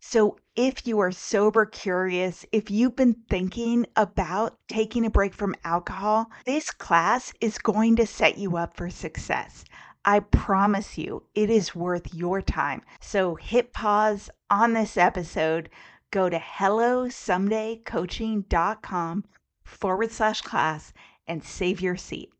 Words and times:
So, 0.00 0.36
if 0.54 0.86
you 0.86 1.00
are 1.00 1.12
sober 1.12 1.66
curious, 1.66 2.46
if 2.52 2.70
you've 2.70 2.96
been 2.96 3.16
thinking 3.28 3.84
about 3.96 4.56
taking 4.68 5.04
a 5.04 5.10
break 5.10 5.34
from 5.34 5.54
alcohol, 5.64 6.30
this 6.46 6.70
class 6.70 7.34
is 7.40 7.58
going 7.58 7.96
to 7.96 8.06
set 8.06 8.38
you 8.38 8.56
up 8.56 8.76
for 8.76 8.88
success. 8.90 9.64
I 10.04 10.20
promise 10.20 10.96
you, 10.96 11.24
it 11.34 11.50
is 11.50 11.74
worth 11.74 12.14
your 12.14 12.40
time. 12.40 12.82
So, 13.00 13.34
hit 13.34 13.72
pause 13.72 14.30
on 14.50 14.72
this 14.72 14.96
episode, 14.96 15.68
go 16.10 16.28
to 16.28 16.38
hellosomedaycoaching.com 16.38 19.24
forward 19.64 20.12
slash 20.12 20.40
class 20.40 20.92
and 21.26 21.42
save 21.44 21.80
your 21.80 21.96
seat. 21.96 22.30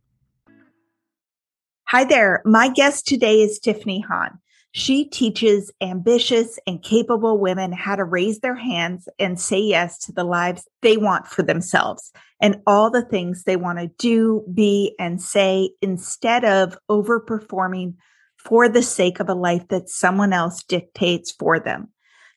Hi 1.89 2.05
there. 2.05 2.43
My 2.45 2.69
guest 2.69 3.07
today 3.07 3.41
is 3.41 3.59
Tiffany 3.59 4.05
Han. 4.09 4.39
She 4.73 5.07
teaches 5.07 5.73
ambitious 5.81 6.59
and 6.67 6.83
capable 6.83 7.39
women 7.39 7.73
how 7.73 7.97
to 7.97 8.05
raise 8.05 8.41
their 8.41 8.55
hands 8.55 9.09
and 9.19 9.41
say 9.41 9.59
yes 9.59 9.99
to 10.01 10.13
the 10.13 10.25
lives 10.25 10.69
they 10.83 10.97
want 10.97 11.27
for 11.27 11.43
themselves 11.43 12.13
and 12.41 12.61
all 12.67 12.91
the 12.91 13.05
things 13.05 13.45
they 13.45 13.57
want 13.57 13.79
to 13.79 13.91
do, 13.99 14.45
be, 14.53 14.95
and 14.99 15.21
say 15.23 15.71
instead 15.81 16.45
of 16.45 16.79
overperforming 16.91 17.95
for 18.37 18.69
the 18.69 18.83
sake 18.83 19.21
of 19.21 19.29
a 19.29 19.35
life 19.35 19.67
that 19.69 19.89
someone 19.89 20.33
else 20.33 20.63
dictates 20.63 21.33
for 21.33 21.59
them. 21.59 21.89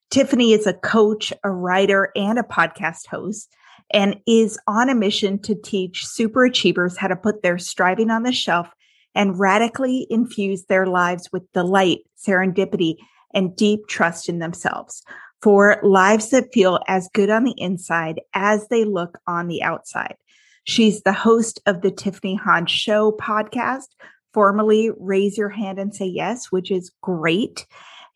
Tiffany 0.09 0.53
is 0.53 0.65
a 0.65 0.73
coach, 0.73 1.31
a 1.43 1.51
writer, 1.51 2.11
and 2.15 2.39
a 2.39 2.43
podcast 2.43 3.07
host 3.07 3.53
and 3.93 4.15
is 4.25 4.57
on 4.67 4.89
a 4.89 4.95
mission 4.95 5.39
to 5.39 5.55
teach 5.55 6.05
super 6.05 6.45
achievers 6.45 6.97
how 6.97 7.07
to 7.07 7.15
put 7.15 7.43
their 7.43 7.57
striving 7.57 8.09
on 8.09 8.23
the 8.23 8.31
shelf 8.31 8.69
and 9.15 9.39
radically 9.39 10.07
infuse 10.09 10.65
their 10.65 10.85
lives 10.85 11.29
with 11.31 11.51
delight, 11.53 11.99
serendipity, 12.17 12.95
and 13.33 13.55
deep 13.55 13.87
trust 13.87 14.29
in 14.29 14.39
themselves 14.39 15.03
for 15.41 15.79
lives 15.83 16.29
that 16.29 16.53
feel 16.53 16.79
as 16.87 17.09
good 17.13 17.29
on 17.29 17.43
the 17.43 17.55
inside 17.57 18.21
as 18.33 18.67
they 18.67 18.83
look 18.83 19.17
on 19.27 19.47
the 19.47 19.63
outside. 19.63 20.15
She's 20.63 21.01
the 21.01 21.13
host 21.13 21.59
of 21.65 21.81
the 21.81 21.91
Tiffany 21.91 22.35
Han 22.35 22.67
Show 22.67 23.13
podcast, 23.13 23.87
formerly 24.33 24.91
Raise 24.99 25.37
Your 25.37 25.49
Hand 25.49 25.79
and 25.79 25.93
Say 25.93 26.05
Yes, 26.05 26.51
which 26.51 26.69
is 26.69 26.91
great 27.01 27.65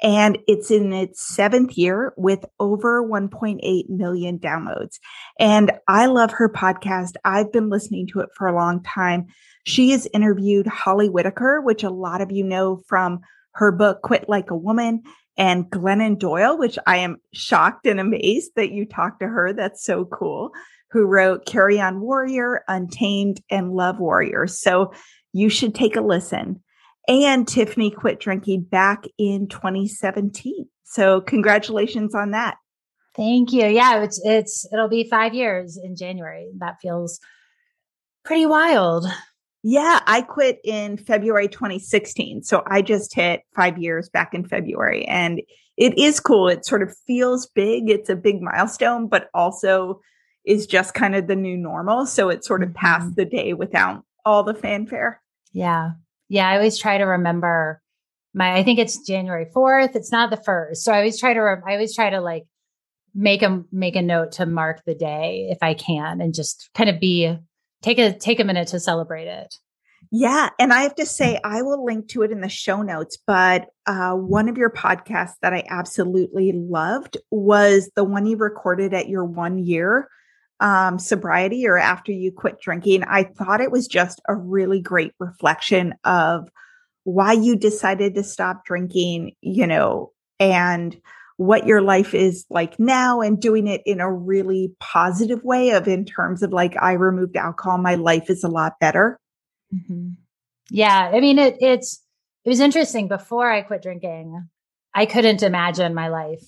and 0.01 0.37
it's 0.47 0.71
in 0.71 0.91
its 0.93 1.21
seventh 1.21 1.77
year 1.77 2.13
with 2.17 2.45
over 2.59 3.03
1.8 3.03 3.89
million 3.89 4.39
downloads. 4.39 4.99
And 5.39 5.71
I 5.87 6.07
love 6.07 6.31
her 6.31 6.49
podcast. 6.49 7.13
I've 7.23 7.51
been 7.51 7.69
listening 7.69 8.07
to 8.07 8.19
it 8.19 8.29
for 8.35 8.47
a 8.47 8.55
long 8.55 8.83
time. 8.83 9.27
She 9.65 9.91
has 9.91 10.07
interviewed 10.13 10.67
Holly 10.67 11.09
Whitaker, 11.09 11.61
which 11.61 11.83
a 11.83 11.89
lot 11.89 12.21
of 12.21 12.31
you 12.31 12.43
know 12.43 12.81
from 12.87 13.21
her 13.53 13.71
book, 13.71 14.01
Quit 14.01 14.27
Like 14.27 14.51
a 14.51 14.55
Woman, 14.55 15.03
and 15.37 15.65
Glennon 15.65 16.19
Doyle, 16.19 16.57
which 16.57 16.77
I 16.85 16.97
am 16.97 17.17
shocked 17.33 17.85
and 17.85 17.99
amazed 17.99 18.51
that 18.55 18.71
you 18.71 18.85
talked 18.85 19.21
to 19.21 19.27
her. 19.27 19.53
That's 19.53 19.83
so 19.83 20.05
cool. 20.05 20.51
Who 20.91 21.05
wrote 21.05 21.45
Carry 21.45 21.79
On 21.79 21.99
Warrior, 21.99 22.63
Untamed, 22.67 23.41
and 23.49 23.73
Love 23.73 23.99
Warrior. 23.99 24.47
So 24.47 24.93
you 25.33 25.49
should 25.49 25.75
take 25.75 25.95
a 25.95 26.01
listen 26.01 26.61
and 27.07 27.47
Tiffany 27.47 27.91
quit 27.91 28.19
drinking 28.19 28.63
back 28.63 29.05
in 29.17 29.47
2017. 29.47 30.67
So 30.83 31.21
congratulations 31.21 32.15
on 32.15 32.31
that. 32.31 32.57
Thank 33.15 33.53
you. 33.53 33.65
Yeah, 33.65 34.03
it's 34.03 34.19
it's 34.23 34.67
it'll 34.73 34.89
be 34.89 35.07
5 35.09 35.33
years 35.33 35.77
in 35.81 35.95
January. 35.95 36.51
That 36.57 36.75
feels 36.81 37.19
pretty 38.23 38.45
wild. 38.45 39.05
Yeah, 39.63 39.99
I 40.05 40.21
quit 40.21 40.59
in 40.63 40.97
February 40.97 41.47
2016. 41.47 42.43
So 42.43 42.61
I 42.67 42.81
just 42.81 43.15
hit 43.15 43.41
5 43.55 43.77
years 43.77 44.09
back 44.09 44.33
in 44.33 44.45
February 44.45 45.05
and 45.05 45.41
it 45.77 45.97
is 45.97 46.19
cool. 46.19 46.47
It 46.47 46.65
sort 46.65 46.83
of 46.83 46.95
feels 47.07 47.47
big. 47.47 47.89
It's 47.89 48.09
a 48.09 48.15
big 48.15 48.41
milestone, 48.41 49.07
but 49.07 49.29
also 49.33 50.01
is 50.45 50.67
just 50.67 50.93
kind 50.93 51.15
of 51.15 51.27
the 51.27 51.35
new 51.35 51.57
normal. 51.57 52.05
So 52.05 52.29
it 52.29 52.45
sort 52.45 52.63
of 52.63 52.73
passed 52.73 53.07
mm-hmm. 53.07 53.15
the 53.15 53.25
day 53.25 53.53
without 53.53 54.03
all 54.25 54.43
the 54.43 54.53
fanfare. 54.53 55.21
Yeah. 55.51 55.91
Yeah, 56.29 56.47
I 56.47 56.55
always 56.55 56.77
try 56.77 56.97
to 56.97 57.03
remember 57.03 57.81
my 58.33 58.55
I 58.55 58.63
think 58.63 58.79
it's 58.79 59.05
January 59.05 59.47
4th. 59.55 59.95
It's 59.95 60.11
not 60.11 60.29
the 60.29 60.37
first. 60.37 60.83
So 60.83 60.91
I 60.91 60.97
always 60.97 61.19
try 61.19 61.33
to 61.33 61.39
re- 61.39 61.61
I 61.65 61.73
always 61.73 61.95
try 61.95 62.09
to 62.09 62.19
like 62.19 62.45
make 63.15 63.41
a 63.41 63.63
make 63.71 63.95
a 63.95 64.01
note 64.01 64.33
to 64.33 64.45
mark 64.45 64.83
the 64.85 64.93
day 64.95 65.47
if 65.49 65.59
I 65.61 65.73
can 65.73 66.21
and 66.21 66.33
just 66.33 66.69
kind 66.75 66.89
of 66.89 66.99
be 66.99 67.37
take 67.81 67.97
a 67.97 68.11
take 68.11 68.39
a 68.39 68.43
minute 68.43 68.67
to 68.69 68.79
celebrate 68.79 69.27
it. 69.27 69.55
Yeah, 70.11 70.49
and 70.59 70.71
I 70.71 70.81
have 70.83 70.95
to 70.95 71.05
say 71.05 71.39
I 71.43 71.61
will 71.61 71.83
link 71.83 72.09
to 72.09 72.21
it 72.21 72.31
in 72.31 72.41
the 72.41 72.49
show 72.49 72.81
notes, 72.81 73.17
but 73.25 73.67
uh, 73.87 74.13
one 74.13 74.47
of 74.47 74.57
your 74.57 74.69
podcasts 74.69 75.35
that 75.41 75.53
I 75.53 75.63
absolutely 75.67 76.51
loved 76.53 77.17
was 77.31 77.89
the 77.95 78.03
one 78.03 78.25
you 78.25 78.37
recorded 78.37 78.93
at 78.93 79.09
your 79.09 79.25
1 79.25 79.57
year 79.59 80.07
um, 80.59 80.99
sobriety 80.99 81.67
or 81.67 81.77
after 81.77 82.11
you 82.11 82.31
quit 82.31 82.59
drinking, 82.61 83.03
I 83.03 83.23
thought 83.23 83.61
it 83.61 83.71
was 83.71 83.87
just 83.87 84.21
a 84.27 84.35
really 84.35 84.81
great 84.81 85.13
reflection 85.19 85.93
of 86.03 86.49
why 87.03 87.33
you 87.33 87.55
decided 87.55 88.15
to 88.15 88.23
stop 88.23 88.65
drinking, 88.65 89.33
you 89.41 89.67
know, 89.67 90.11
and 90.39 90.99
what 91.37 91.67
your 91.67 91.81
life 91.81 92.13
is 92.13 92.45
like 92.49 92.79
now 92.79 93.19
and 93.21 93.41
doing 93.41 93.67
it 93.67 93.81
in 93.85 93.99
a 93.99 94.11
really 94.11 94.73
positive 94.79 95.43
way 95.43 95.71
of 95.71 95.87
in 95.87 96.05
terms 96.05 96.41
of 96.41 96.53
like 96.53 96.75
I 96.81 96.93
removed 96.93 97.35
alcohol, 97.35 97.77
my 97.77 97.95
life 97.95 98.29
is 98.29 98.43
a 98.43 98.49
lot 98.49 98.79
better. 98.79 99.19
Mm-hmm. 99.73 100.11
Yeah, 100.69 101.11
I 101.13 101.19
mean 101.19 101.37
it 101.37 101.57
it's 101.59 102.01
it 102.45 102.49
was 102.49 102.59
interesting 102.59 103.07
before 103.07 103.51
I 103.51 103.61
quit 103.61 103.81
drinking. 103.81 104.47
I 104.93 105.05
couldn't 105.05 105.43
imagine 105.43 105.93
my 105.93 106.07
life 106.07 106.43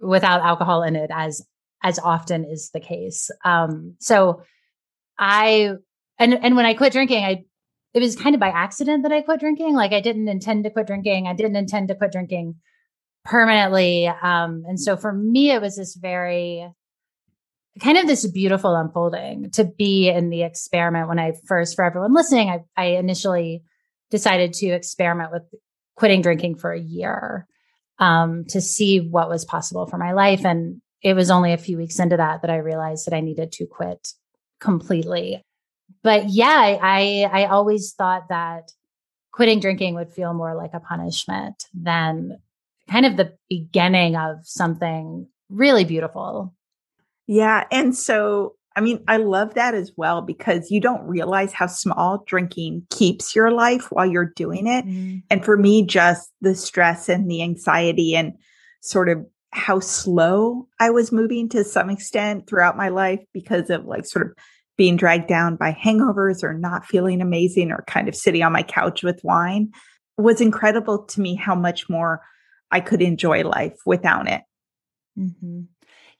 without 0.00 0.42
alcohol 0.42 0.82
in 0.82 0.94
it 0.94 1.10
as 1.12 1.42
as 1.82 1.98
often 1.98 2.44
is 2.44 2.70
the 2.72 2.80
case. 2.80 3.30
Um 3.44 3.94
so 3.98 4.42
I 5.18 5.72
and 6.18 6.34
and 6.34 6.56
when 6.56 6.66
I 6.66 6.74
quit 6.74 6.92
drinking, 6.92 7.24
I 7.24 7.44
it 7.94 8.00
was 8.00 8.16
kind 8.16 8.34
of 8.34 8.40
by 8.40 8.48
accident 8.48 9.02
that 9.02 9.12
I 9.12 9.22
quit 9.22 9.40
drinking. 9.40 9.74
Like 9.74 9.92
I 9.92 10.00
didn't 10.00 10.28
intend 10.28 10.64
to 10.64 10.70
quit 10.70 10.86
drinking. 10.86 11.26
I 11.26 11.34
didn't 11.34 11.56
intend 11.56 11.88
to 11.88 11.94
quit 11.94 12.12
drinking 12.12 12.56
permanently. 13.24 14.06
Um, 14.06 14.64
and 14.66 14.80
so 14.80 14.96
for 14.96 15.12
me, 15.12 15.50
it 15.50 15.60
was 15.60 15.76
this 15.76 15.94
very 15.94 16.68
kind 17.80 17.98
of 17.98 18.06
this 18.06 18.26
beautiful 18.26 18.74
unfolding 18.74 19.50
to 19.52 19.64
be 19.64 20.08
in 20.08 20.30
the 20.30 20.42
experiment 20.42 21.08
when 21.08 21.18
I 21.18 21.32
first, 21.46 21.76
for 21.76 21.84
everyone 21.84 22.14
listening, 22.14 22.50
I, 22.50 22.60
I 22.76 22.86
initially 22.96 23.62
decided 24.10 24.52
to 24.54 24.68
experiment 24.68 25.30
with 25.32 25.42
quitting 25.96 26.22
drinking 26.22 26.56
for 26.56 26.72
a 26.72 26.80
year 26.80 27.46
um, 27.98 28.44
to 28.48 28.60
see 28.60 28.98
what 28.98 29.28
was 29.28 29.44
possible 29.44 29.86
for 29.86 29.98
my 29.98 30.12
life. 30.12 30.44
And 30.44 30.80
it 31.02 31.14
was 31.14 31.30
only 31.30 31.52
a 31.52 31.58
few 31.58 31.76
weeks 31.76 31.98
into 31.98 32.16
that 32.16 32.42
that 32.42 32.50
I 32.50 32.56
realized 32.56 33.06
that 33.06 33.14
I 33.14 33.20
needed 33.20 33.52
to 33.52 33.66
quit 33.66 34.08
completely. 34.60 35.42
But 36.02 36.28
yeah, 36.28 36.78
I 36.80 37.28
I 37.30 37.46
always 37.46 37.92
thought 37.92 38.28
that 38.28 38.72
quitting 39.32 39.60
drinking 39.60 39.94
would 39.94 40.10
feel 40.10 40.34
more 40.34 40.54
like 40.54 40.74
a 40.74 40.80
punishment 40.80 41.64
than 41.72 42.38
kind 42.90 43.06
of 43.06 43.16
the 43.16 43.34
beginning 43.48 44.16
of 44.16 44.38
something 44.42 45.28
really 45.48 45.84
beautiful. 45.84 46.54
Yeah. 47.26 47.64
And 47.70 47.96
so, 47.96 48.54
I 48.74 48.80
mean, 48.80 49.04
I 49.06 49.18
love 49.18 49.54
that 49.54 49.74
as 49.74 49.92
well 49.96 50.22
because 50.22 50.70
you 50.70 50.80
don't 50.80 51.06
realize 51.06 51.52
how 51.52 51.66
small 51.66 52.24
drinking 52.26 52.86
keeps 52.90 53.36
your 53.36 53.50
life 53.50 53.92
while 53.92 54.06
you're 54.06 54.32
doing 54.34 54.66
it. 54.66 54.86
Mm-hmm. 54.86 55.18
And 55.30 55.44
for 55.44 55.56
me, 55.56 55.84
just 55.84 56.32
the 56.40 56.54
stress 56.54 57.08
and 57.08 57.30
the 57.30 57.42
anxiety 57.42 58.16
and 58.16 58.32
sort 58.80 59.08
of 59.08 59.26
how 59.50 59.80
slow 59.80 60.68
I 60.78 60.90
was 60.90 61.12
moving 61.12 61.48
to 61.50 61.64
some 61.64 61.90
extent 61.90 62.46
throughout 62.46 62.76
my 62.76 62.88
life 62.88 63.24
because 63.32 63.70
of 63.70 63.86
like 63.86 64.06
sort 64.06 64.26
of 64.26 64.32
being 64.76 64.96
dragged 64.96 65.28
down 65.28 65.56
by 65.56 65.72
hangovers 65.72 66.42
or 66.42 66.54
not 66.54 66.86
feeling 66.86 67.20
amazing 67.20 67.70
or 67.70 67.84
kind 67.86 68.08
of 68.08 68.14
sitting 68.14 68.42
on 68.42 68.52
my 68.52 68.62
couch 68.62 69.02
with 69.02 69.20
wine 69.24 69.72
was 70.16 70.40
incredible 70.40 71.04
to 71.04 71.20
me 71.20 71.34
how 71.34 71.54
much 71.54 71.88
more 71.88 72.22
I 72.70 72.80
could 72.80 73.02
enjoy 73.02 73.44
life 73.44 73.76
without 73.86 74.28
it. 74.28 74.42
Mm-hmm. 75.18 75.62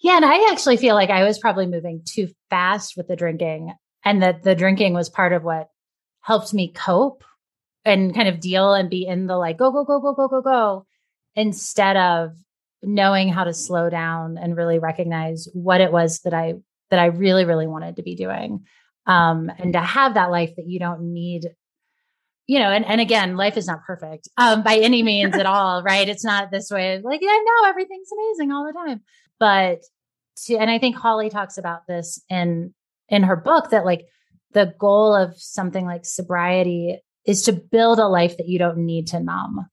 Yeah. 0.00 0.16
And 0.16 0.24
I 0.24 0.50
actually 0.50 0.76
feel 0.76 0.94
like 0.94 1.10
I 1.10 1.24
was 1.24 1.38
probably 1.38 1.66
moving 1.66 2.02
too 2.04 2.28
fast 2.50 2.96
with 2.96 3.08
the 3.08 3.16
drinking 3.16 3.74
and 4.04 4.22
that 4.22 4.42
the 4.42 4.54
drinking 4.54 4.94
was 4.94 5.10
part 5.10 5.32
of 5.32 5.42
what 5.42 5.68
helped 6.20 6.54
me 6.54 6.72
cope 6.72 7.24
and 7.84 8.14
kind 8.14 8.28
of 8.28 8.40
deal 8.40 8.74
and 8.74 8.90
be 8.90 9.06
in 9.06 9.26
the 9.26 9.36
like, 9.36 9.56
go, 9.56 9.70
go, 9.70 9.84
go, 9.84 10.00
go, 10.00 10.14
go, 10.14 10.28
go, 10.28 10.42
go, 10.42 10.86
instead 11.34 11.96
of 11.96 12.36
knowing 12.82 13.28
how 13.28 13.44
to 13.44 13.54
slow 13.54 13.90
down 13.90 14.38
and 14.38 14.56
really 14.56 14.78
recognize 14.78 15.48
what 15.52 15.80
it 15.80 15.92
was 15.92 16.20
that 16.20 16.34
I, 16.34 16.54
that 16.90 17.00
I 17.00 17.06
really, 17.06 17.44
really 17.44 17.66
wanted 17.66 17.96
to 17.96 18.02
be 18.02 18.14
doing. 18.14 18.64
Um, 19.06 19.50
and 19.58 19.72
to 19.72 19.80
have 19.80 20.14
that 20.14 20.30
life 20.30 20.54
that 20.56 20.66
you 20.66 20.78
don't 20.78 21.12
need 21.12 21.48
you 22.48 22.58
know, 22.58 22.70
and, 22.70 22.84
and 22.86 23.00
again, 23.00 23.36
life 23.36 23.58
is 23.58 23.66
not 23.66 23.84
perfect 23.84 24.26
um, 24.38 24.62
by 24.62 24.76
any 24.76 25.02
means 25.02 25.36
at 25.36 25.44
all, 25.46 25.82
right? 25.86 26.08
It's 26.08 26.24
not 26.24 26.50
this 26.50 26.70
way 26.70 26.98
like, 27.04 27.20
yeah, 27.22 27.38
no, 27.44 27.68
everything's 27.68 28.10
amazing 28.10 28.50
all 28.50 28.66
the 28.66 28.72
time. 28.72 29.02
But 29.38 29.84
to, 30.46 30.56
and 30.56 30.70
I 30.70 30.78
think 30.78 30.96
Holly 30.96 31.30
talks 31.30 31.58
about 31.58 31.86
this 31.86 32.20
in 32.28 32.74
in 33.08 33.22
her 33.22 33.36
book 33.36 33.70
that 33.70 33.84
like 33.84 34.06
the 34.52 34.74
goal 34.78 35.14
of 35.14 35.34
something 35.36 35.84
like 35.84 36.04
sobriety 36.04 36.98
is 37.24 37.42
to 37.42 37.52
build 37.52 37.98
a 37.98 38.08
life 38.08 38.38
that 38.38 38.48
you 38.48 38.58
don't 38.58 38.78
need 38.78 39.08
to 39.08 39.20
numb, 39.20 39.68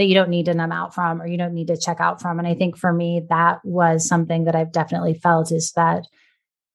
that 0.00 0.06
you 0.06 0.14
don't 0.14 0.30
need 0.30 0.46
to 0.46 0.54
numb 0.54 0.72
out 0.72 0.94
from, 0.94 1.20
or 1.20 1.26
you 1.26 1.36
don't 1.36 1.52
need 1.52 1.66
to 1.66 1.76
check 1.76 2.00
out 2.00 2.22
from. 2.22 2.38
And 2.38 2.48
I 2.48 2.54
think 2.54 2.78
for 2.78 2.90
me, 2.90 3.26
that 3.28 3.60
was 3.64 4.08
something 4.08 4.44
that 4.44 4.56
I've 4.56 4.72
definitely 4.72 5.12
felt 5.12 5.52
is 5.52 5.72
that 5.76 6.04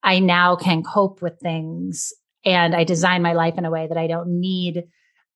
I 0.04 0.20
now 0.20 0.56
can 0.56 0.84
cope 0.84 1.24
with 1.24 1.40
things 1.40 2.14
and 2.46 2.76
I 2.76 2.84
design 2.84 3.24
my 3.24 3.34
life 3.34 3.56
in 3.58 3.66
a 3.66 3.72
way 3.72 3.88
that 3.88 3.98
I 3.98 4.06
don't 4.06 4.40
need 4.40 4.84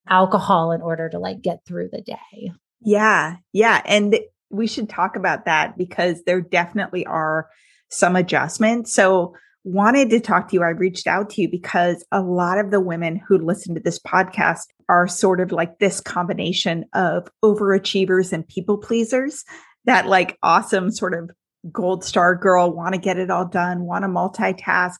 alcohol 0.08 0.72
in 0.72 0.84
order 0.84 1.10
to 1.10 1.18
like 1.18 1.42
get 1.42 1.66
through 1.66 1.90
the 1.92 2.02
day. 2.02 2.52
Yeah. 2.82 3.38
Yeah. 3.54 3.82
And 3.86 4.20
we 4.52 4.68
should 4.68 4.88
talk 4.88 5.16
about 5.16 5.46
that 5.46 5.76
because 5.76 6.22
there 6.26 6.42
definitely 6.42 7.08
are 7.08 7.50
some 7.90 8.16
adjustments. 8.16 8.94
So, 8.94 9.34
wanted 9.72 10.10
to 10.10 10.20
talk 10.20 10.50
to 10.50 10.56
you. 10.56 10.64
I 10.64 10.70
reached 10.70 11.08
out 11.08 11.30
to 11.32 11.42
you 11.42 11.50
because 11.50 12.04
a 12.12 12.22
lot 12.22 12.58
of 12.58 12.72
the 12.72 12.80
women 12.80 13.16
who 13.16 13.38
listen 13.38 13.76
to 13.76 13.82
this 13.82 14.00
podcast 14.00 14.64
are 14.88 15.08
sort 15.08 15.40
of 15.40 15.52
like 15.52 15.80
this 15.80 16.02
combination 16.02 16.86
of 16.94 17.28
overachievers 17.44 18.34
and 18.34 18.48
people 18.48 18.78
pleasers 18.78 19.44
that 19.86 20.08
like 20.08 20.38
awesome 20.44 20.92
sort 20.92 21.14
of 21.14 21.30
gold 21.72 22.04
star 22.04 22.36
girl 22.36 22.72
want 22.72 22.96
to 22.96 23.00
get 23.00 23.18
it 23.18 23.30
all 23.30 23.48
done, 23.48 23.82
want 23.82 24.04
to 24.04 24.08
multitask, 24.08 24.96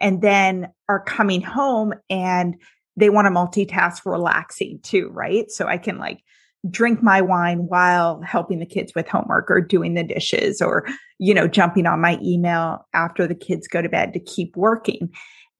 and 0.00 0.22
then 0.22 0.68
are 0.88 1.02
coming 1.02 1.42
home 1.42 1.92
and 2.08 2.56
they 2.96 3.10
want 3.10 3.26
to 3.26 3.30
multitask 3.30 4.00
relaxing 4.04 4.78
too, 4.82 5.08
right? 5.12 5.50
So 5.50 5.66
I 5.66 5.78
can 5.78 5.98
like 5.98 6.22
drink 6.70 7.02
my 7.02 7.20
wine 7.20 7.66
while 7.68 8.20
helping 8.22 8.58
the 8.58 8.66
kids 8.66 8.92
with 8.94 9.08
homework 9.08 9.50
or 9.50 9.60
doing 9.60 9.94
the 9.94 10.04
dishes 10.04 10.62
or, 10.62 10.86
you 11.18 11.34
know, 11.34 11.46
jumping 11.46 11.86
on 11.86 12.00
my 12.00 12.18
email 12.22 12.86
after 12.94 13.26
the 13.26 13.34
kids 13.34 13.68
go 13.68 13.82
to 13.82 13.88
bed 13.88 14.12
to 14.12 14.20
keep 14.20 14.56
working. 14.56 15.10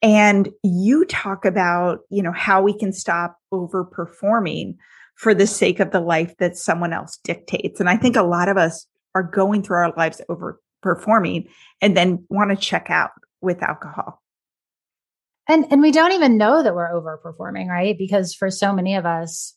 And 0.03 0.51
you 0.63 1.05
talk 1.07 1.45
about, 1.45 2.01
you 2.11 2.23
know, 2.23 2.33
how 2.33 2.63
we 2.63 2.77
can 2.77 2.93
stop 2.93 3.39
overperforming 3.53 4.77
for 5.17 5.35
the 5.35 5.47
sake 5.47 5.81
of 5.81 5.93
the 5.93 6.01
life 6.01 6.37
that 6.39 6.57
someone 6.57 6.93
else 6.93 7.19
dictates. 7.25 7.81
And 7.81 7.89
I 7.89 7.97
think 7.97 8.17
a 8.17 8.23
lot 8.23 8.49
of 8.49 8.57
us 8.57 8.87
are 9.15 9.23
going 9.23 9.63
through 9.63 9.77
our 9.77 9.95
lives 9.97 10.21
overperforming 10.29 11.49
and 11.81 11.97
then 11.97 12.25
want 12.29 12.51
to 12.51 12.57
check 12.57 12.91
out 12.91 13.11
with 13.41 13.63
alcohol. 13.63 14.21
And 15.47 15.67
and 15.71 15.83
we 15.83 15.91
don't 15.91 16.13
even 16.13 16.39
know 16.39 16.63
that 16.63 16.75
we're 16.75 16.91
overperforming, 16.91 17.69
right? 17.69 17.97
Because 17.97 18.35
for 18.35 18.51
so 18.51 18.73
many 18.73 18.97
of 18.97 19.05
us, 19.05 19.55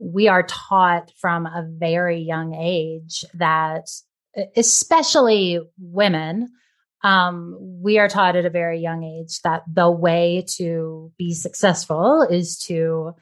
we 0.00 0.28
are 0.28 0.42
taught 0.42 1.12
from 1.20 1.46
a 1.46 1.68
very 1.68 2.20
young 2.20 2.54
age 2.54 3.24
that 3.34 3.88
especially 4.56 5.60
women 5.78 6.48
um, 7.02 7.56
we 7.82 7.98
are 7.98 8.08
taught 8.08 8.36
at 8.36 8.44
a 8.44 8.50
very 8.50 8.80
young 8.80 9.04
age 9.04 9.40
that 9.42 9.62
the 9.72 9.90
way 9.90 10.44
to 10.56 11.10
be 11.16 11.32
successful 11.32 12.22
is 12.22 12.58
to 12.66 13.12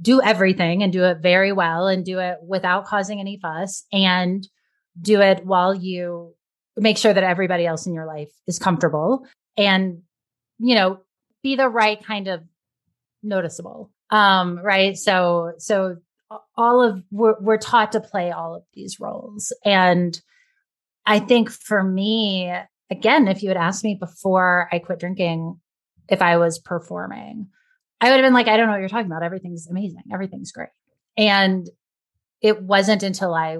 do 0.00 0.22
everything 0.22 0.82
and 0.82 0.92
do 0.92 1.04
it 1.04 1.18
very 1.18 1.52
well 1.52 1.88
and 1.88 2.04
do 2.04 2.20
it 2.20 2.38
without 2.46 2.86
causing 2.86 3.20
any 3.20 3.38
fuss 3.40 3.84
and 3.92 4.46
do 5.00 5.20
it 5.20 5.44
while 5.44 5.74
you 5.74 6.34
make 6.76 6.96
sure 6.96 7.12
that 7.12 7.24
everybody 7.24 7.66
else 7.66 7.86
in 7.86 7.94
your 7.94 8.06
life 8.06 8.30
is 8.46 8.58
comfortable 8.58 9.26
and 9.56 10.02
you 10.60 10.74
know, 10.74 11.00
be 11.42 11.56
the 11.56 11.68
right 11.68 12.04
kind 12.04 12.28
of 12.28 12.42
noticeable. 13.22 13.90
Um, 14.10 14.58
right. 14.58 14.96
So, 14.96 15.52
so 15.58 15.96
all 16.56 16.82
of 16.82 17.02
we're, 17.10 17.38
we're 17.40 17.58
taught 17.58 17.92
to 17.92 18.00
play 18.00 18.30
all 18.30 18.54
of 18.54 18.62
these 18.74 18.98
roles. 19.00 19.52
And 19.64 20.20
I 21.06 21.18
think 21.18 21.50
for 21.50 21.82
me, 21.82 22.52
again, 22.90 23.28
if 23.28 23.42
you 23.42 23.48
had 23.48 23.56
asked 23.56 23.84
me 23.84 23.96
before 23.98 24.68
I 24.72 24.78
quit 24.78 25.00
drinking, 25.00 25.60
if 26.08 26.22
I 26.22 26.36
was 26.36 26.58
performing, 26.58 27.48
I 28.00 28.10
would 28.10 28.16
have 28.16 28.26
been 28.26 28.34
like, 28.34 28.48
I 28.48 28.56
don't 28.56 28.66
know 28.66 28.72
what 28.72 28.80
you're 28.80 28.88
talking 28.88 29.06
about. 29.06 29.22
Everything's 29.22 29.68
amazing. 29.68 30.02
Everything's 30.12 30.52
great. 30.52 30.70
And 31.16 31.68
it 32.40 32.62
wasn't 32.62 33.02
until 33.02 33.34
I 33.34 33.58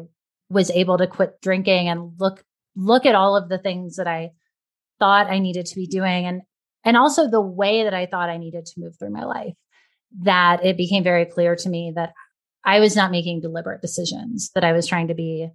was 0.49 0.71
able 0.71 0.99
to 0.99 1.07
quit 1.07 1.41
drinking 1.41 1.89
and 1.89 2.13
look 2.19 2.45
look 2.77 3.05
at 3.05 3.15
all 3.15 3.37
of 3.37 3.49
the 3.49 3.59
things 3.59 3.97
that 3.97 4.07
I 4.07 4.31
thought 4.99 5.31
I 5.31 5.39
needed 5.39 5.67
to 5.67 5.75
be 5.77 5.87
doing 5.87 6.27
and 6.27 6.43
and 6.85 6.97
also 6.97 7.29
the 7.29 7.41
way 7.41 7.85
that 7.85 7.95
I 7.95 8.07
thought 8.07 8.31
I 8.31 8.39
needed 8.39 8.67
to 8.67 8.81
move 8.81 8.99
through 8.99 9.11
my 9.11 9.25
life, 9.25 9.55
that 10.23 10.65
it 10.65 10.77
became 10.77 11.05
very 11.05 11.25
clear 11.25 11.57
to 11.57 11.69
me 11.69 11.93
that 11.95 12.13
I 12.65 12.81
was 12.81 12.97
not 12.97 13.11
making 13.11 13.41
deliberate 13.41 13.81
decisions, 13.81 14.51
that 14.55 14.65
I 14.65 14.73
was 14.73 14.87
trying 14.87 15.09
to 15.09 15.15
be 15.15 15.49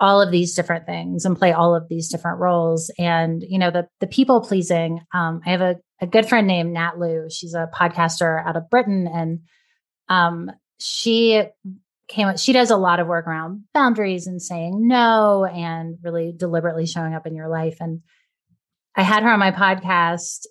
all 0.00 0.22
of 0.22 0.30
these 0.30 0.54
different 0.54 0.86
things 0.86 1.24
and 1.24 1.36
play 1.36 1.52
all 1.52 1.74
of 1.74 1.88
these 1.88 2.08
different 2.08 2.38
roles. 2.38 2.90
And, 2.98 3.42
you 3.46 3.58
know, 3.58 3.70
the 3.70 3.88
the 4.00 4.06
people 4.06 4.40
pleasing, 4.40 5.00
um, 5.12 5.40
I 5.44 5.50
have 5.50 5.60
a, 5.60 5.76
a 6.00 6.06
good 6.06 6.28
friend 6.28 6.46
named 6.46 6.72
Nat 6.72 6.98
Liu. 6.98 7.28
She's 7.30 7.54
a 7.54 7.68
podcaster 7.74 8.44
out 8.46 8.56
of 8.56 8.70
Britain. 8.70 9.08
And 9.12 9.40
um, 10.08 10.50
she 10.78 11.42
came 12.06 12.36
she 12.36 12.52
does 12.52 12.70
a 12.70 12.76
lot 12.76 13.00
of 13.00 13.06
work 13.06 13.26
around 13.26 13.64
boundaries 13.74 14.26
and 14.26 14.40
saying 14.40 14.86
no 14.86 15.44
and 15.44 15.98
really 16.02 16.32
deliberately 16.34 16.86
showing 16.86 17.14
up 17.14 17.26
in 17.26 17.34
your 17.34 17.48
life. 17.48 17.78
And 17.80 18.00
I 18.94 19.02
had 19.02 19.24
her 19.24 19.30
on 19.30 19.38
my 19.38 19.50
podcast 19.50 20.46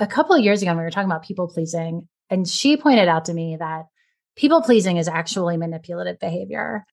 a 0.00 0.06
couple 0.06 0.34
of 0.34 0.42
years 0.42 0.62
ago. 0.62 0.70
And 0.70 0.78
we 0.78 0.84
were 0.84 0.90
talking 0.90 1.10
about 1.10 1.24
people 1.24 1.48
pleasing. 1.48 2.08
And 2.30 2.48
she 2.48 2.76
pointed 2.76 3.08
out 3.08 3.26
to 3.26 3.34
me 3.34 3.56
that 3.56 3.86
people 4.36 4.62
pleasing 4.62 4.96
is 4.96 5.08
actually 5.08 5.56
manipulative 5.56 6.18
behavior. 6.18 6.84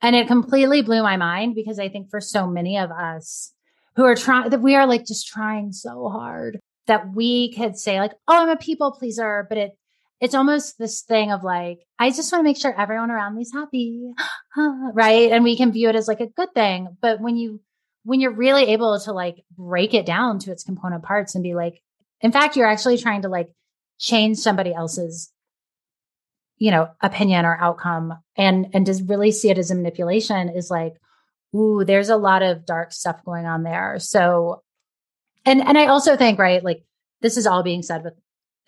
And 0.00 0.14
it 0.14 0.28
completely 0.28 0.82
blew 0.82 1.02
my 1.02 1.16
mind 1.16 1.54
because 1.54 1.78
I 1.78 1.88
think 1.88 2.10
for 2.10 2.20
so 2.20 2.46
many 2.46 2.78
of 2.78 2.90
us 2.90 3.52
who 3.96 4.04
are 4.04 4.14
trying, 4.14 4.50
that 4.50 4.62
we 4.62 4.76
are 4.76 4.86
like 4.86 5.04
just 5.04 5.26
trying 5.26 5.72
so 5.72 6.08
hard 6.08 6.60
that 6.86 7.14
we 7.14 7.52
could 7.52 7.76
say, 7.76 8.00
like, 8.00 8.12
oh, 8.28 8.42
I'm 8.42 8.48
a 8.48 8.56
people 8.56 8.92
pleaser, 8.92 9.46
but 9.48 9.58
it, 9.58 9.72
it's 10.20 10.34
almost 10.34 10.78
this 10.78 11.02
thing 11.02 11.32
of 11.32 11.42
like, 11.42 11.80
I 11.98 12.10
just 12.10 12.32
want 12.32 12.40
to 12.40 12.48
make 12.48 12.56
sure 12.56 12.72
everyone 12.72 13.10
around 13.10 13.36
me 13.36 13.42
is 13.42 13.52
happy. 13.52 14.10
right. 14.56 15.30
And 15.32 15.44
we 15.44 15.56
can 15.56 15.72
view 15.72 15.88
it 15.88 15.96
as 15.96 16.08
like 16.08 16.20
a 16.20 16.28
good 16.28 16.52
thing. 16.54 16.96
But 17.00 17.20
when 17.20 17.36
you, 17.36 17.60
when 18.04 18.20
you're 18.20 18.32
really 18.32 18.72
able 18.72 18.98
to 19.00 19.12
like 19.12 19.44
break 19.56 19.94
it 19.94 20.06
down 20.06 20.38
to 20.40 20.52
its 20.52 20.64
component 20.64 21.02
parts 21.02 21.34
and 21.34 21.44
be 21.44 21.54
like, 21.54 21.82
in 22.20 22.32
fact, 22.32 22.56
you're 22.56 22.66
actually 22.66 22.98
trying 22.98 23.22
to 23.22 23.28
like 23.28 23.48
change 23.98 24.38
somebody 24.38 24.72
else's 24.72 25.32
you 26.58 26.70
know 26.70 26.88
opinion 27.00 27.44
or 27.44 27.56
outcome. 27.60 28.14
And 28.36 28.68
and 28.72 28.86
to 28.86 29.02
really 29.06 29.32
see 29.32 29.50
it 29.50 29.58
as 29.58 29.70
a 29.70 29.74
manipulation 29.74 30.48
is 30.48 30.70
like 30.70 30.94
ooh 31.54 31.84
there's 31.84 32.08
a 32.08 32.16
lot 32.16 32.42
of 32.42 32.66
dark 32.66 32.92
stuff 32.92 33.24
going 33.24 33.46
on 33.46 33.62
there. 33.62 33.98
So 33.98 34.62
and 35.44 35.60
and 35.60 35.78
i 35.78 35.86
also 35.86 36.16
think 36.16 36.38
right 36.38 36.64
like 36.64 36.82
this 37.20 37.36
is 37.36 37.46
all 37.46 37.62
being 37.62 37.82
said 37.82 38.02
with 38.04 38.14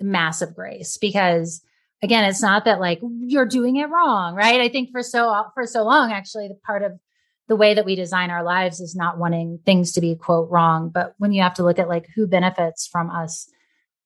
massive 0.01 0.55
grace 0.55 0.97
because 0.97 1.63
again 2.01 2.25
it's 2.25 2.41
not 2.41 2.65
that 2.65 2.81
like 2.81 3.01
you're 3.03 3.45
doing 3.45 3.77
it 3.77 3.91
wrong 3.91 4.35
right? 4.35 4.61
I 4.61 4.69
think 4.69 4.91
for 4.91 5.03
so 5.03 5.45
for 5.55 5.67
so 5.67 5.83
long 5.83 6.13
actually 6.13 6.49
the 6.49 6.55
part 6.55 6.83
of 6.83 6.93
the 7.49 7.57
way 7.57 7.75
that 7.75 7.85
we 7.85 7.97
design 7.97 8.31
our 8.31 8.45
lives 8.45 8.81
is 8.81 8.95
not 8.95 9.19
wanting 9.19 9.59
things 9.67 9.91
to 9.93 10.01
be 10.01 10.15
quote 10.15 10.49
wrong. 10.53 10.89
But 10.89 11.15
when 11.19 11.33
you 11.33 11.43
have 11.43 11.55
to 11.55 11.65
look 11.65 11.81
at 11.81 11.89
like 11.89 12.07
who 12.15 12.29
benefits 12.29 12.87
from 12.87 13.11
us 13.11 13.51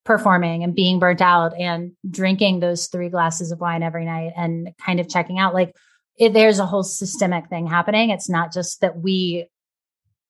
performing 0.04 0.62
and 0.62 0.74
being 0.74 0.98
burnt 0.98 1.22
out 1.22 1.58
and 1.58 1.92
drinking 2.08 2.60
those 2.60 2.86
three 2.86 3.08
glasses 3.08 3.50
of 3.50 3.60
wine 3.60 3.82
every 3.82 4.04
night 4.04 4.32
and 4.36 4.68
kind 4.78 5.00
of 5.00 5.08
checking 5.08 5.38
out 5.38 5.54
like 5.54 5.74
it, 6.16 6.32
there's 6.32 6.58
a 6.58 6.66
whole 6.66 6.84
systemic 6.84 7.48
thing 7.48 7.66
happening. 7.66 8.10
It's 8.10 8.28
not 8.28 8.52
just 8.52 8.80
that 8.82 8.98
we 8.98 9.48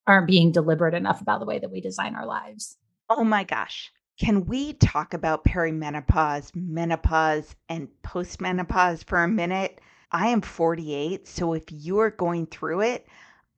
aren't 0.07 0.26
being 0.26 0.52
deliberate 0.52 0.95
enough 0.95 1.21
about 1.21 1.40
the 1.40 1.47
way 1.47 1.59
that 1.59 1.71
we 1.71 1.81
design 1.81 2.14
our 2.14 2.26
lives. 2.26 2.76
Oh 3.11 3.25
my 3.25 3.45
gosh. 3.45 3.90
Can 4.19 4.47
we 4.47 4.75
talk 4.75 5.12
about 5.12 5.45
perimenopause 5.45 6.54
menopause 6.54 7.54
and 7.69 7.88
postmenopause 8.02 9.04
for 9.04 9.23
a 9.23 9.28
minute? 9.28 9.81
I 10.12 10.28
am 10.28 10.40
48 10.40 11.26
so 11.26 11.54
if 11.54 11.64
you 11.71 11.99
are 11.99 12.11
going 12.11 12.47
through 12.47 12.83
it 12.83 13.07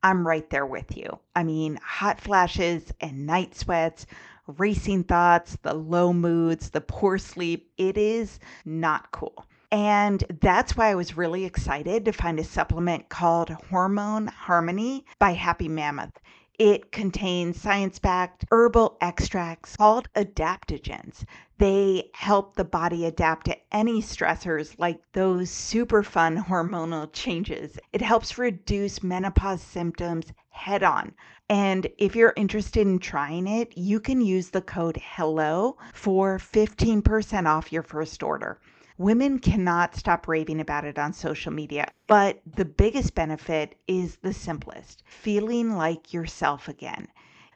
i'm 0.03 0.27
right 0.27 0.49
there 0.51 0.65
with 0.65 0.97
you. 0.97 1.19
I 1.35 1.43
mean 1.43 1.79
hot 1.83 2.21
flashes 2.21 2.93
and 3.01 3.27
night 3.27 3.55
sweats 3.55 4.07
racing 4.47 5.05
thoughts, 5.05 5.57
the 5.63 5.75
low 5.75 6.13
moods, 6.13 6.71
the 6.71 6.81
poor 6.81 7.19
sleep. 7.19 7.71
It 7.77 7.97
is 7.97 8.39
not 8.65 9.11
cool. 9.13 9.47
And 9.73 10.25
that's 10.41 10.77
why 10.77 10.91
I 10.91 10.95
was 10.95 11.17
really 11.17 11.45
excited 11.45 12.05
to 12.05 12.13
find 12.13 12.39
a 12.39 12.45
supplement 12.45 13.09
called 13.09 13.51
Hormone 13.51 14.29
Harmony 14.29 15.05
by 15.19 15.33
Happy 15.33 15.69
Mammoth. 15.69 16.19
It 16.59 16.91
contains 16.91 17.61
science 17.61 17.99
backed 17.99 18.47
herbal 18.51 18.97
extracts 19.03 19.77
called 19.77 20.09
adaptogens. 20.15 21.25
They 21.59 22.11
help 22.15 22.55
the 22.55 22.65
body 22.65 23.05
adapt 23.05 23.47
to 23.47 23.59
any 23.71 24.01
stressors 24.01 24.75
like 24.79 25.01
those 25.13 25.51
super 25.51 26.03
fun 26.03 26.43
hormonal 26.43 27.13
changes. 27.13 27.79
It 27.93 28.01
helps 28.01 28.39
reduce 28.39 29.03
menopause 29.03 29.61
symptoms 29.61 30.33
head 30.49 30.83
on. 30.83 31.13
And 31.49 31.87
if 31.97 32.17
you're 32.17 32.33
interested 32.37 32.87
in 32.87 32.99
trying 32.99 33.47
it, 33.47 33.77
you 33.77 34.01
can 34.01 34.21
use 34.21 34.51
the 34.51 34.63
code 34.63 34.97
HELLO 34.97 35.77
for 35.93 36.39
15% 36.39 37.47
off 37.47 37.73
your 37.73 37.83
first 37.83 38.23
order. 38.23 38.59
Women 38.99 39.39
cannot 39.39 39.95
stop 39.95 40.27
raving 40.27 40.61
about 40.61 40.85
it 40.85 40.99
on 40.99 41.13
social 41.13 41.53
media, 41.53 41.89
but 42.07 42.41
the 42.47 42.65
biggest 42.65 43.15
benefit 43.15 43.77
is 43.87 44.17
the 44.17 44.33
simplest 44.33 45.05
feeling 45.07 45.77
like 45.77 46.13
yourself 46.13 46.67
again. 46.67 47.07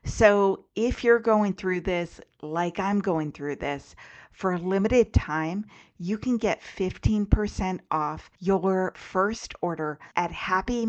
So, 0.05 0.65
if 0.77 1.03
you're 1.03 1.19
going 1.19 1.55
through 1.55 1.81
this 1.81 2.21
like 2.43 2.79
I'm 2.79 3.01
going 3.01 3.33
through 3.33 3.57
this, 3.57 3.97
for 4.33 4.53
a 4.53 4.59
limited 4.59 5.13
time, 5.13 5.67
you 5.99 6.17
can 6.17 6.39
get 6.39 6.63
15% 6.63 7.81
off 7.91 8.31
your 8.39 8.93
first 8.97 9.55
order 9.61 9.99
at 10.17 10.31
Happy 10.31 10.87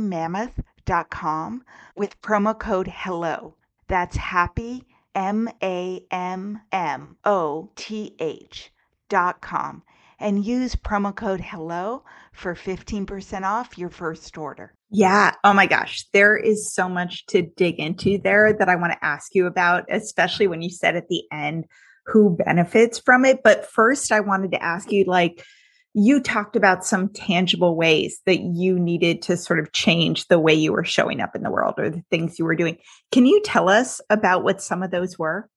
Com 1.10 1.64
with 1.96 2.22
promo 2.22 2.58
code 2.58 2.88
HELLO. 2.88 3.56
That's 3.88 4.18
happy, 4.18 4.84
M 5.14 5.50
A 5.62 6.06
M 6.12 6.62
M 6.72 7.18
O 7.26 7.72
T 7.76 8.16
H 8.20 8.72
dot 9.10 9.42
com. 9.42 9.84
And 10.20 10.46
use 10.46 10.76
promo 10.76 11.16
code 11.16 11.42
HELLO 11.42 12.04
for 12.32 12.54
15% 12.54 13.44
off 13.44 13.78
your 13.78 13.90
first 13.90 14.38
order. 14.38 14.74
Yeah. 14.92 15.34
Oh 15.44 15.54
my 15.54 15.66
gosh. 15.66 16.06
There 16.14 16.38
is 16.38 16.74
so 16.74 16.88
much 16.88 17.26
to 17.28 17.42
dig 17.42 17.80
into 17.80 18.20
there 18.20 18.54
that 18.54 18.70
I 18.70 18.76
want 18.76 18.94
to 18.94 19.06
ask 19.06 19.34
you 19.34 19.48
about, 19.48 19.86
especially 19.90 20.48
when 20.48 20.62
you 20.62 20.70
said 20.70 20.96
at 20.96 21.08
the 21.08 21.24
end 21.32 21.66
who 22.06 22.36
benefits 22.38 23.00
from 23.00 23.26
it. 23.26 23.42
But 23.44 23.66
first, 23.66 24.12
I 24.12 24.20
wanted 24.20 24.52
to 24.52 24.62
ask 24.62 24.92
you 24.92 25.06
like, 25.06 25.46
you 25.94 26.22
talked 26.22 26.56
about 26.56 26.86
some 26.86 27.10
tangible 27.10 27.76
ways 27.76 28.22
that 28.26 28.40
you 28.40 28.80
needed 28.80 29.22
to 29.24 29.36
sort 29.36 29.60
of 29.60 29.74
change 29.74 30.28
the 30.28 30.40
way 30.40 30.54
you 30.54 30.72
were 30.72 30.86
showing 30.86 31.20
up 31.20 31.36
in 31.36 31.44
the 31.44 31.52
world 31.52 31.76
or 31.78 31.90
the 31.90 32.04
things 32.10 32.40
you 32.40 32.46
were 32.46 32.56
doing. 32.56 32.78
Can 33.12 33.26
you 33.26 33.42
tell 33.42 33.68
us 33.68 34.00
about 34.10 34.44
what 34.44 34.62
some 34.62 34.84
of 34.84 34.92
those 34.92 35.20
were? 35.20 35.50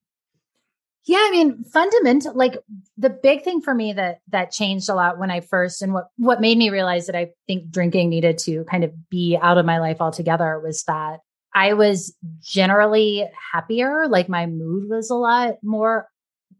Yeah, 1.06 1.18
I 1.20 1.30
mean, 1.30 1.62
fundamental 1.64 2.32
like 2.34 2.58
the 2.96 3.10
big 3.10 3.44
thing 3.44 3.60
for 3.60 3.74
me 3.74 3.92
that 3.92 4.20
that 4.28 4.50
changed 4.50 4.88
a 4.88 4.94
lot 4.94 5.18
when 5.18 5.30
I 5.30 5.40
first 5.40 5.82
and 5.82 5.92
what 5.92 6.06
what 6.16 6.40
made 6.40 6.56
me 6.56 6.70
realize 6.70 7.06
that 7.06 7.16
I 7.16 7.32
think 7.46 7.70
drinking 7.70 8.08
needed 8.08 8.38
to 8.38 8.64
kind 8.64 8.84
of 8.84 9.10
be 9.10 9.38
out 9.40 9.58
of 9.58 9.66
my 9.66 9.80
life 9.80 9.98
altogether 10.00 10.58
was 10.60 10.82
that 10.84 11.20
I 11.54 11.74
was 11.74 12.16
generally 12.40 13.28
happier, 13.52 14.08
like 14.08 14.28
my 14.30 14.46
mood 14.46 14.88
was 14.88 15.10
a 15.10 15.14
lot 15.14 15.56
more 15.62 16.08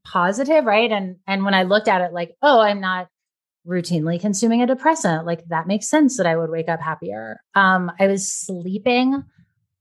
positive, 0.04 0.64
right? 0.66 0.93
And 0.93 1.16
and 1.26 1.45
when 1.45 1.54
I 1.54 1.62
looked 1.62 1.88
at 1.88 2.02
it 2.02 2.12
like, 2.12 2.37
oh, 2.43 2.61
I'm 2.61 2.81
not 2.81 3.09
routinely 3.66 4.21
consuming 4.21 4.62
a 4.62 4.66
depressant. 4.66 5.26
Like 5.26 5.44
that 5.49 5.66
makes 5.66 5.88
sense 5.88 6.16
that 6.16 6.26
I 6.26 6.37
would 6.37 6.50
wake 6.50 6.68
up 6.68 6.80
happier. 6.80 7.40
Um, 7.54 7.90
I 7.99 8.06
was 8.06 8.30
sleeping 8.30 9.25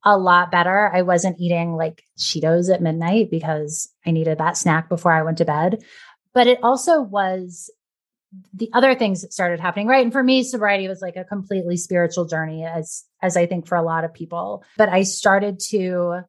a 0.06 0.18
lot 0.18 0.52
better. 0.52 0.92
I 0.94 1.02
wasn't 1.02 1.40
eating 1.40 1.76
like 1.76 2.04
Cheetos 2.18 2.74
at 2.74 2.82
midnight 2.82 3.30
because 3.32 3.90
I 4.06 4.12
needed 4.12 4.38
that 4.38 4.58
snack 4.58 4.90
before 4.90 5.12
I 5.12 5.24
went 5.24 5.38
to 5.40 5.46
bed. 5.46 5.84
But 6.34 6.48
it 6.48 6.60
also 6.64 7.02
was 7.02 7.72
the 8.54 8.70
other 8.74 8.96
things 8.96 9.22
that 9.22 9.34
started 9.34 9.60
happening, 9.60 9.88
right? 9.88 10.04
And 10.04 10.12
for 10.12 10.24
me, 10.24 10.44
sobriety 10.44 10.88
was 10.88 11.02
like 11.02 11.16
a 11.16 11.24
completely 11.24 11.78
spiritual 11.78 12.26
journey, 12.26 12.66
as 12.66 13.04
as 13.22 13.38
I 13.38 13.46
think 13.46 13.68
for 13.68 13.76
a 13.76 13.84
lot 13.84 14.04
of 14.04 14.14
people. 14.14 14.64
But 14.78 14.90
I 14.90 15.04
started 15.04 15.60
to 15.70 16.22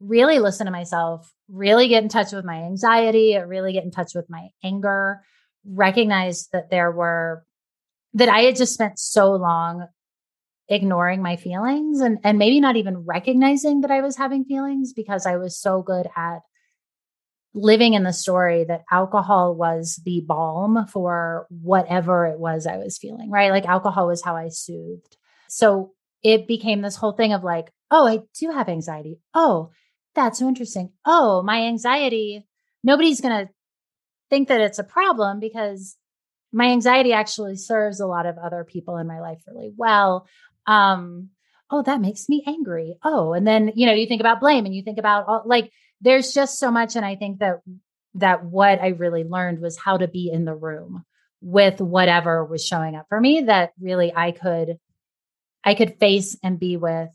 really 0.00 0.38
listen 0.38 0.66
to 0.66 0.72
myself, 0.72 1.32
really 1.48 1.88
get 1.88 2.02
in 2.02 2.08
touch 2.08 2.32
with 2.32 2.44
my 2.44 2.62
anxiety, 2.62 3.36
really 3.36 3.72
get 3.72 3.84
in 3.84 3.90
touch 3.90 4.14
with 4.14 4.28
my 4.28 4.48
anger, 4.62 5.22
recognized 5.64 6.50
that 6.52 6.70
there 6.70 6.90
were 6.90 7.44
that 8.14 8.28
I 8.28 8.40
had 8.40 8.56
just 8.56 8.74
spent 8.74 8.98
so 8.98 9.32
long 9.32 9.86
ignoring 10.68 11.22
my 11.22 11.36
feelings 11.36 12.00
and 12.00 12.18
and 12.22 12.38
maybe 12.38 12.60
not 12.60 12.76
even 12.76 12.98
recognizing 12.98 13.80
that 13.80 13.90
I 13.90 14.00
was 14.00 14.16
having 14.16 14.44
feelings 14.44 14.92
because 14.92 15.26
I 15.26 15.36
was 15.36 15.58
so 15.58 15.82
good 15.82 16.08
at 16.16 16.40
living 17.52 17.94
in 17.94 18.04
the 18.04 18.12
story 18.12 18.64
that 18.64 18.84
alcohol 18.90 19.54
was 19.54 20.00
the 20.04 20.22
balm 20.26 20.86
for 20.86 21.46
whatever 21.50 22.26
it 22.26 22.38
was 22.38 22.66
I 22.66 22.76
was 22.76 22.98
feeling, 22.98 23.30
right? 23.30 23.50
Like 23.50 23.66
alcohol 23.66 24.06
was 24.06 24.22
how 24.22 24.36
I 24.36 24.48
soothed. 24.48 25.16
So 25.48 25.92
it 26.22 26.46
became 26.46 26.82
this 26.82 26.96
whole 26.96 27.12
thing 27.12 27.32
of 27.32 27.42
like, 27.42 27.72
oh, 27.90 28.06
I 28.06 28.20
do 28.38 28.52
have 28.52 28.68
anxiety. 28.68 29.18
Oh, 29.34 29.70
that's 30.14 30.38
so 30.38 30.48
interesting. 30.48 30.92
Oh, 31.04 31.42
my 31.42 31.62
anxiety, 31.62 32.46
nobody's 32.84 33.20
going 33.20 33.46
to 33.46 33.52
think 34.30 34.48
that 34.48 34.60
it's 34.60 34.78
a 34.78 34.84
problem 34.84 35.40
because 35.40 35.96
my 36.52 36.66
anxiety 36.66 37.12
actually 37.12 37.56
serves 37.56 38.00
a 38.00 38.06
lot 38.06 38.26
of 38.26 38.38
other 38.38 38.64
people 38.64 38.96
in 38.96 39.06
my 39.06 39.20
life 39.20 39.42
really 39.46 39.72
well. 39.76 40.26
Um, 40.66 41.30
oh, 41.70 41.82
that 41.82 42.00
makes 42.00 42.28
me 42.28 42.42
angry. 42.46 42.96
Oh, 43.04 43.32
and 43.32 43.46
then, 43.46 43.72
you 43.74 43.86
know, 43.86 43.92
you 43.92 44.06
think 44.06 44.20
about 44.20 44.40
blame 44.40 44.66
and 44.66 44.74
you 44.74 44.82
think 44.82 44.98
about 44.98 45.26
all, 45.28 45.42
like, 45.44 45.70
there's 46.00 46.32
just 46.32 46.58
so 46.58 46.70
much. 46.70 46.96
And 46.96 47.04
I 47.04 47.16
think 47.16 47.38
that, 47.38 47.60
that 48.14 48.44
what 48.44 48.80
I 48.80 48.88
really 48.88 49.24
learned 49.24 49.60
was 49.60 49.78
how 49.78 49.96
to 49.96 50.08
be 50.08 50.30
in 50.32 50.44
the 50.44 50.54
room 50.54 51.04
with 51.40 51.80
whatever 51.80 52.44
was 52.44 52.66
showing 52.66 52.96
up 52.96 53.06
for 53.08 53.20
me 53.20 53.42
that 53.42 53.72
really 53.80 54.12
I 54.14 54.32
could, 54.32 54.78
I 55.62 55.74
could 55.74 55.98
face 55.98 56.36
and 56.42 56.58
be 56.58 56.76
with 56.76 57.08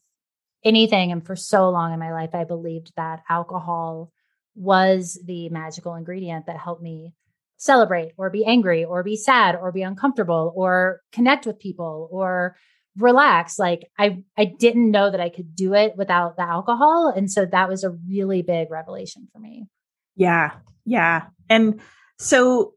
anything. 0.63 1.11
And 1.11 1.25
for 1.25 1.35
so 1.35 1.69
long 1.69 1.93
in 1.93 1.99
my 1.99 2.13
life, 2.13 2.31
I 2.33 2.43
believed 2.43 2.93
that 2.95 3.23
alcohol 3.29 4.11
was 4.55 5.19
the 5.25 5.49
magical 5.49 5.95
ingredient 5.95 6.45
that 6.47 6.57
helped 6.57 6.81
me 6.81 7.13
celebrate 7.57 8.11
or 8.17 8.29
be 8.29 8.45
angry 8.45 8.83
or 8.83 9.03
be 9.03 9.15
sad 9.15 9.55
or 9.55 9.71
be 9.71 9.81
uncomfortable 9.81 10.53
or 10.55 11.01
connect 11.11 11.45
with 11.45 11.59
people 11.59 12.09
or 12.11 12.55
relax. 12.97 13.59
Like 13.59 13.87
i 13.99 14.23
i 14.37 14.45
didn't 14.45 14.91
know 14.91 15.11
that 15.11 15.19
i 15.19 15.29
could 15.29 15.55
do 15.55 15.73
it 15.73 15.93
without 15.97 16.37
the 16.37 16.43
alcohol 16.43 17.13
and 17.15 17.29
so 17.29 17.45
that 17.45 17.69
was 17.69 17.83
a 17.83 17.91
really 18.09 18.41
big 18.41 18.71
revelation 18.71 19.27
for 19.31 19.39
me. 19.39 19.67
Yeah 20.15 20.51
yeah 20.85 21.27
and 21.49 21.81
so 22.19 22.73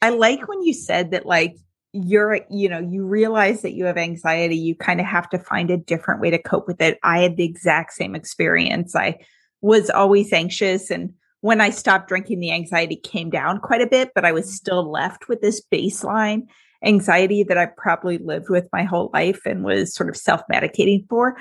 i 0.00 0.08
like 0.08 0.48
when 0.48 0.62
you 0.62 0.72
said 0.72 1.10
that 1.12 1.26
like 1.26 1.56
you're 1.92 2.40
you 2.50 2.68
know 2.68 2.80
you 2.80 3.04
realize 3.04 3.62
that 3.62 3.74
you 3.74 3.84
have 3.84 3.98
anxiety 3.98 4.56
you 4.56 4.74
kind 4.74 4.98
of 4.98 5.06
have 5.06 5.28
to 5.28 5.38
find 5.38 5.70
a 5.70 5.76
different 5.76 6.20
way 6.20 6.30
to 6.30 6.42
cope 6.42 6.66
with 6.66 6.80
it. 6.80 6.98
I 7.02 7.20
had 7.20 7.36
the 7.36 7.44
exact 7.44 7.92
same 7.92 8.14
experience. 8.14 8.96
I 8.96 9.18
was 9.62 9.88
always 9.88 10.32
anxious 10.32 10.90
and 10.90 11.14
when 11.40 11.60
i 11.60 11.70
stopped 11.70 12.08
drinking 12.08 12.40
the 12.40 12.52
anxiety 12.52 12.96
came 12.96 13.30
down 13.30 13.58
quite 13.58 13.80
a 13.80 13.86
bit 13.86 14.10
but 14.14 14.24
i 14.24 14.32
was 14.32 14.54
still 14.54 14.90
left 14.90 15.28
with 15.28 15.40
this 15.40 15.62
baseline 15.72 16.42
anxiety 16.84 17.42
that 17.44 17.58
I 17.58 17.66
probably 17.66 18.18
lived 18.18 18.48
with 18.48 18.68
my 18.72 18.84
whole 18.84 19.10
life 19.12 19.42
and 19.46 19.64
was 19.64 19.94
sort 19.94 20.08
of 20.08 20.16
self 20.16 20.42
medicating 20.52 21.08
for. 21.08 21.36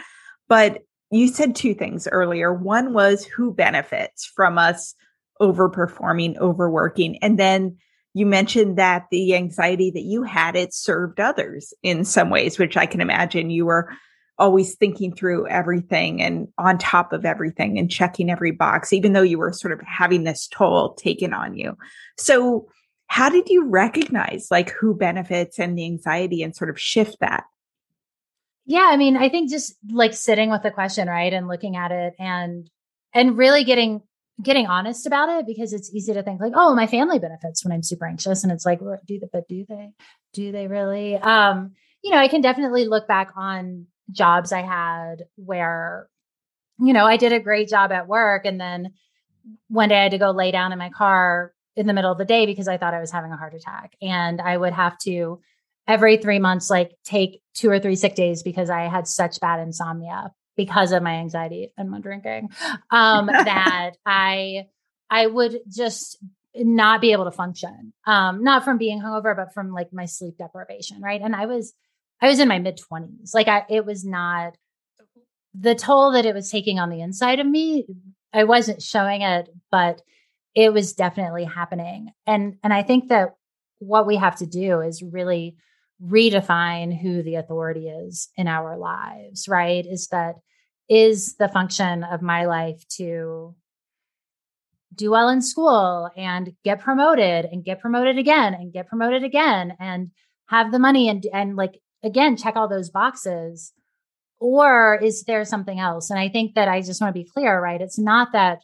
But 0.48 0.80
you 1.12 1.28
said 1.28 1.56
two 1.56 1.74
things 1.74 2.08
earlier. 2.08 2.54
One 2.54 2.94
was 2.94 3.25
who 3.25 3.54
benefits 3.54 4.25
from 4.25 4.58
us 4.58 4.96
overperforming, 5.42 6.38
overworking. 6.38 7.18
And 7.22 7.38
then 7.38 7.78
you 8.13 8.25
mentioned 8.25 8.78
that 8.78 9.06
the 9.12 9.36
anxiety 9.36 9.92
that 9.92 10.04
you 10.04 10.24
had, 10.24 10.56
it 10.56 10.74
served 10.74 11.20
others 11.20 11.74
in 11.82 12.06
some 12.06 12.30
ways, 12.30 12.60
which 12.60 12.78
I 12.78 12.86
can 12.86 13.01
imagine 13.01 13.50
you 13.50 13.66
were 13.66 13.92
always 14.38 14.76
thinking 14.76 15.14
through 15.14 15.48
everything 15.48 16.22
and 16.22 16.48
on 16.58 16.78
top 16.78 17.14
of 17.14 17.26
everything 17.26 17.78
and 17.78 17.92
checking 17.92 18.30
every 18.30 18.52
box, 18.52 18.92
even 18.92 19.14
though 19.14 19.22
you 19.22 19.38
were 19.38 19.54
sort 19.54 19.72
of 19.72 19.82
having 19.82 20.24
this 20.24 20.48
toll 20.48 20.94
taken 20.96 21.34
on 21.34 21.56
you. 21.56 21.78
So, 22.18 22.68
how 23.08 23.30
did 23.30 23.50
you 23.50 23.66
recognize 23.66 24.48
like 24.50 24.72
who 24.72 24.96
benefits 24.96 25.60
and 25.60 25.78
the 25.78 25.86
anxiety 25.86 26.44
and 26.44 26.56
sort 26.56 26.70
of 26.70 26.80
shift 26.80 27.18
that? 27.20 27.44
Yeah, 28.66 28.88
I 28.90 28.96
mean, 28.96 29.18
I 29.18 29.28
think 29.28 29.50
just 29.50 29.76
like 29.90 30.14
sitting 30.14 30.50
with 30.50 30.64
the 30.64 30.72
question, 30.72 31.10
right? 31.10 31.34
And 31.34 31.48
looking 31.48 31.76
at 31.76 31.92
it 31.92 32.14
and 32.18 32.70
and 33.14 33.38
really 33.38 33.66
getting 33.66 34.02
getting 34.42 34.68
honest 34.68 35.06
about 35.06 35.30
it 35.30 35.46
because 35.46 35.74
it's 35.74 35.94
easy 35.94 36.14
to 36.14 36.24
think 36.24 36.42
like, 36.42 36.54
oh, 36.56 36.74
my 36.74 36.88
family 36.88 37.20
benefits 37.20 37.64
when 37.64 37.72
I'm 37.72 37.84
super 37.84 38.06
anxious. 38.06 38.44
And 38.44 38.52
it's 38.52 38.66
like, 38.66 38.80
do 38.80 39.20
they, 39.20 39.28
but 39.32 39.48
do 39.48 39.66
they? 39.68 39.90
Do 40.34 40.52
they 40.52 40.68
really? 40.68 41.16
Um, 41.16 41.74
you 42.04 42.12
know, 42.12 42.18
I 42.18 42.28
can 42.28 42.42
definitely 42.42 42.86
look 42.86 43.08
back 43.08 43.34
on 43.36 43.88
jobs 44.12 44.51
I 44.51 44.62
had 44.62 45.25
where, 45.36 46.08
you 46.80 46.94
know, 46.94 47.06
I 47.06 47.18
did 47.18 47.34
a 47.34 47.39
great 47.39 47.70
job 47.70 47.91
at 47.91 48.08
work. 48.08 48.46
And 48.46 48.60
then 48.60 48.94
one 49.68 49.89
day 49.89 50.00
I 50.00 50.03
had 50.03 50.12
to 50.12 50.18
go 50.18 50.32
lay 50.32 50.51
down 50.51 50.72
in 50.72 50.80
my 50.80 50.89
car 50.89 51.53
in 51.75 51.88
the 51.88 51.94
middle 51.94 52.12
of 52.12 52.18
the 52.18 52.25
day 52.25 52.46
because 52.46 52.68
I 52.68 52.77
thought 52.77 52.94
I 52.94 53.00
was 53.00 53.12
having 53.12 53.32
a 53.32 53.38
heart 53.38 53.53
attack. 53.53 53.96
And 54.01 54.41
I 54.41 54.58
would 54.58 54.74
have 54.74 54.98
to 55.00 55.41
every 55.88 56.18
three 56.18 56.39
months, 56.39 56.70
like 56.70 56.91
take 57.03 57.41
two 57.53 57.70
or 57.70 57.80
three 57.80 57.96
sick 57.96 58.15
days 58.15 58.44
because 58.44 58.70
I 58.70 58.84
had 58.84 59.08
such 59.08 59.39
bad 59.39 59.60
insomnia 59.60 60.32
because 60.56 60.91
of 60.91 61.01
my 61.01 61.15
anxiety 61.15 61.72
and 61.77 61.89
my 61.89 62.00
drinking. 62.00 62.50
Um, 62.89 63.27
that 63.27 63.91
I 64.06 64.68
I 65.10 65.27
would 65.27 65.60
just 65.70 66.18
not 66.56 67.01
be 67.01 67.12
able 67.12 67.25
to 67.25 67.32
function. 67.32 67.94
Um, 68.06 68.44
not 68.44 68.63
from 68.63 68.77
being 68.77 69.01
hungover, 69.01 69.36
but 69.36 69.53
from 69.53 69.72
like 69.72 69.94
my 69.94 70.06
sleep 70.06 70.38
deprivation, 70.38 71.01
right? 71.01 71.22
And 71.22 71.36
I 71.36 71.46
was 71.46 71.74
I 72.22 72.28
was 72.28 72.40
in 72.40 72.48
my 72.48 72.60
mid 72.60 72.80
20s. 72.80 73.34
Like 73.34 73.48
I 73.48 73.66
it 73.70 73.86
was 73.86 74.06
not 74.06 74.56
the 75.54 75.75
toll 75.75 76.12
that 76.13 76.25
it 76.25 76.36
was 76.36 76.50
taking 76.50 76.80
on 76.80 76.90
the 76.90 77.01
inside 77.01 77.40
of 77.40 77.48
me. 77.48 77.86
I 78.34 78.46
wasn't 78.46 78.82
showing 78.82 79.22
it, 79.22 79.50
but 79.72 80.01
it 80.56 80.74
was 80.74 80.94
definitely 80.94 81.46
happening. 81.46 82.12
And 82.28 82.58
and 82.63 82.74
I 82.74 82.84
think 82.84 83.10
that 83.10 83.36
what 83.80 84.06
we 84.06 84.18
have 84.18 84.36
to 84.38 84.46
do 84.46 84.82
is 84.82 85.01
really 85.01 85.56
redefine 86.04 86.98
who 87.00 87.22
the 87.24 87.36
authority 87.36 87.88
is 87.88 88.30
in 88.36 88.48
our 88.48 88.78
lives, 88.78 89.48
right? 89.48 89.86
Is 89.86 90.08
that 90.08 90.36
is 90.90 91.36
the 91.36 91.48
function 91.48 92.04
of 92.04 92.22
my 92.22 92.46
life 92.46 92.86
to 92.98 93.56
do 94.94 95.12
well 95.12 95.30
in 95.30 95.42
school 95.42 96.10
and 96.18 96.54
get 96.66 96.82
promoted 96.82 97.46
and 97.46 97.63
get 97.63 97.80
promoted 97.80 98.18
again 98.18 98.54
and 98.54 98.74
get 98.74 98.88
promoted 98.88 99.24
again 99.24 99.74
and 99.80 100.12
have 100.48 100.72
the 100.72 100.80
money 100.80 101.08
and 101.08 101.25
and 101.34 101.56
like 101.56 101.79
again 102.03 102.37
check 102.37 102.55
all 102.55 102.68
those 102.68 102.90
boxes 102.90 103.74
or 104.40 104.96
is 104.96 105.24
there 105.24 105.46
something 105.46 105.79
else? 105.79 106.09
And 106.09 106.20
i 106.20 106.29
think 106.29 106.55
that 106.55 106.68
i 106.68 106.81
just 106.81 107.01
want 107.01 107.14
to 107.14 107.20
be 107.20 107.29
clear 107.29 107.61
right? 107.61 107.81
It's 107.81 108.00
not 108.00 108.31
that 108.33 108.59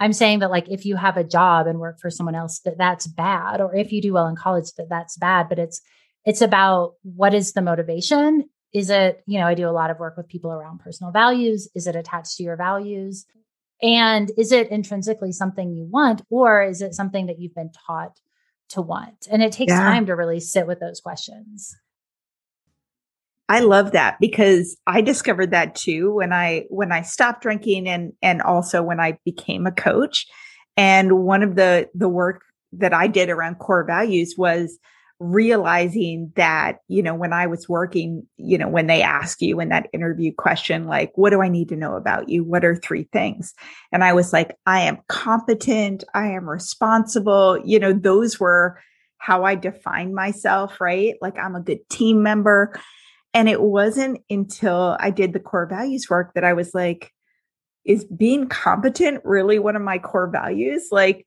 I'm 0.00 0.12
saying 0.12 0.38
that 0.40 0.50
like 0.50 0.68
if 0.68 0.86
you 0.86 0.96
have 0.96 1.16
a 1.16 1.24
job 1.24 1.66
and 1.66 1.80
work 1.80 1.98
for 2.00 2.10
someone 2.10 2.34
else 2.34 2.60
that 2.60 2.78
that's 2.78 3.06
bad 3.06 3.60
or 3.60 3.74
if 3.74 3.92
you 3.92 4.00
do 4.00 4.12
well 4.12 4.28
in 4.28 4.36
college 4.36 4.72
that 4.76 4.88
that's 4.88 5.16
bad 5.16 5.48
but 5.48 5.58
it's 5.58 5.80
it's 6.24 6.40
about 6.40 6.94
what 7.02 7.32
is 7.32 7.52
the 7.52 7.62
motivation? 7.62 8.48
Is 8.72 8.90
it 8.90 9.22
you 9.26 9.38
know 9.38 9.46
I 9.46 9.54
do 9.54 9.68
a 9.68 9.70
lot 9.70 9.90
of 9.90 9.98
work 9.98 10.16
with 10.16 10.28
people 10.28 10.52
around 10.52 10.78
personal 10.78 11.12
values. 11.12 11.68
Is 11.74 11.86
it 11.86 11.96
attached 11.96 12.36
to 12.36 12.42
your 12.42 12.56
values? 12.56 13.26
And 13.80 14.30
is 14.36 14.50
it 14.50 14.70
intrinsically 14.70 15.32
something 15.32 15.72
you 15.72 15.84
want 15.84 16.22
or 16.30 16.62
is 16.62 16.82
it 16.82 16.94
something 16.94 17.26
that 17.26 17.38
you've 17.38 17.54
been 17.54 17.70
taught 17.86 18.18
to 18.70 18.82
want? 18.82 19.28
And 19.30 19.42
it 19.42 19.52
takes 19.52 19.70
yeah. 19.70 19.78
time 19.78 20.06
to 20.06 20.16
really 20.16 20.40
sit 20.40 20.66
with 20.66 20.80
those 20.80 21.00
questions 21.00 21.76
I 23.48 23.60
love 23.60 23.92
that 23.92 24.18
because 24.20 24.76
I 24.86 25.00
discovered 25.00 25.50
that 25.52 25.74
too 25.74 26.14
when 26.14 26.32
I 26.32 26.66
when 26.68 26.92
I 26.92 27.02
stopped 27.02 27.42
drinking 27.42 27.88
and 27.88 28.12
and 28.20 28.42
also 28.42 28.82
when 28.82 29.00
I 29.00 29.18
became 29.24 29.66
a 29.66 29.72
coach. 29.72 30.26
And 30.76 31.24
one 31.24 31.42
of 31.42 31.56
the 31.56 31.88
the 31.94 32.08
work 32.08 32.42
that 32.72 32.92
I 32.92 33.06
did 33.06 33.30
around 33.30 33.56
core 33.56 33.84
values 33.84 34.34
was 34.36 34.78
realizing 35.20 36.32
that, 36.36 36.78
you 36.86 37.02
know, 37.02 37.14
when 37.14 37.32
I 37.32 37.46
was 37.46 37.68
working, 37.68 38.24
you 38.36 38.56
know, 38.56 38.68
when 38.68 38.86
they 38.86 39.02
ask 39.02 39.42
you 39.42 39.58
in 39.58 39.70
that 39.70 39.88
interview 39.92 40.32
question, 40.32 40.86
like, 40.86 41.10
what 41.16 41.30
do 41.30 41.42
I 41.42 41.48
need 41.48 41.70
to 41.70 41.76
know 41.76 41.96
about 41.96 42.28
you? 42.28 42.44
What 42.44 42.64
are 42.64 42.76
three 42.76 43.08
things? 43.12 43.52
And 43.90 44.04
I 44.04 44.12
was 44.12 44.32
like, 44.32 44.56
I 44.66 44.80
am 44.80 44.98
competent. 45.08 46.04
I 46.14 46.28
am 46.28 46.48
responsible. 46.48 47.58
You 47.64 47.80
know, 47.80 47.92
those 47.92 48.38
were 48.38 48.78
how 49.16 49.42
I 49.42 49.56
defined 49.56 50.14
myself, 50.14 50.80
right? 50.80 51.16
Like 51.20 51.36
I'm 51.36 51.56
a 51.56 51.60
good 51.60 51.88
team 51.88 52.22
member. 52.22 52.78
And 53.34 53.48
it 53.48 53.60
wasn't 53.60 54.20
until 54.30 54.96
I 54.98 55.10
did 55.10 55.32
the 55.32 55.40
core 55.40 55.66
values 55.66 56.08
work 56.08 56.34
that 56.34 56.44
I 56.44 56.54
was 56.54 56.74
like, 56.74 57.12
is 57.84 58.04
being 58.04 58.48
competent 58.48 59.22
really 59.24 59.58
one 59.58 59.76
of 59.76 59.82
my 59.82 59.98
core 59.98 60.30
values? 60.30 60.88
Like, 60.90 61.26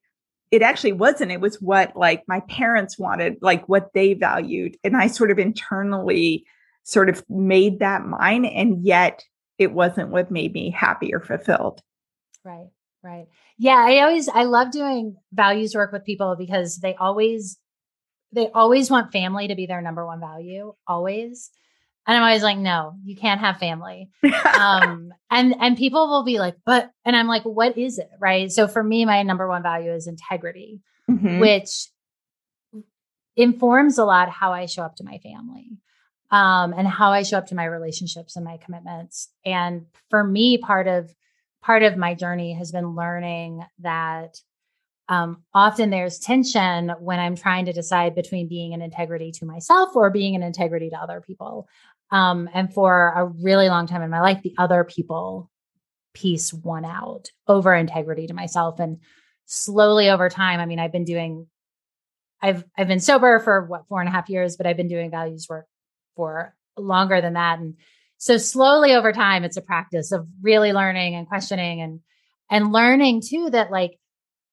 it 0.50 0.62
actually 0.62 0.92
wasn't. 0.92 1.32
It 1.32 1.40
was 1.40 1.60
what 1.62 1.96
like 1.96 2.24
my 2.28 2.40
parents 2.40 2.98
wanted, 2.98 3.36
like 3.40 3.66
what 3.68 3.88
they 3.94 4.12
valued. 4.12 4.76
And 4.84 4.96
I 4.96 5.06
sort 5.06 5.30
of 5.30 5.38
internally 5.38 6.44
sort 6.82 7.08
of 7.08 7.24
made 7.30 7.78
that 7.78 8.04
mine. 8.04 8.44
And 8.44 8.84
yet 8.84 9.24
it 9.58 9.72
wasn't 9.72 10.10
what 10.10 10.30
made 10.30 10.52
me 10.52 10.70
happy 10.70 11.14
or 11.14 11.20
fulfilled. 11.20 11.80
Right. 12.44 12.68
Right. 13.02 13.26
Yeah. 13.58 13.78
I 13.78 14.00
always, 14.00 14.28
I 14.28 14.44
love 14.44 14.70
doing 14.70 15.16
values 15.32 15.74
work 15.74 15.90
with 15.90 16.04
people 16.04 16.36
because 16.38 16.78
they 16.78 16.94
always, 16.96 17.58
they 18.30 18.48
always 18.54 18.90
want 18.90 19.10
family 19.10 19.48
to 19.48 19.56
be 19.56 19.66
their 19.66 19.80
number 19.80 20.06
one 20.06 20.20
value, 20.20 20.74
always. 20.86 21.50
And 22.06 22.16
I'm 22.16 22.22
always 22.22 22.42
like, 22.42 22.58
no, 22.58 22.96
you 23.04 23.16
can't 23.16 23.40
have 23.40 23.58
family. 23.58 24.10
um, 24.58 25.12
and 25.30 25.54
and 25.60 25.76
people 25.76 26.08
will 26.08 26.24
be 26.24 26.38
like, 26.38 26.56
but 26.66 26.90
and 27.04 27.14
I'm 27.14 27.28
like, 27.28 27.44
what 27.44 27.78
is 27.78 27.98
it? 27.98 28.10
Right. 28.20 28.50
So 28.50 28.66
for 28.66 28.82
me, 28.82 29.04
my 29.04 29.22
number 29.22 29.48
one 29.48 29.62
value 29.62 29.92
is 29.92 30.06
integrity, 30.06 30.80
mm-hmm. 31.10 31.38
which 31.38 31.88
informs 33.36 33.98
a 33.98 34.04
lot 34.04 34.30
how 34.30 34.52
I 34.52 34.66
show 34.66 34.82
up 34.82 34.96
to 34.96 35.04
my 35.04 35.18
family. 35.18 35.78
Um, 36.30 36.72
and 36.72 36.88
how 36.88 37.10
I 37.10 37.24
show 37.24 37.36
up 37.36 37.48
to 37.48 37.54
my 37.54 37.66
relationships 37.66 38.36
and 38.36 38.44
my 38.44 38.56
commitments. 38.56 39.28
And 39.44 39.84
for 40.08 40.24
me, 40.24 40.56
part 40.56 40.88
of 40.88 41.14
part 41.62 41.82
of 41.82 41.98
my 41.98 42.14
journey 42.14 42.54
has 42.54 42.72
been 42.72 42.94
learning 42.96 43.62
that 43.80 44.38
um, 45.08 45.42
often 45.52 45.90
there's 45.90 46.18
tension 46.18 46.90
when 47.00 47.18
I'm 47.18 47.36
trying 47.36 47.66
to 47.66 47.72
decide 47.72 48.14
between 48.14 48.48
being 48.48 48.72
an 48.72 48.82
integrity 48.82 49.30
to 49.32 49.44
myself 49.44 49.94
or 49.94 50.10
being 50.10 50.34
an 50.34 50.42
integrity 50.42 50.90
to 50.90 50.96
other 50.96 51.20
people. 51.20 51.68
Um, 52.12 52.48
and 52.52 52.72
for 52.72 53.12
a 53.16 53.24
really 53.24 53.70
long 53.70 53.86
time 53.86 54.02
in 54.02 54.10
my 54.10 54.20
life, 54.20 54.42
the 54.42 54.54
other 54.58 54.84
people 54.84 55.50
piece 56.12 56.52
won 56.52 56.84
out 56.84 57.30
over 57.48 57.74
integrity 57.74 58.26
to 58.26 58.34
myself. 58.34 58.78
And 58.78 58.98
slowly 59.46 60.10
over 60.10 60.28
time, 60.28 60.60
I 60.60 60.66
mean, 60.66 60.78
I've 60.78 60.92
been 60.92 61.06
doing, 61.06 61.46
I've 62.42 62.64
I've 62.76 62.88
been 62.88 63.00
sober 63.00 63.40
for 63.40 63.64
what 63.64 63.88
four 63.88 64.00
and 64.00 64.08
a 64.08 64.12
half 64.12 64.28
years, 64.28 64.56
but 64.56 64.66
I've 64.66 64.76
been 64.76 64.88
doing 64.88 65.10
values 65.10 65.46
work 65.48 65.66
for 66.14 66.54
longer 66.76 67.22
than 67.22 67.32
that. 67.32 67.58
And 67.58 67.76
so 68.18 68.36
slowly 68.36 68.92
over 68.92 69.12
time, 69.12 69.42
it's 69.42 69.56
a 69.56 69.62
practice 69.62 70.12
of 70.12 70.28
really 70.42 70.74
learning 70.74 71.14
and 71.14 71.26
questioning 71.26 71.80
and 71.80 72.00
and 72.50 72.72
learning 72.72 73.22
too 73.26 73.48
that 73.50 73.70
like 73.70 73.98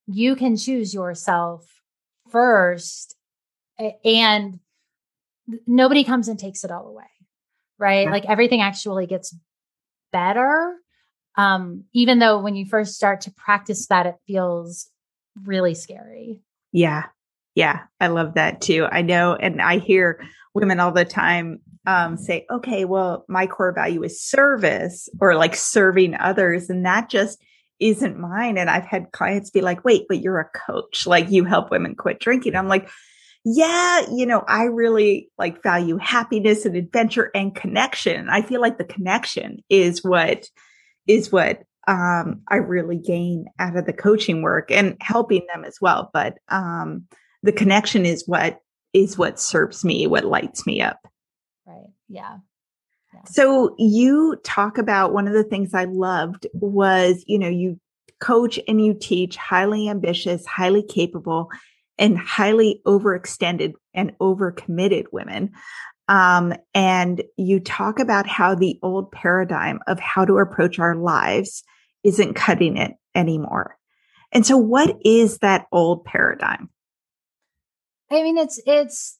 you 0.07 0.37
can 0.37 0.55
choose 0.55 0.93
yourself 0.93 1.67
first 2.29 3.17
and 4.05 4.59
nobody 5.67 6.05
comes 6.05 6.29
and 6.29 6.39
takes 6.39 6.63
it 6.63 6.71
all 6.71 6.87
away 6.87 7.03
right? 7.79 8.05
Yeah. 8.05 8.11
Like 8.11 8.25
everything 8.25 8.61
actually 8.61 9.07
gets 9.07 9.35
better. 10.11 10.75
Um, 11.37 11.85
even 11.93 12.19
though 12.19 12.39
when 12.39 12.55
you 12.55 12.65
first 12.65 12.95
start 12.95 13.21
to 13.21 13.31
practice 13.31 13.87
that, 13.87 14.05
it 14.05 14.15
feels 14.27 14.89
really 15.43 15.73
scary. 15.73 16.41
Yeah. 16.71 17.05
Yeah, 17.55 17.81
I 17.99 18.07
love 18.07 18.35
that 18.35 18.61
too. 18.61 18.87
I 18.89 19.01
know, 19.01 19.35
and 19.35 19.61
I 19.61 19.79
hear 19.79 20.23
women 20.53 20.79
all 20.79 20.91
the 20.91 21.03
time 21.03 21.59
um, 21.85 22.15
say, 22.15 22.45
okay, 22.49 22.85
well, 22.85 23.25
my 23.27 23.47
core 23.47 23.73
value 23.73 24.03
is 24.03 24.21
service 24.21 25.09
or 25.19 25.35
like 25.35 25.55
serving 25.55 26.15
others. 26.15 26.69
And 26.69 26.85
that 26.85 27.09
just 27.09 27.41
isn't 27.79 28.19
mine. 28.19 28.57
And 28.57 28.69
I've 28.69 28.85
had 28.85 29.11
clients 29.11 29.49
be 29.49 29.61
like, 29.61 29.83
wait, 29.83 30.05
but 30.07 30.21
you're 30.21 30.39
a 30.39 30.49
coach. 30.67 31.07
Like 31.07 31.31
you 31.31 31.45
help 31.45 31.71
women 31.71 31.95
quit 31.95 32.19
drinking. 32.19 32.55
I'm 32.55 32.67
like, 32.67 32.89
yeah, 33.45 34.01
you 34.11 34.25
know, 34.25 34.43
I 34.47 34.63
really 34.65 35.29
like 35.37 35.63
value 35.63 35.97
happiness 35.97 36.65
and 36.65 36.75
adventure 36.75 37.31
and 37.33 37.55
connection. 37.55 38.29
I 38.29 38.41
feel 38.41 38.61
like 38.61 38.77
the 38.77 38.83
connection 38.83 39.59
is 39.69 40.03
what 40.03 40.45
is 41.07 41.31
what 41.31 41.63
um, 41.87 42.41
I 42.47 42.57
really 42.57 42.97
gain 42.97 43.45
out 43.57 43.77
of 43.77 43.85
the 43.85 43.93
coaching 43.93 44.41
work 44.41 44.69
and 44.71 44.95
helping 45.01 45.47
them 45.51 45.63
as 45.63 45.77
well. 45.81 46.11
But 46.13 46.37
um, 46.49 47.05
the 47.41 47.51
connection 47.51 48.05
is 48.05 48.27
what 48.27 48.59
is 48.93 49.17
what 49.17 49.39
serves 49.39 49.83
me, 49.85 50.05
what 50.05 50.25
lights 50.25 50.67
me 50.67 50.81
up. 50.81 50.99
Right. 51.65 51.87
Yeah. 52.07 52.37
yeah. 53.13 53.21
So 53.25 53.75
you 53.79 54.37
talk 54.43 54.77
about 54.77 55.13
one 55.13 55.27
of 55.27 55.33
the 55.33 55.43
things 55.43 55.73
I 55.73 55.85
loved 55.85 56.45
was, 56.53 57.23
you 57.25 57.39
know, 57.39 57.49
you 57.49 57.79
coach 58.19 58.59
and 58.67 58.83
you 58.85 58.93
teach 58.93 59.37
highly 59.37 59.87
ambitious, 59.87 60.45
highly 60.45 60.83
capable, 60.83 61.49
and 61.99 62.17
highly 62.17 62.81
overextended 62.87 63.73
and 63.93 64.17
overcommitted 64.19 65.03
women. 65.11 65.51
Um, 66.07 66.53
and 66.73 67.21
you 67.37 67.59
talk 67.59 67.99
about 67.99 68.25
how 68.25 68.55
the 68.55 68.79
old 68.81 69.11
paradigm 69.11 69.79
of 69.85 69.99
how 69.99 70.25
to 70.25 70.37
approach 70.37 70.79
our 70.79 70.95
lives 70.95 71.63
isn't 72.03 72.33
cutting 72.33 72.77
it 72.77 72.93
anymore. 73.13 73.77
And 74.31 74.45
so, 74.45 74.57
what 74.57 74.95
is 75.03 75.39
that 75.39 75.67
old 75.71 76.05
paradigm? 76.05 76.69
I 78.11 78.23
mean, 78.23 78.37
it's, 78.37 78.59
it's, 78.65 79.19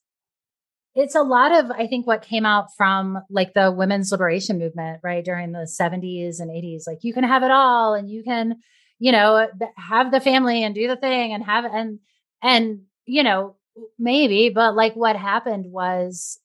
it's 0.96 1.13
a 1.15 1.22
lot 1.22 1.52
of, 1.52 1.70
I 1.70 1.86
think, 1.86 2.08
what 2.08 2.24
came 2.24 2.46
out 2.46 2.68
from 2.76 3.20
like 3.30 3.54
the 3.54 3.72
women's 3.72 4.12
liberation 4.12 4.58
movement, 4.58 5.02
right? 5.04 5.24
During 5.24 5.52
the 5.52 5.70
70s 5.80 6.39
and 6.39 6.50
80s. 6.50 6.88
Like, 6.88 7.00
you 7.04 7.13
can 7.13 7.24
have 7.24 7.44
it 7.44 7.52
all 7.52 7.94
and 7.94 8.10
you 8.10 8.24
can, 8.24 8.56
you 8.98 9.12
know, 9.12 9.48
have 9.76 10.12
the 10.12 10.20
family 10.20 10.63
and 10.63 10.74
do 10.74 10.88
the 10.88 10.96
thing 10.96 11.34
and 11.34 11.44
have, 11.44 11.65
and, 11.65 12.00
and, 12.41 12.82
you 13.06 13.23
know, 13.23 13.56
maybe, 13.97 14.49
but 14.49 14.75
like 14.75 14.93
what 14.95 15.15
happened 15.15 15.65
was 15.71 16.39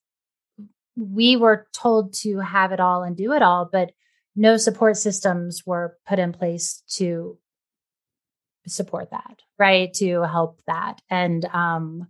we 0.97 1.37
were 1.37 1.67
told 1.73 2.15
to 2.15 2.39
have 2.39 2.73
it 2.73 2.81
all 2.81 3.03
and 3.03 3.17
do 3.17 3.33
it 3.33 3.43
all, 3.43 3.69
but 3.71 3.93
no 4.37 4.57
support 4.57 4.97
systems 4.97 5.63
were 5.67 5.97
put 6.07 6.19
in 6.19 6.33
place 6.33 6.83
to 6.89 7.39
support 8.67 9.11
that, 9.11 9.41
right? 9.59 9.93
To 9.95 10.23
help 10.23 10.61
that. 10.67 11.01
And, 11.11 11.45
um, 11.47 12.09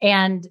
and 0.00 0.46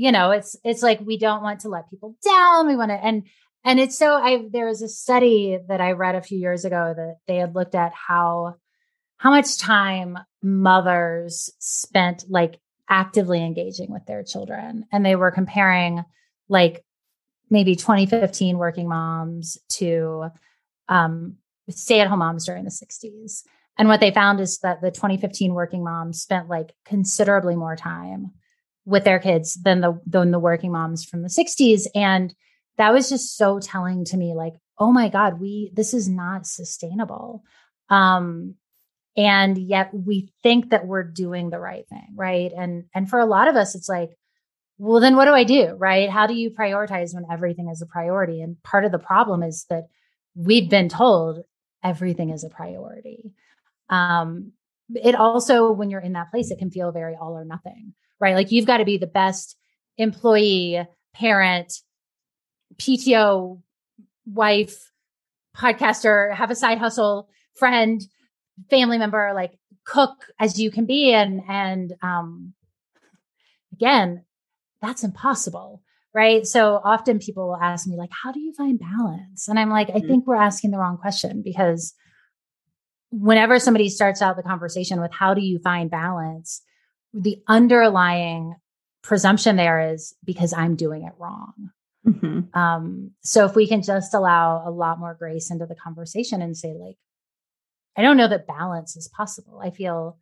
you 0.00 0.12
know 0.12 0.30
it's 0.30 0.56
it's 0.64 0.82
like 0.82 1.00
we 1.00 1.18
don't 1.18 1.42
want 1.42 1.60
to 1.60 1.68
let 1.68 1.90
people 1.90 2.16
down 2.24 2.66
we 2.66 2.74
want 2.74 2.90
to 2.90 2.94
and 2.94 3.24
and 3.64 3.78
it's 3.78 3.98
so 3.98 4.14
i 4.14 4.46
there 4.50 4.66
was 4.66 4.80
a 4.80 4.88
study 4.88 5.58
that 5.68 5.80
i 5.80 5.92
read 5.92 6.14
a 6.14 6.22
few 6.22 6.38
years 6.38 6.64
ago 6.64 6.94
that 6.96 7.16
they 7.26 7.36
had 7.36 7.54
looked 7.54 7.74
at 7.74 7.92
how 7.92 8.54
how 9.20 9.28
much 9.28 9.58
time 9.58 10.18
mothers 10.42 11.50
spent 11.58 12.24
like 12.30 12.58
actively 12.88 13.44
engaging 13.44 13.92
with 13.92 14.06
their 14.06 14.22
children. 14.22 14.86
And 14.90 15.04
they 15.04 15.14
were 15.14 15.30
comparing 15.30 16.02
like 16.48 16.82
maybe 17.50 17.76
2015 17.76 18.56
working 18.56 18.88
moms 18.88 19.58
to 19.68 20.30
um, 20.88 21.36
stay 21.68 22.00
at 22.00 22.08
home 22.08 22.20
moms 22.20 22.46
during 22.46 22.64
the 22.64 22.70
60s 22.70 23.42
and 23.78 23.88
what 23.88 24.00
they 24.00 24.10
found 24.10 24.40
is 24.40 24.58
that 24.58 24.80
the 24.80 24.90
2015 24.90 25.54
working 25.54 25.84
moms 25.84 26.20
spent 26.20 26.48
like 26.48 26.74
considerably 26.84 27.56
more 27.56 27.76
time 27.76 28.32
with 28.84 29.04
their 29.04 29.18
kids 29.18 29.54
than 29.62 29.80
the 29.80 30.00
than 30.06 30.30
the 30.30 30.38
working 30.38 30.72
moms 30.72 31.04
from 31.04 31.22
the 31.22 31.28
60s 31.28 31.86
and 31.94 32.34
that 32.76 32.92
was 32.92 33.08
just 33.08 33.36
so 33.36 33.58
telling 33.58 34.04
to 34.06 34.16
me 34.16 34.34
like 34.34 34.54
oh 34.78 34.90
my 34.90 35.08
god 35.08 35.40
we 35.40 35.70
this 35.74 35.94
is 35.94 36.08
not 36.08 36.46
sustainable. 36.46 37.44
Um 37.88 38.56
and 39.16 39.58
yet 39.58 39.90
we 39.92 40.32
think 40.42 40.70
that 40.70 40.86
we're 40.86 41.02
doing 41.02 41.50
the 41.50 41.58
right 41.58 41.88
thing 41.88 42.14
right? 42.14 42.52
And 42.56 42.84
and 42.94 43.08
for 43.08 43.18
a 43.18 43.26
lot 43.26 43.48
of 43.48 43.56
us 43.56 43.74
it's 43.74 43.88
like 43.88 44.10
well 44.78 45.00
then 45.00 45.16
what 45.16 45.26
do 45.26 45.32
i 45.32 45.44
do 45.44 45.74
right? 45.78 46.08
How 46.10 46.26
do 46.26 46.34
you 46.34 46.50
prioritize 46.50 47.14
when 47.14 47.26
everything 47.30 47.68
is 47.68 47.82
a 47.82 47.86
priority? 47.86 48.40
And 48.42 48.62
part 48.62 48.84
of 48.84 48.92
the 48.92 48.98
problem 48.98 49.42
is 49.42 49.66
that 49.70 49.88
we've 50.34 50.70
been 50.70 50.88
told 50.88 51.44
everything 51.82 52.30
is 52.30 52.44
a 52.44 52.48
priority. 52.50 53.32
Um 53.88 54.52
it 54.94 55.14
also 55.14 55.70
when 55.70 55.90
you're 55.90 56.00
in 56.00 56.14
that 56.14 56.30
place 56.30 56.50
it 56.50 56.58
can 56.58 56.70
feel 56.70 56.90
very 56.92 57.14
all 57.14 57.36
or 57.36 57.44
nothing 57.44 57.94
right? 58.20 58.34
Like 58.34 58.52
you've 58.52 58.66
got 58.66 58.78
to 58.78 58.84
be 58.84 58.98
the 58.98 59.06
best 59.06 59.56
employee, 59.96 60.86
parent, 61.14 61.72
PTO, 62.76 63.60
wife, 64.26 64.92
podcaster, 65.56 66.32
have 66.34 66.50
a 66.50 66.54
side 66.54 66.78
hustle, 66.78 67.28
friend, 67.56 68.02
family 68.68 68.98
member, 68.98 69.32
like 69.34 69.58
cook 69.84 70.26
as 70.38 70.58
you 70.58 70.70
can 70.70 70.86
be. 70.86 71.12
And, 71.12 71.42
and, 71.48 71.94
um, 72.02 72.54
again, 73.72 74.24
that's 74.82 75.04
impossible. 75.04 75.82
Right. 76.12 76.44
So 76.44 76.80
often 76.82 77.20
people 77.20 77.46
will 77.46 77.56
ask 77.56 77.86
me, 77.86 77.96
like, 77.96 78.10
how 78.10 78.32
do 78.32 78.40
you 78.40 78.52
find 78.52 78.80
balance? 78.80 79.46
And 79.46 79.60
I'm 79.60 79.70
like, 79.70 79.88
mm-hmm. 79.88 80.04
I 80.04 80.08
think 80.08 80.26
we're 80.26 80.34
asking 80.34 80.72
the 80.72 80.78
wrong 80.78 80.98
question 80.98 81.40
because 81.40 81.94
whenever 83.12 83.60
somebody 83.60 83.88
starts 83.88 84.20
out 84.20 84.36
the 84.36 84.42
conversation 84.42 85.00
with 85.00 85.12
how 85.12 85.34
do 85.34 85.40
you 85.40 85.60
find 85.60 85.88
balance, 85.88 86.62
the 87.14 87.40
underlying 87.46 88.56
presumption 89.02 89.54
there 89.54 89.92
is 89.92 90.14
because 90.24 90.52
I'm 90.52 90.74
doing 90.74 91.04
it 91.04 91.12
wrong. 91.16 91.70
Mm-hmm. 92.06 92.58
Um, 92.58 93.12
so 93.20 93.44
if 93.44 93.54
we 93.54 93.68
can 93.68 93.82
just 93.82 94.12
allow 94.12 94.66
a 94.66 94.70
lot 94.70 94.98
more 94.98 95.14
grace 95.14 95.50
into 95.50 95.66
the 95.66 95.76
conversation 95.76 96.42
and 96.42 96.56
say, 96.56 96.72
like, 96.72 96.96
I 97.96 98.02
don't 98.02 98.16
know 98.16 98.28
that 98.28 98.46
balance 98.46 98.96
is 98.96 99.08
possible. 99.08 99.60
I 99.62 99.70
feel 99.70 100.18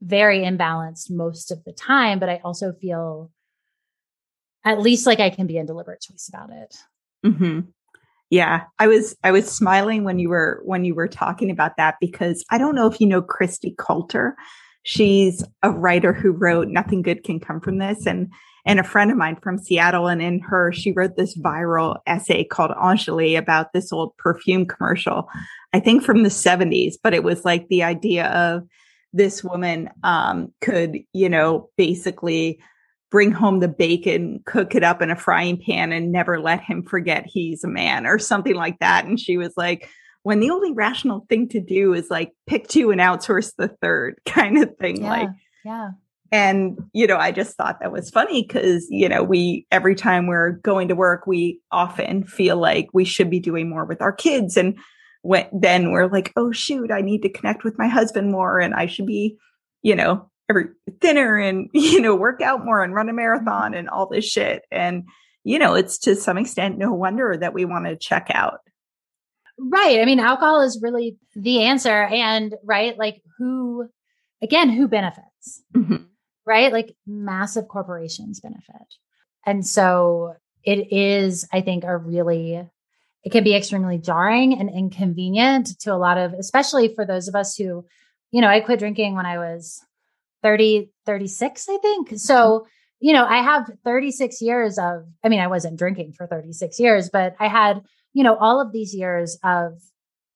very 0.00 0.40
imbalanced 0.40 1.10
most 1.10 1.50
of 1.50 1.64
the 1.64 1.72
time, 1.72 2.18
but 2.18 2.28
I 2.28 2.40
also 2.44 2.72
feel 2.72 3.30
at 4.64 4.80
least 4.80 5.06
like 5.06 5.20
I 5.20 5.30
can 5.30 5.46
be 5.46 5.56
in 5.56 5.66
deliberate 5.66 6.00
choice 6.00 6.28
about 6.28 6.50
it. 6.50 6.76
Mm-hmm. 7.24 7.60
Yeah, 8.30 8.64
I 8.78 8.86
was 8.86 9.16
I 9.24 9.30
was 9.30 9.50
smiling 9.50 10.04
when 10.04 10.18
you 10.18 10.28
were 10.28 10.60
when 10.64 10.84
you 10.84 10.94
were 10.94 11.08
talking 11.08 11.50
about 11.50 11.76
that 11.78 11.96
because 12.00 12.44
I 12.50 12.58
don't 12.58 12.74
know 12.74 12.86
if 12.86 13.00
you 13.00 13.06
know 13.06 13.22
Kristi 13.22 13.76
Coulter. 13.76 14.36
She's 14.82 15.42
a 15.62 15.70
writer 15.70 16.12
who 16.12 16.32
wrote 16.32 16.68
Nothing 16.68 17.02
Good 17.02 17.24
Can 17.24 17.40
Come 17.40 17.60
From 17.60 17.78
This 17.78 18.06
and 18.06 18.30
and 18.68 18.78
a 18.78 18.84
friend 18.84 19.10
of 19.10 19.16
mine 19.16 19.36
from 19.42 19.58
Seattle. 19.58 20.08
And 20.08 20.20
in 20.20 20.40
her, 20.40 20.72
she 20.72 20.92
wrote 20.92 21.16
this 21.16 21.36
viral 21.36 21.96
essay 22.06 22.44
called 22.44 22.70
Enjoli 22.72 23.36
about 23.36 23.72
this 23.72 23.92
old 23.92 24.14
perfume 24.18 24.66
commercial, 24.66 25.28
I 25.72 25.80
think 25.80 26.04
from 26.04 26.22
the 26.22 26.28
70s, 26.28 26.94
but 27.02 27.14
it 27.14 27.24
was 27.24 27.46
like 27.46 27.66
the 27.68 27.82
idea 27.82 28.26
of 28.26 28.68
this 29.14 29.42
woman 29.42 29.88
um, 30.04 30.52
could, 30.60 30.98
you 31.14 31.30
know, 31.30 31.70
basically 31.78 32.60
bring 33.10 33.32
home 33.32 33.60
the 33.60 33.68
bacon, 33.68 34.42
cook 34.44 34.74
it 34.74 34.84
up 34.84 35.00
in 35.00 35.10
a 35.10 35.16
frying 35.16 35.56
pan, 35.56 35.90
and 35.92 36.12
never 36.12 36.38
let 36.38 36.60
him 36.60 36.82
forget 36.82 37.24
he's 37.26 37.64
a 37.64 37.68
man 37.68 38.06
or 38.06 38.18
something 38.18 38.54
like 38.54 38.78
that. 38.80 39.06
And 39.06 39.18
she 39.18 39.38
was 39.38 39.54
like, 39.56 39.88
when 40.24 40.40
the 40.40 40.50
only 40.50 40.72
rational 40.72 41.24
thing 41.30 41.48
to 41.48 41.60
do 41.60 41.94
is 41.94 42.10
like 42.10 42.32
pick 42.46 42.68
two 42.68 42.90
and 42.90 43.00
outsource 43.00 43.54
the 43.56 43.68
third 43.80 44.20
kind 44.26 44.58
of 44.58 44.76
thing. 44.76 45.02
Yeah, 45.02 45.10
like, 45.10 45.28
yeah. 45.64 45.90
And, 46.30 46.78
you 46.92 47.06
know, 47.06 47.16
I 47.16 47.32
just 47.32 47.56
thought 47.56 47.80
that 47.80 47.92
was 47.92 48.10
funny 48.10 48.42
because, 48.42 48.86
you 48.90 49.08
know, 49.08 49.22
we, 49.22 49.66
every 49.70 49.94
time 49.94 50.26
we're 50.26 50.52
going 50.52 50.88
to 50.88 50.94
work, 50.94 51.26
we 51.26 51.60
often 51.72 52.24
feel 52.24 52.58
like 52.58 52.88
we 52.92 53.04
should 53.04 53.30
be 53.30 53.40
doing 53.40 53.68
more 53.68 53.84
with 53.84 54.02
our 54.02 54.12
kids. 54.12 54.56
And 54.56 54.78
when, 55.22 55.46
then 55.52 55.90
we're 55.90 56.08
like, 56.08 56.32
oh, 56.36 56.52
shoot, 56.52 56.90
I 56.90 57.00
need 57.00 57.22
to 57.22 57.30
connect 57.30 57.64
with 57.64 57.78
my 57.78 57.88
husband 57.88 58.30
more 58.30 58.58
and 58.60 58.74
I 58.74 58.86
should 58.86 59.06
be, 59.06 59.36
you 59.82 59.94
know, 59.94 60.30
every 60.50 60.66
thinner 61.00 61.38
and, 61.38 61.70
you 61.74 62.00
know, 62.00 62.14
work 62.14 62.42
out 62.42 62.64
more 62.64 62.82
and 62.82 62.94
run 62.94 63.08
a 63.08 63.12
marathon 63.12 63.74
and 63.74 63.88
all 63.88 64.08
this 64.08 64.26
shit. 64.26 64.62
And, 64.70 65.04
you 65.44 65.58
know, 65.58 65.74
it's 65.74 65.98
to 66.00 66.14
some 66.14 66.36
extent 66.36 66.78
no 66.78 66.92
wonder 66.92 67.36
that 67.38 67.54
we 67.54 67.64
want 67.64 67.86
to 67.86 67.96
check 67.96 68.28
out 68.34 68.60
Right. 69.58 70.00
I 70.00 70.04
mean, 70.04 70.20
alcohol 70.20 70.60
is 70.60 70.80
really 70.80 71.16
the 71.34 71.64
answer. 71.64 72.04
And 72.04 72.54
right, 72.64 72.96
like 72.96 73.22
who, 73.38 73.88
again, 74.40 74.70
who 74.70 74.86
benefits? 74.86 75.62
Mm-hmm. 75.74 76.04
Right? 76.48 76.72
Like 76.72 76.96
massive 77.06 77.68
corporations 77.68 78.40
benefit. 78.40 78.96
And 79.46 79.66
so 79.66 80.34
it 80.64 80.92
is, 80.92 81.46
I 81.52 81.60
think, 81.60 81.84
a 81.84 81.96
really, 81.96 82.66
it 83.22 83.30
can 83.30 83.44
be 83.44 83.54
extremely 83.54 83.98
jarring 83.98 84.58
and 84.58 84.70
inconvenient 84.70 85.78
to 85.80 85.92
a 85.92 85.96
lot 85.96 86.18
of, 86.18 86.32
especially 86.32 86.94
for 86.94 87.04
those 87.04 87.28
of 87.28 87.34
us 87.34 87.56
who, 87.56 87.84
you 88.30 88.40
know, 88.40 88.48
I 88.48 88.60
quit 88.60 88.78
drinking 88.78 89.14
when 89.14 89.26
I 89.26 89.38
was 89.38 89.80
30, 90.42 90.90
36, 91.06 91.68
I 91.68 91.78
think. 91.78 92.10
So, 92.16 92.34
mm-hmm. 92.34 92.66
you 93.00 93.12
know, 93.12 93.26
I 93.26 93.42
have 93.42 93.70
36 93.84 94.42
years 94.42 94.78
of, 94.78 95.04
I 95.22 95.28
mean, 95.28 95.40
I 95.40 95.46
wasn't 95.46 95.78
drinking 95.78 96.14
for 96.14 96.26
36 96.26 96.80
years, 96.80 97.10
but 97.10 97.36
I 97.38 97.48
had 97.48 97.82
you 98.18 98.24
know, 98.24 98.36
all 98.36 98.60
of 98.60 98.72
these 98.72 98.94
years 98.94 99.38
of 99.44 99.80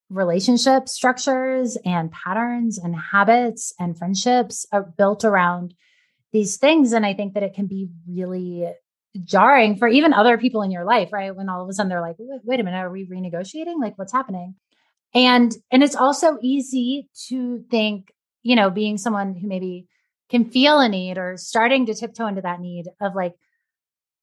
relationship 0.08 0.88
structures 0.88 1.76
and 1.84 2.12
patterns 2.12 2.78
and 2.78 2.94
habits 2.94 3.72
and 3.78 3.98
friendships 3.98 4.66
are 4.70 4.82
built 4.82 5.24
around 5.24 5.74
these 6.32 6.56
things. 6.56 6.92
And 6.92 7.04
I 7.04 7.14
think 7.14 7.34
that 7.34 7.42
it 7.42 7.54
can 7.54 7.66
be 7.66 7.88
really 8.08 8.68
jarring 9.24 9.76
for 9.76 9.88
even 9.88 10.12
other 10.12 10.38
people 10.38 10.62
in 10.62 10.70
your 10.70 10.84
life, 10.84 11.10
right? 11.12 11.34
When 11.34 11.48
all 11.48 11.62
of 11.62 11.68
a 11.68 11.72
sudden 11.72 11.90
they're 11.90 12.00
like, 12.00 12.16
wait, 12.18 12.40
wait 12.44 12.60
a 12.60 12.62
minute, 12.62 12.78
are 12.78 12.90
we 12.90 13.06
renegotiating? 13.06 13.80
Like 13.80 13.98
what's 13.98 14.12
happening? 14.12 14.54
And 15.14 15.54
and 15.70 15.82
it's 15.82 15.96
also 15.96 16.38
easy 16.40 17.08
to 17.28 17.64
think, 17.70 18.12
you 18.42 18.56
know, 18.56 18.70
being 18.70 18.96
someone 18.96 19.34
who 19.34 19.46
maybe 19.46 19.86
can 20.30 20.46
feel 20.46 20.80
a 20.80 20.88
need 20.88 21.18
or 21.18 21.36
starting 21.36 21.84
to 21.86 21.94
tiptoe 21.94 22.26
into 22.26 22.40
that 22.40 22.60
need 22.60 22.86
of 23.00 23.14
like, 23.14 23.34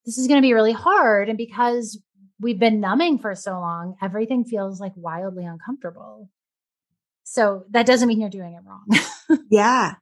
this 0.05 0.17
is 0.17 0.27
going 0.27 0.39
to 0.39 0.45
be 0.45 0.53
really 0.53 0.71
hard. 0.71 1.29
And 1.29 1.37
because 1.37 2.01
we've 2.39 2.57
been 2.57 2.79
numbing 2.79 3.19
for 3.19 3.35
so 3.35 3.51
long, 3.51 3.95
everything 4.01 4.43
feels 4.43 4.79
like 4.79 4.93
wildly 4.95 5.45
uncomfortable. 5.45 6.29
So 7.23 7.65
that 7.69 7.85
doesn't 7.85 8.07
mean 8.07 8.21
you're 8.21 8.29
doing 8.31 8.55
it 8.55 8.63
wrong. 8.65 9.39
yeah. 9.51 9.95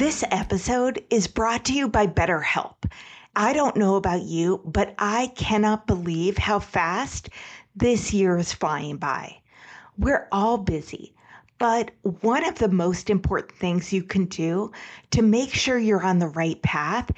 This 0.00 0.24
episode 0.30 1.04
is 1.10 1.26
brought 1.26 1.66
to 1.66 1.74
you 1.74 1.86
by 1.86 2.06
BetterHelp. 2.06 2.90
I 3.36 3.52
don't 3.52 3.76
know 3.76 3.96
about 3.96 4.22
you, 4.22 4.62
but 4.64 4.94
I 4.98 5.26
cannot 5.36 5.86
believe 5.86 6.38
how 6.38 6.58
fast 6.58 7.28
this 7.76 8.10
year 8.10 8.38
is 8.38 8.50
flying 8.50 8.96
by. 8.96 9.42
We're 9.98 10.26
all 10.32 10.56
busy, 10.56 11.12
but 11.58 11.90
one 12.22 12.48
of 12.48 12.54
the 12.54 12.70
most 12.70 13.10
important 13.10 13.52
things 13.52 13.92
you 13.92 14.02
can 14.02 14.24
do 14.24 14.72
to 15.10 15.20
make 15.20 15.52
sure 15.52 15.76
you're 15.76 16.02
on 16.02 16.18
the 16.18 16.28
right 16.28 16.62
path 16.62 17.10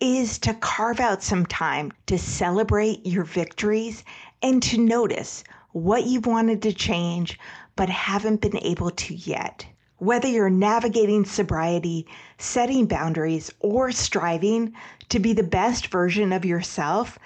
is 0.00 0.38
to 0.38 0.54
carve 0.54 0.98
out 0.98 1.22
some 1.22 1.44
time 1.44 1.92
to 2.06 2.16
celebrate 2.16 3.04
your 3.04 3.24
victories 3.24 4.02
and 4.42 4.62
to 4.62 4.78
notice 4.78 5.44
what 5.72 6.06
you 6.06 6.20
wanted 6.20 6.62
to 6.62 6.72
change 6.72 7.38
but 7.76 7.90
haven't 7.90 8.40
been 8.40 8.56
able 8.56 8.92
to 8.92 9.14
yet. 9.14 9.66
Whether 10.00 10.28
you're 10.28 10.48
navigating 10.48 11.26
sobriety, 11.26 12.06
setting 12.38 12.86
boundaries, 12.86 13.52
or 13.60 13.92
striving 13.92 14.72
to 15.10 15.18
be 15.18 15.34
the 15.34 15.42
best 15.42 15.88
version 15.88 16.32
of 16.32 16.46
yourself, 16.46 17.18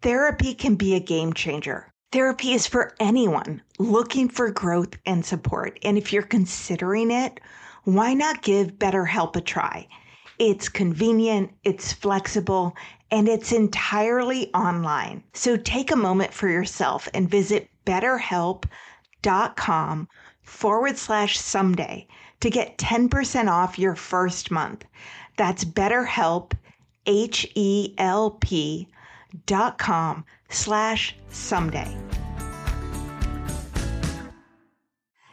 therapy 0.00 0.54
can 0.54 0.76
be 0.76 0.94
a 0.94 1.00
game 1.00 1.34
changer. 1.34 1.92
Therapy 2.12 2.54
is 2.54 2.66
for 2.66 2.94
anyone 2.98 3.60
looking 3.78 4.30
for 4.30 4.50
growth 4.50 4.94
and 5.04 5.26
support. 5.26 5.78
And 5.82 5.98
if 5.98 6.10
you're 6.10 6.22
considering 6.22 7.10
it, 7.10 7.38
why 7.84 8.14
not 8.14 8.40
give 8.40 8.78
BetterHelp 8.78 9.36
a 9.36 9.42
try? 9.42 9.86
It's 10.38 10.70
convenient, 10.70 11.50
it's 11.64 11.92
flexible, 11.92 12.74
and 13.10 13.28
it's 13.28 13.52
entirely 13.52 14.54
online. 14.54 15.22
So 15.34 15.58
take 15.58 15.90
a 15.90 15.96
moment 15.96 16.32
for 16.32 16.48
yourself 16.48 17.10
and 17.12 17.28
visit 17.28 17.68
betterhelp.com 17.84 20.08
forward 20.46 20.96
slash 20.96 21.38
someday 21.38 22.06
to 22.40 22.48
get 22.48 22.78
10% 22.78 23.50
off 23.50 23.78
your 23.78 23.94
first 23.94 24.50
month. 24.50 24.84
That's 25.36 25.64
BetterHelp, 25.64 26.52
H 27.04 27.46
E 27.54 27.94
L 27.98 28.30
P 28.30 28.88
dot 29.44 29.78
com 29.78 30.24
slash 30.48 31.14
someday. 31.28 31.94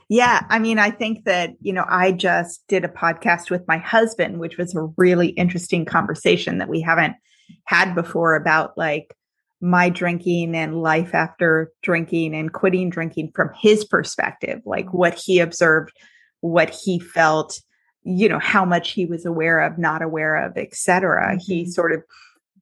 Yeah, 0.10 0.46
I 0.50 0.60
mean, 0.60 0.78
I 0.78 0.92
think 0.92 1.24
that, 1.26 1.54
you 1.62 1.74
know, 1.74 1.86
I 1.88 2.12
just 2.12 2.68
did 2.68 2.84
a 2.84 2.90
podcast 2.90 3.50
with 3.50 3.68
my 3.68 3.78
husband, 3.78 4.40
which 4.40 4.58
was 4.58 4.76
a 4.76 4.84
really 4.98 5.30
interesting 5.30 5.86
conversation 5.86 6.58
that 6.58 6.70
we 6.70 6.82
haven't 6.82 7.16
had 7.66 7.96
before 7.96 8.36
about 8.36 8.78
like 8.78 9.16
my 9.64 9.88
drinking 9.88 10.54
and 10.56 10.82
life 10.82 11.16
after 11.16 11.72
drinking 11.82 12.36
and 12.36 12.52
quitting 12.52 12.90
drinking 12.90 13.32
from 13.34 13.50
his 13.58 13.86
perspective, 13.86 14.62
like 14.66 14.94
what 14.94 15.14
he 15.14 15.40
observed, 15.40 15.94
what 16.42 16.70
he 16.70 17.00
felt, 17.00 17.62
you 18.04 18.28
know, 18.28 18.40
how 18.40 18.66
much 18.66 18.92
he 18.92 19.06
was 19.06 19.26
aware 19.26 19.62
of, 19.62 19.78
not 19.78 20.02
aware 20.02 20.36
of, 20.36 20.58
etc. 20.58 21.30
Mm-hmm. 21.30 21.38
He 21.40 21.66
sort 21.66 21.94
of 21.94 22.04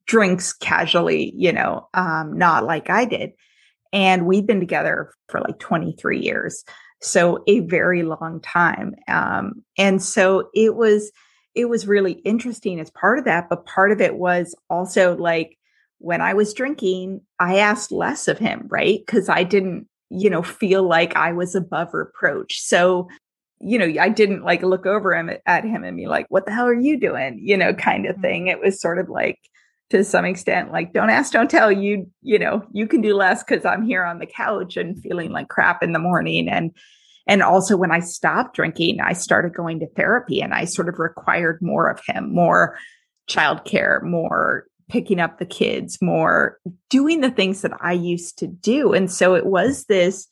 drinks 0.06 0.54
casually, 0.54 1.34
you 1.36 1.52
know, 1.52 1.90
um, 1.96 2.38
not 2.38 2.66
like 2.66 2.92
I 2.92 3.06
did. 3.06 3.32
And 3.92 4.28
we've 4.28 4.46
been 4.46 4.60
together 4.60 5.12
for 5.28 5.42
like 5.42 5.58
23 5.58 6.20
years. 6.20 6.64
So 7.02 7.44
a 7.48 7.62
very 7.62 8.04
long 8.04 8.42
time. 8.42 8.94
Um, 9.08 9.64
and 9.76 10.04
so 10.04 10.52
it 10.54 10.76
was, 10.76 11.12
it 11.56 11.66
was 11.66 11.88
really 11.88 12.14
interesting 12.24 12.80
as 12.80 12.92
part 12.92 13.18
of 13.18 13.26
that. 13.26 13.50
But 13.50 13.66
part 13.66 13.92
of 13.92 14.02
it 14.02 14.18
was 14.18 14.54
also 14.70 15.18
like, 15.18 15.58
when 16.02 16.20
I 16.20 16.34
was 16.34 16.54
drinking, 16.54 17.22
I 17.40 17.60
asked 17.60 17.92
less 17.92 18.28
of 18.28 18.40
him, 18.40 18.66
right? 18.70 19.00
Because 19.06 19.30
I 19.30 19.44
didn't, 19.44 19.88
you 20.10 20.30
know, 20.30 20.42
feel 20.42 20.84
like 20.84 21.16
I 21.16 21.32
was 21.32 21.54
above 21.54 21.94
reproach. 21.94 22.60
So, 22.60 23.08
you 23.60 23.78
know, 23.78 24.02
I 24.02 24.10
didn't 24.10 24.44
like 24.44 24.64
look 24.64 24.88
over 24.88 25.14
him 25.16 25.30
at 25.46 25.64
him 25.64 25.84
and 25.84 25.96
be 25.96 26.08
like, 26.08 26.26
what 26.30 26.46
the 26.46 26.52
hell 26.52 26.66
are 26.66 26.74
you 26.74 27.00
doing? 27.00 27.40
You 27.44 27.56
know, 27.56 27.74
kind 27.74 28.08
of 28.08 28.14
mm-hmm. 28.14 28.22
thing. 28.22 28.48
It 28.48 28.60
was 28.60 28.82
sort 28.82 28.98
of 28.98 29.10
like, 29.10 29.38
to 29.92 30.04
some 30.04 30.26
extent, 30.26 30.72
like, 30.72 30.94
don't 30.94 31.10
ask, 31.10 31.34
don't 31.34 31.52
tell 31.52 31.72
you, 31.72 32.10
you 32.22 32.40
know, 32.40 32.66
you 32.72 32.88
can 32.88 33.02
do 33.02 33.14
less 33.14 33.44
because 33.44 33.64
I'm 33.64 33.84
here 33.84 34.04
on 34.04 34.20
the 34.20 34.26
couch 34.26 34.78
and 34.78 35.00
feeling 35.04 35.32
like 35.32 35.50
crap 35.50 35.84
in 35.84 35.92
the 35.92 36.00
morning. 36.00 36.50
And, 36.50 36.72
and 37.28 37.44
also 37.44 37.78
when 37.78 37.92
I 37.92 38.00
stopped 38.00 38.56
drinking, 38.56 39.02
I 39.02 39.14
started 39.14 39.54
going 39.54 39.82
to 39.82 39.88
therapy 39.88 40.42
and 40.42 40.54
I 40.54 40.66
sort 40.66 40.90
of 40.90 40.98
required 40.98 41.60
more 41.62 41.90
of 41.90 42.02
him, 42.08 42.34
more 42.34 42.78
childcare, 43.30 44.02
more 44.02 44.66
picking 44.91 45.21
up 45.21 45.39
the 45.39 45.45
kids 45.45 46.01
more, 46.01 46.60
doing 46.89 47.21
the 47.21 47.32
things 47.32 47.62
that 47.62 47.71
I 47.80 47.93
used 47.93 48.38
to 48.39 48.47
do. 48.47 48.91
And 48.91 49.10
so 49.10 49.36
it 49.36 49.45
was 49.45 49.86
this 49.86 50.27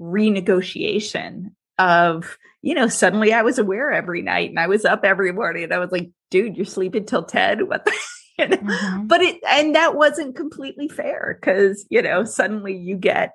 renegotiation 0.00 1.50
of, 1.78 2.38
you 2.62 2.74
know, 2.74 2.88
suddenly 2.88 3.34
I 3.34 3.42
was 3.42 3.58
aware 3.58 3.92
every 3.92 4.22
night 4.22 4.48
and 4.48 4.58
I 4.58 4.66
was 4.66 4.86
up 4.86 5.04
every 5.04 5.30
morning 5.30 5.64
and 5.64 5.74
I 5.74 5.78
was 5.78 5.92
like, 5.92 6.10
dude, 6.30 6.56
you're 6.56 6.64
sleeping 6.64 7.04
till 7.04 7.22
10. 7.22 7.68
What 7.68 7.84
the? 7.84 7.92
mm-hmm. 8.40 9.06
But 9.06 9.20
it, 9.20 9.40
and 9.46 9.74
that 9.74 9.94
wasn't 9.94 10.36
completely 10.36 10.88
fair 10.88 11.38
because, 11.38 11.84
you 11.90 12.00
know, 12.00 12.24
suddenly 12.24 12.74
you 12.74 12.96
get 12.96 13.34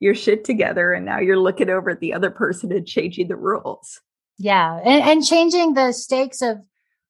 your 0.00 0.14
shit 0.14 0.44
together 0.44 0.92
and 0.92 1.06
now 1.06 1.18
you're 1.18 1.38
looking 1.38 1.70
over 1.70 1.88
at 1.88 2.00
the 2.00 2.12
other 2.12 2.30
person 2.30 2.72
and 2.72 2.86
changing 2.86 3.28
the 3.28 3.36
rules. 3.36 4.02
Yeah. 4.36 4.80
And, 4.84 5.02
and 5.02 5.24
changing 5.24 5.72
the 5.72 5.92
stakes 5.92 6.42
of 6.42 6.58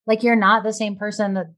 like, 0.07 0.23
you're 0.23 0.37
not 0.37 0.63
the 0.63 0.73
same 0.73 0.95
person 0.95 1.35
that 1.35 1.49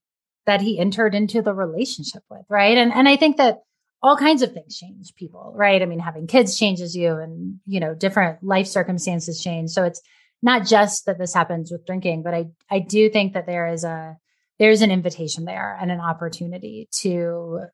that 0.47 0.61
he 0.61 0.79
entered 0.79 1.15
into 1.15 1.43
the 1.43 1.55
relationship 1.55 2.23
with, 2.31 2.45
right? 2.49 2.77
And 2.77 2.93
and 2.93 3.09
I 3.09 3.17
think 3.17 3.37
that 3.37 3.59
all 4.03 4.17
kinds 4.17 4.43
of 4.43 4.53
things 4.53 4.79
change 4.79 5.15
people, 5.15 5.53
right? 5.55 5.81
I 5.81 5.87
mean, 5.87 6.01
having 6.01 6.27
kids 6.27 6.59
changes 6.59 6.97
you 6.97 7.17
and, 7.17 7.61
you 7.67 7.79
know, 7.79 7.95
different 7.95 8.43
life 8.43 8.67
circumstances 8.67 9.41
change. 9.41 9.71
So 9.71 9.85
it's 9.85 10.03
not 10.43 10.67
just 10.67 11.07
that 11.07 11.19
this 11.19 11.33
happens 11.33 11.71
with 11.71 11.87
drinking, 11.87 12.23
but 12.23 12.35
I 12.35 12.47
I 12.71 12.81
do 12.81 13.09
think 13.09 13.35
that 13.35 13.47
there 13.47 13.69
is 13.69 13.85
a 13.85 14.17
there's 14.59 14.83
an 14.83 14.91
invitation 14.91 15.45
there 15.45 15.77
and 15.81 15.91
an 15.91 16.01
opportunity 16.01 16.89
to 17.01 17.67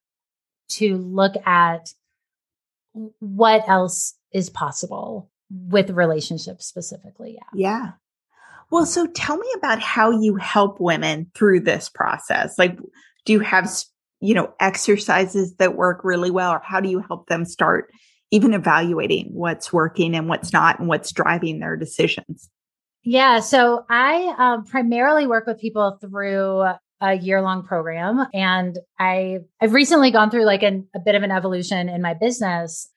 to 0.70 0.96
look 0.98 1.35
at 1.46 1.88
what 3.20 3.68
else 3.68 4.14
is 4.33 4.50
possible 4.50 5.31
with 5.50 5.90
relationships 5.90 6.66
specifically. 6.66 7.38
Yeah. 7.38 7.48
Yeah. 7.54 7.90
Well, 8.70 8.87
so 8.87 9.07
tell 9.07 9.37
me 9.37 9.46
about 9.57 9.81
how 9.81 10.11
you 10.11 10.37
help 10.37 10.81
women 10.81 11.31
through 11.35 11.61
this 11.61 11.88
process. 11.88 12.59
Like, 12.59 12.78
do 13.24 13.33
you 13.33 13.40
have, 13.40 13.70
you 14.20 14.35
know, 14.35 14.52
exercises 14.61 15.54
that 15.57 15.76
work 15.76 16.00
really 16.04 16.31
well, 16.31 16.52
or 16.52 16.61
how 16.64 16.81
do 16.81 16.88
you 16.88 17.00
help 17.00 17.28
them 17.28 17.44
start 17.44 17.90
even 18.31 18.52
evaluating 18.52 19.31
what's 19.33 19.72
working 19.72 20.14
and 20.14 20.28
what's 20.28 20.52
not 20.52 20.78
and 20.78 20.88
what's 20.88 21.12
driving 21.12 21.61
their 21.61 21.76
decisions? 21.76 22.50
Yeah. 23.04 23.40
So 23.40 23.87
I 23.88 24.35
um, 24.37 24.64
primarily 24.64 25.26
work 25.26 25.46
with 25.46 25.59
people 25.59 25.98
through 26.00 26.64
a 27.00 27.14
year 27.14 27.40
long 27.40 27.62
program. 27.62 28.26
And 28.35 28.78
I, 28.98 29.38
I've 29.61 29.72
recently 29.72 30.11
gone 30.11 30.31
through 30.31 30.44
like 30.44 30.62
an, 30.62 30.87
a 30.94 30.98
bit 30.98 31.14
of 31.14 31.22
an 31.22 31.31
evolution 31.31 31.88
in 31.88 32.02
my 32.02 32.14
business 32.14 32.90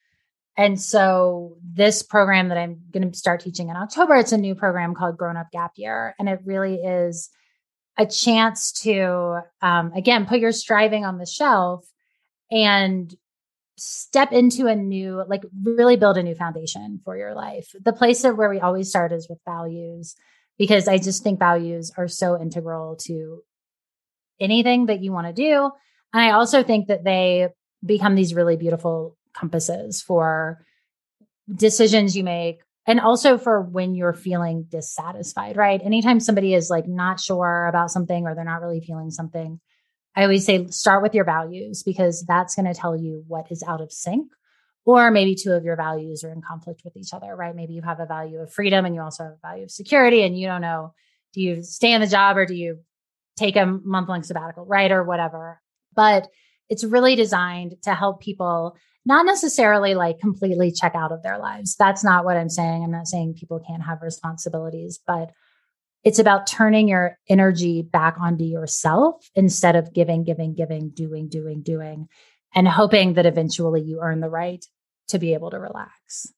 and 0.57 0.79
so 0.79 1.57
this 1.63 2.03
program 2.03 2.49
that 2.49 2.57
I'm 2.57 2.81
going 2.91 3.09
to 3.09 3.17
start 3.17 3.41
teaching 3.41 3.69
in 3.69 3.75
October, 3.75 4.15
it's 4.15 4.33
a 4.33 4.37
new 4.37 4.55
program 4.55 4.93
called 4.93 5.17
Grown 5.17 5.37
Up 5.37 5.51
Gap 5.51 5.71
Year. 5.75 6.13
And 6.19 6.27
it 6.27 6.41
really 6.43 6.75
is 6.75 7.29
a 7.97 8.05
chance 8.05 8.71
to, 8.83 9.41
um, 9.61 9.93
again, 9.93 10.25
put 10.25 10.39
your 10.39 10.51
striving 10.51 11.05
on 11.05 11.17
the 11.17 11.25
shelf 11.25 11.85
and 12.51 13.13
step 13.77 14.31
into 14.31 14.67
a 14.67 14.75
new, 14.75 15.23
like 15.27 15.41
really 15.63 15.95
build 15.95 16.17
a 16.17 16.23
new 16.23 16.35
foundation 16.35 16.99
for 17.03 17.17
your 17.17 17.33
life. 17.33 17.73
The 17.79 17.93
place 17.93 18.23
of 18.23 18.37
where 18.37 18.49
we 18.49 18.59
always 18.59 18.89
start 18.89 19.11
is 19.13 19.27
with 19.29 19.39
values, 19.45 20.15
because 20.57 20.87
I 20.87 20.97
just 20.97 21.23
think 21.23 21.39
values 21.39 21.91
are 21.97 22.07
so 22.07 22.39
integral 22.39 22.97
to 23.03 23.41
anything 24.39 24.87
that 24.87 25.01
you 25.01 25.11
want 25.11 25.27
to 25.27 25.33
do. 25.33 25.71
And 26.13 26.21
I 26.21 26.31
also 26.31 26.61
think 26.61 26.87
that 26.87 27.03
they 27.03 27.47
become 27.83 28.15
these 28.15 28.35
really 28.35 28.57
beautiful 28.57 29.17
compasses 29.33 30.01
for 30.01 30.65
decisions 31.53 32.15
you 32.15 32.23
make 32.23 32.61
and 32.87 32.99
also 32.99 33.37
for 33.37 33.61
when 33.61 33.93
you're 33.93 34.13
feeling 34.13 34.65
dissatisfied, 34.69 35.55
right? 35.57 35.81
Anytime 35.83 36.19
somebody 36.19 36.53
is 36.53 36.69
like 36.69 36.87
not 36.87 37.19
sure 37.19 37.67
about 37.67 37.91
something 37.91 38.25
or 38.25 38.33
they're 38.33 38.43
not 38.43 38.61
really 38.61 38.81
feeling 38.81 39.11
something, 39.11 39.59
I 40.15 40.23
always 40.23 40.45
say 40.45 40.67
start 40.67 41.03
with 41.03 41.13
your 41.13 41.25
values 41.25 41.83
because 41.83 42.25
that's 42.27 42.55
going 42.55 42.65
to 42.65 42.73
tell 42.73 42.95
you 42.95 43.23
what 43.27 43.51
is 43.51 43.63
out 43.63 43.81
of 43.81 43.91
sync 43.91 44.31
or 44.83 45.11
maybe 45.11 45.35
two 45.35 45.51
of 45.51 45.63
your 45.63 45.75
values 45.75 46.23
are 46.23 46.31
in 46.31 46.41
conflict 46.41 46.81
with 46.83 46.97
each 46.97 47.13
other, 47.13 47.35
right? 47.35 47.55
Maybe 47.55 47.73
you 47.73 47.81
have 47.81 47.99
a 47.99 48.05
value 48.05 48.39
of 48.39 48.51
freedom 48.51 48.85
and 48.85 48.95
you 48.95 49.01
also 49.01 49.23
have 49.23 49.33
a 49.33 49.47
value 49.47 49.63
of 49.63 49.71
security 49.71 50.23
and 50.23 50.37
you 50.37 50.47
don't 50.47 50.61
know 50.61 50.93
do 51.33 51.41
you 51.41 51.63
stay 51.63 51.93
in 51.93 52.01
the 52.01 52.07
job 52.07 52.37
or 52.37 52.45
do 52.45 52.53
you 52.53 52.79
take 53.37 53.55
a 53.55 53.65
month 53.65 54.09
long 54.09 54.23
sabbatical, 54.23 54.65
right? 54.65 54.91
Or 54.91 55.03
whatever. 55.03 55.61
But 55.95 56.27
it's 56.71 56.86
really 56.86 57.17
designed 57.17 57.75
to 57.84 57.93
help 57.93 58.21
people 58.21 58.77
not 59.05 59.25
necessarily 59.25 59.93
like 59.93 60.19
completely 60.19 60.71
check 60.71 60.95
out 60.95 61.12
of 61.12 61.21
their 61.21 61.38
lives. 61.38 61.75
That's 61.75 62.01
not 62.01 62.23
what 62.23 62.38
I'm 62.38 62.49
saying. 62.49 62.84
I'm 62.84 62.91
not 62.91 63.07
saying 63.07 63.34
people 63.34 63.60
can't 63.67 63.84
have 63.84 64.01
responsibilities, 64.01 64.97
but 65.05 65.31
it's 66.05 66.17
about 66.17 66.47
turning 66.47 66.88
your 66.88 67.17
energy 67.27 67.81
back 67.81 68.15
onto 68.19 68.45
yourself 68.45 69.29
instead 69.36 69.75
of 69.75 69.93
giving, 69.93 70.23
giving, 70.23 70.55
giving, 70.55 70.91
doing, 70.91 71.27
doing, 71.27 71.62
doing, 71.62 72.07
and 72.55 72.67
hoping 72.69 73.15
that 73.15 73.25
eventually 73.25 73.81
you 73.81 73.99
earn 74.01 74.21
the 74.21 74.29
right 74.29 74.65
to 75.10 75.19
be 75.19 75.34
able 75.34 75.51
to 75.51 75.60
relax. 75.60 76.31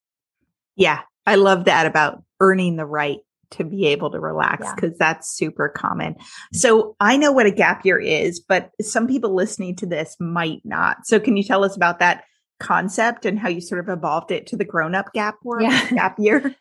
Yeah, 0.75 1.01
I 1.27 1.35
love 1.35 1.65
that 1.65 1.85
about 1.85 2.23
earning 2.39 2.75
the 2.75 2.87
right 2.87 3.19
to 3.53 3.63
be 3.63 3.87
able 3.87 4.11
to 4.11 4.19
relax 4.19 4.71
because 4.75 4.91
yeah. 4.91 4.97
that's 4.99 5.35
super 5.35 5.69
common. 5.69 6.15
So 6.51 6.95
I 6.99 7.17
know 7.17 7.31
what 7.31 7.45
a 7.45 7.51
gap 7.51 7.85
year 7.85 7.99
is, 7.99 8.39
but 8.39 8.71
some 8.81 9.07
people 9.07 9.35
listening 9.35 9.75
to 9.77 9.85
this 9.85 10.15
might 10.19 10.61
not. 10.63 11.05
So 11.05 11.19
can 11.19 11.37
you 11.37 11.43
tell 11.43 11.63
us 11.63 11.75
about 11.75 11.99
that 11.99 12.23
concept 12.59 13.25
and 13.25 13.37
how 13.37 13.49
you 13.49 13.61
sort 13.61 13.79
of 13.79 13.89
evolved 13.89 14.31
it 14.31 14.47
to 14.47 14.57
the 14.57 14.65
grown 14.65 14.95
up 14.95 15.13
gap 15.13 15.35
yeah. 15.59 15.89
gap 15.89 16.15
year? 16.19 16.55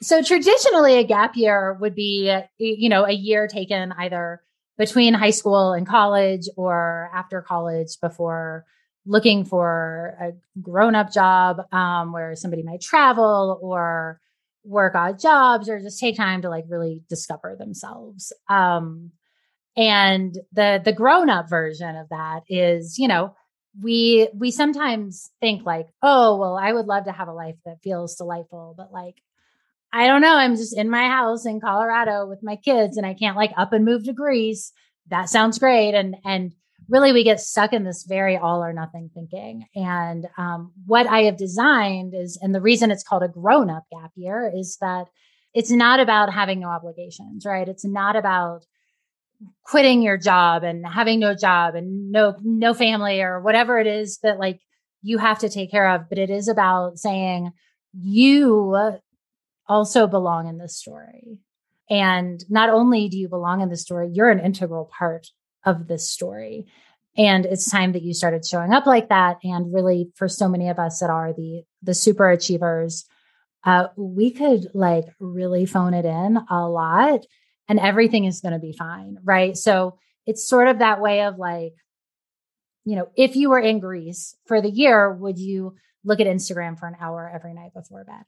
So 0.00 0.22
traditionally 0.22 0.98
a 0.98 1.04
gap 1.04 1.36
year 1.36 1.76
would 1.80 1.94
be, 1.94 2.32
you 2.58 2.88
know, 2.88 3.04
a 3.04 3.12
year 3.12 3.48
taken 3.48 3.92
either 3.92 4.42
between 4.76 5.12
high 5.12 5.30
school 5.30 5.72
and 5.72 5.86
college 5.86 6.48
or 6.56 7.10
after 7.12 7.42
college 7.42 7.98
before 8.00 8.64
looking 9.04 9.44
for 9.44 10.16
a 10.20 10.60
grown 10.60 10.94
up 10.94 11.12
job 11.12 11.60
um, 11.72 12.12
where 12.12 12.36
somebody 12.36 12.62
might 12.62 12.80
travel 12.80 13.58
or 13.60 14.20
work 14.68 14.94
odd 14.94 15.18
jobs 15.18 15.68
or 15.68 15.80
just 15.80 15.98
take 15.98 16.16
time 16.16 16.42
to 16.42 16.50
like 16.50 16.64
really 16.68 17.02
discover 17.08 17.56
themselves. 17.58 18.32
Um, 18.48 19.12
and 19.76 20.36
the 20.52 20.80
the 20.84 20.92
grown 20.92 21.30
up 21.30 21.48
version 21.48 21.96
of 21.96 22.08
that 22.10 22.42
is, 22.48 22.98
you 22.98 23.08
know, 23.08 23.34
we 23.80 24.28
we 24.34 24.50
sometimes 24.50 25.30
think 25.40 25.64
like, 25.64 25.88
oh, 26.02 26.36
well, 26.36 26.56
I 26.56 26.72
would 26.72 26.86
love 26.86 27.04
to 27.04 27.12
have 27.12 27.28
a 27.28 27.32
life 27.32 27.56
that 27.64 27.82
feels 27.82 28.16
delightful, 28.16 28.74
but 28.76 28.92
like 28.92 29.16
I 29.92 30.06
don't 30.06 30.20
know, 30.20 30.36
I'm 30.36 30.56
just 30.56 30.76
in 30.76 30.90
my 30.90 31.08
house 31.08 31.46
in 31.46 31.60
Colorado 31.60 32.26
with 32.26 32.42
my 32.42 32.56
kids 32.56 32.96
and 32.96 33.06
I 33.06 33.14
can't 33.14 33.36
like 33.36 33.52
up 33.56 33.72
and 33.72 33.84
move 33.84 34.04
to 34.04 34.12
Greece. 34.12 34.72
That 35.08 35.30
sounds 35.30 35.58
great 35.58 35.94
and 35.94 36.16
and 36.24 36.52
really 36.88 37.12
we 37.12 37.24
get 37.24 37.40
stuck 37.40 37.72
in 37.72 37.84
this 37.84 38.04
very 38.04 38.36
all 38.36 38.62
or 38.62 38.72
nothing 38.72 39.10
thinking. 39.12 39.66
And 39.74 40.26
um, 40.38 40.72
what 40.86 41.06
I 41.06 41.22
have 41.22 41.36
designed 41.36 42.14
is, 42.14 42.38
and 42.40 42.54
the 42.54 42.60
reason 42.60 42.90
it's 42.90 43.04
called 43.04 43.22
a 43.22 43.28
grown 43.28 43.70
up 43.70 43.84
gap 43.90 44.12
year 44.16 44.50
is 44.54 44.78
that 44.80 45.06
it's 45.54 45.70
not 45.70 46.00
about 46.00 46.32
having 46.32 46.60
no 46.60 46.68
obligations, 46.68 47.44
right? 47.44 47.68
It's 47.68 47.84
not 47.84 48.16
about 48.16 48.64
quitting 49.64 50.02
your 50.02 50.18
job 50.18 50.64
and 50.64 50.86
having 50.86 51.20
no 51.20 51.34
job 51.34 51.74
and 51.74 52.10
no 52.10 52.36
no 52.42 52.74
family 52.74 53.20
or 53.20 53.40
whatever 53.40 53.78
it 53.78 53.86
is 53.86 54.18
that 54.18 54.38
like 54.38 54.60
you 55.02 55.18
have 55.18 55.38
to 55.38 55.48
take 55.48 55.70
care 55.70 55.90
of 55.90 56.08
but 56.08 56.18
it 56.18 56.30
is 56.30 56.48
about 56.48 56.98
saying 56.98 57.52
you 57.92 58.98
also 59.68 60.06
belong 60.06 60.48
in 60.48 60.58
this 60.58 60.76
story 60.76 61.38
and 61.88 62.44
not 62.48 62.68
only 62.68 63.08
do 63.08 63.16
you 63.16 63.28
belong 63.28 63.60
in 63.60 63.68
the 63.68 63.76
story 63.76 64.10
you're 64.12 64.30
an 64.30 64.40
integral 64.40 64.90
part 64.98 65.28
of 65.64 65.88
this 65.88 66.08
story. 66.08 66.66
And 67.16 67.46
it's 67.46 67.70
time 67.70 67.92
that 67.92 68.02
you 68.02 68.14
started 68.14 68.46
showing 68.46 68.72
up 68.72 68.86
like 68.86 69.08
that. 69.08 69.38
And 69.42 69.72
really, 69.72 70.10
for 70.14 70.28
so 70.28 70.48
many 70.48 70.68
of 70.68 70.78
us 70.78 71.00
that 71.00 71.10
are 71.10 71.32
the 71.32 71.64
the 71.82 71.94
super 71.94 72.30
achievers, 72.30 73.04
uh, 73.64 73.88
we 73.96 74.30
could 74.30 74.68
like 74.72 75.06
really 75.18 75.66
phone 75.66 75.94
it 75.94 76.04
in 76.04 76.38
a 76.48 76.68
lot, 76.68 77.26
and 77.68 77.80
everything 77.80 78.24
is 78.24 78.40
going 78.40 78.52
to 78.52 78.60
be 78.60 78.72
fine, 78.72 79.16
right? 79.24 79.56
So 79.56 79.98
it's 80.26 80.46
sort 80.46 80.68
of 80.68 80.78
that 80.78 81.00
way 81.00 81.22
of 81.22 81.38
like, 81.38 81.72
you 82.84 82.96
know, 82.96 83.08
if 83.16 83.34
you 83.34 83.50
were 83.50 83.58
in 83.58 83.80
Greece 83.80 84.36
for 84.46 84.60
the 84.60 84.70
year, 84.70 85.12
would 85.12 85.38
you 85.38 85.74
look 86.04 86.20
at 86.20 86.26
Instagram 86.26 86.78
for 86.78 86.86
an 86.86 86.96
hour 87.00 87.30
every 87.34 87.54
night 87.54 87.74
before 87.74 88.04
bed? 88.04 88.22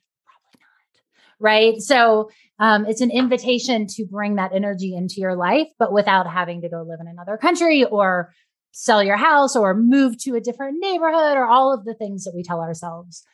Right? 1.40 1.80
So 1.80 2.30
um, 2.58 2.86
it's 2.86 3.00
an 3.00 3.10
invitation 3.10 3.86
to 3.88 4.06
bring 4.06 4.36
that 4.36 4.52
energy 4.54 4.94
into 4.94 5.16
your 5.18 5.34
life, 5.34 5.68
but 5.78 5.92
without 5.92 6.30
having 6.30 6.60
to 6.62 6.68
go 6.68 6.82
live 6.82 7.00
in 7.00 7.08
another 7.08 7.36
country 7.36 7.84
or 7.84 8.32
sell 8.72 9.02
your 9.02 9.16
house 9.16 9.56
or 9.56 9.74
move 9.74 10.16
to 10.18 10.36
a 10.36 10.40
different 10.40 10.76
neighborhood 10.78 11.36
or 11.36 11.46
all 11.46 11.72
of 11.72 11.84
the 11.84 11.94
things 11.94 12.24
that 12.24 12.34
we 12.34 12.42
tell 12.42 12.60
ourselves 12.60 13.24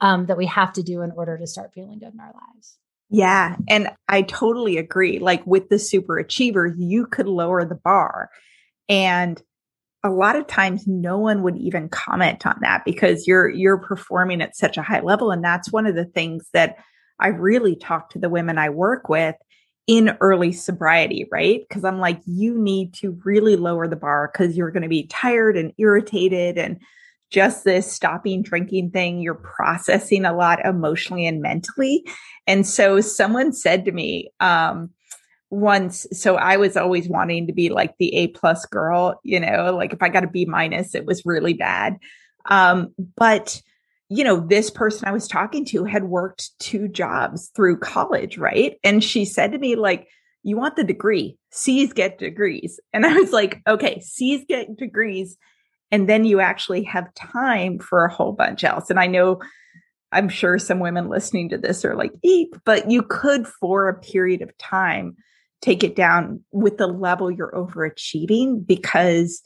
um, 0.00 0.26
that 0.26 0.38
we 0.38 0.46
have 0.46 0.72
to 0.72 0.82
do 0.82 1.02
in 1.02 1.10
order 1.10 1.36
to 1.36 1.46
start 1.46 1.72
feeling 1.74 1.98
good 1.98 2.14
in 2.14 2.20
our 2.20 2.32
lives. 2.32 2.78
Yeah. 3.10 3.56
And 3.68 3.88
I 4.08 4.22
totally 4.22 4.76
agree. 4.76 5.18
Like 5.18 5.46
with 5.46 5.68
the 5.68 5.78
super 5.78 6.18
achievers, 6.18 6.74
you 6.78 7.06
could 7.06 7.26
lower 7.26 7.64
the 7.64 7.74
bar. 7.74 8.30
And 8.88 9.42
a 10.04 10.10
lot 10.10 10.36
of 10.36 10.46
times 10.46 10.86
no 10.86 11.18
one 11.18 11.42
would 11.42 11.56
even 11.56 11.88
comment 11.88 12.46
on 12.46 12.58
that 12.60 12.84
because 12.84 13.26
you're 13.26 13.48
you're 13.48 13.78
performing 13.78 14.40
at 14.40 14.56
such 14.56 14.76
a 14.76 14.82
high 14.82 15.00
level. 15.00 15.30
And 15.30 15.42
that's 15.42 15.72
one 15.72 15.86
of 15.86 15.96
the 15.96 16.04
things 16.04 16.48
that 16.52 16.76
I 17.18 17.28
really 17.28 17.76
talk 17.76 18.10
to 18.10 18.18
the 18.18 18.28
women 18.28 18.58
I 18.58 18.70
work 18.70 19.08
with 19.08 19.36
in 19.86 20.16
early 20.20 20.52
sobriety, 20.52 21.26
right? 21.32 21.62
Because 21.66 21.84
I'm 21.84 21.98
like, 21.98 22.20
you 22.26 22.58
need 22.58 22.92
to 22.94 23.18
really 23.24 23.56
lower 23.56 23.88
the 23.88 23.96
bar 23.96 24.30
because 24.30 24.56
you're 24.56 24.70
going 24.70 24.82
to 24.82 24.88
be 24.88 25.06
tired 25.06 25.56
and 25.56 25.72
irritated 25.78 26.58
and 26.58 26.78
just 27.30 27.64
this 27.64 27.90
stopping 27.90 28.42
drinking 28.42 28.90
thing, 28.90 29.20
you're 29.20 29.34
processing 29.34 30.24
a 30.24 30.34
lot 30.34 30.64
emotionally 30.64 31.26
and 31.26 31.42
mentally. 31.42 32.04
And 32.46 32.66
so 32.66 33.00
someone 33.00 33.52
said 33.52 33.84
to 33.84 33.92
me, 33.92 34.30
um, 34.40 34.90
once, 35.50 36.06
so 36.12 36.36
I 36.36 36.56
was 36.56 36.76
always 36.76 37.08
wanting 37.08 37.46
to 37.46 37.52
be 37.52 37.70
like 37.70 37.94
the 37.98 38.14
A 38.14 38.28
plus 38.28 38.66
girl, 38.66 39.20
you 39.24 39.40
know, 39.40 39.74
like 39.74 39.92
if 39.92 40.02
I 40.02 40.08
got 40.08 40.24
a 40.24 40.28
B 40.28 40.44
minus, 40.44 40.94
it 40.94 41.06
was 41.06 41.24
really 41.24 41.54
bad. 41.54 41.96
Um, 42.46 42.94
but 43.16 43.60
you 44.08 44.24
know, 44.24 44.40
this 44.40 44.70
person 44.70 45.06
I 45.06 45.12
was 45.12 45.28
talking 45.28 45.64
to 45.66 45.84
had 45.84 46.04
worked 46.04 46.58
two 46.58 46.88
jobs 46.88 47.50
through 47.54 47.78
college, 47.78 48.38
right? 48.38 48.78
And 48.82 49.04
she 49.04 49.24
said 49.24 49.52
to 49.52 49.58
me, 49.58 49.76
like, 49.76 50.08
you 50.42 50.56
want 50.56 50.76
the 50.76 50.84
degree, 50.84 51.36
C's 51.50 51.92
get 51.92 52.18
degrees. 52.18 52.80
And 52.92 53.04
I 53.04 53.12
was 53.14 53.32
like, 53.32 53.60
okay, 53.66 54.00
C's 54.00 54.44
get 54.48 54.76
degrees. 54.76 55.36
And 55.90 56.08
then 56.08 56.24
you 56.24 56.40
actually 56.40 56.84
have 56.84 57.12
time 57.14 57.78
for 57.78 58.04
a 58.04 58.12
whole 58.12 58.32
bunch 58.32 58.64
else. 58.64 58.88
And 58.88 58.98
I 58.98 59.06
know 59.06 59.40
I'm 60.10 60.28
sure 60.28 60.58
some 60.58 60.80
women 60.80 61.08
listening 61.08 61.50
to 61.50 61.58
this 61.58 61.84
are 61.84 61.94
like, 61.94 62.12
eep, 62.22 62.56
but 62.64 62.90
you 62.90 63.02
could 63.02 63.46
for 63.46 63.88
a 63.88 64.00
period 64.00 64.42
of 64.42 64.56
time 64.56 65.16
take 65.60 65.84
it 65.84 65.96
down 65.96 66.42
with 66.52 66.78
the 66.78 66.86
level 66.86 67.30
you're 67.30 67.52
overachieving 67.52 68.66
because 68.66 69.42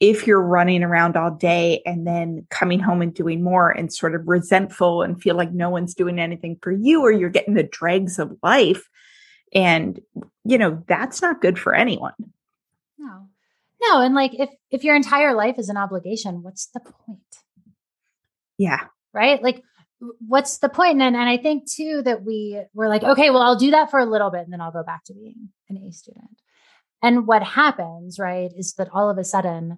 if 0.00 0.26
you're 0.26 0.42
running 0.42 0.82
around 0.82 1.16
all 1.16 1.30
day 1.30 1.82
and 1.86 2.06
then 2.06 2.46
coming 2.50 2.80
home 2.80 3.02
and 3.02 3.14
doing 3.14 3.42
more 3.42 3.70
and 3.70 3.92
sort 3.92 4.14
of 4.14 4.26
resentful 4.26 5.02
and 5.02 5.22
feel 5.22 5.36
like 5.36 5.52
no 5.52 5.70
one's 5.70 5.94
doing 5.94 6.18
anything 6.18 6.58
for 6.62 6.72
you 6.72 7.02
or 7.02 7.12
you're 7.12 7.30
getting 7.30 7.54
the 7.54 7.62
dregs 7.62 8.18
of 8.18 8.36
life 8.42 8.88
and 9.54 10.00
you 10.44 10.58
know 10.58 10.82
that's 10.86 11.22
not 11.22 11.40
good 11.40 11.58
for 11.58 11.74
anyone. 11.74 12.12
No. 12.98 13.28
No 13.82 14.00
and 14.00 14.14
like 14.14 14.34
if 14.34 14.50
if 14.70 14.84
your 14.84 14.96
entire 14.96 15.34
life 15.34 15.58
is 15.58 15.68
an 15.68 15.76
obligation 15.76 16.42
what's 16.42 16.66
the 16.66 16.80
point? 16.80 17.20
Yeah. 18.58 18.80
Right? 19.12 19.42
Like 19.42 19.62
what's 20.26 20.58
the 20.58 20.68
point? 20.68 20.74
point 20.74 20.92
and, 20.92 21.00
then 21.00 21.14
and 21.14 21.28
i 21.28 21.36
think 21.36 21.70
too 21.70 22.02
that 22.02 22.24
we 22.24 22.60
were 22.74 22.88
like 22.88 23.02
okay 23.02 23.30
well 23.30 23.40
i'll 23.40 23.56
do 23.56 23.70
that 23.70 23.90
for 23.90 23.98
a 24.00 24.04
little 24.04 24.28
bit 24.28 24.40
and 24.40 24.52
then 24.52 24.60
i'll 24.60 24.72
go 24.72 24.82
back 24.82 25.04
to 25.04 25.14
being 25.14 25.48
an 25.70 25.76
a 25.76 25.92
student 25.92 26.42
and 27.04 27.26
what 27.26 27.42
happens, 27.42 28.18
right, 28.18 28.50
is 28.56 28.72
that 28.78 28.88
all 28.94 29.10
of 29.10 29.18
a 29.18 29.24
sudden, 29.24 29.76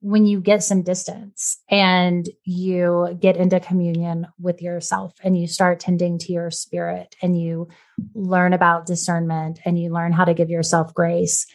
when 0.00 0.26
you 0.26 0.40
get 0.40 0.62
some 0.62 0.82
distance 0.82 1.58
and 1.68 2.28
you 2.44 3.18
get 3.18 3.36
into 3.36 3.58
communion 3.58 4.28
with 4.38 4.62
yourself 4.62 5.12
and 5.24 5.36
you 5.36 5.48
start 5.48 5.80
tending 5.80 6.18
to 6.20 6.32
your 6.32 6.52
spirit 6.52 7.16
and 7.20 7.36
you 7.36 7.66
learn 8.14 8.52
about 8.52 8.86
discernment 8.86 9.58
and 9.64 9.76
you 9.76 9.92
learn 9.92 10.12
how 10.12 10.24
to 10.24 10.34
give 10.34 10.50
yourself 10.50 10.94
grace, 10.94 11.48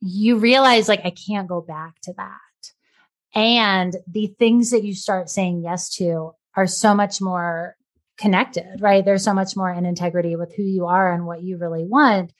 you 0.00 0.38
realize, 0.38 0.88
like, 0.88 1.02
I 1.04 1.10
can't 1.10 1.46
go 1.46 1.60
back 1.60 2.00
to 2.04 2.14
that. 2.16 2.38
And 3.34 3.94
the 4.10 4.34
things 4.38 4.70
that 4.70 4.84
you 4.84 4.94
start 4.94 5.28
saying 5.28 5.62
yes 5.62 5.94
to 5.96 6.32
are 6.56 6.66
so 6.66 6.94
much 6.94 7.20
more 7.20 7.76
connected, 8.16 8.80
right? 8.80 9.04
There's 9.04 9.22
so 9.22 9.34
much 9.34 9.54
more 9.54 9.70
in 9.70 9.84
integrity 9.84 10.34
with 10.34 10.54
who 10.54 10.62
you 10.62 10.86
are 10.86 11.12
and 11.12 11.26
what 11.26 11.42
you 11.42 11.58
really 11.58 11.84
want 11.84 12.32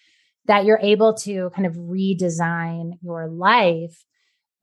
that 0.51 0.65
you're 0.65 0.81
able 0.83 1.15
to 1.15 1.49
kind 1.51 1.65
of 1.65 1.75
redesign 1.75 2.99
your 3.03 3.29
life, 3.29 4.05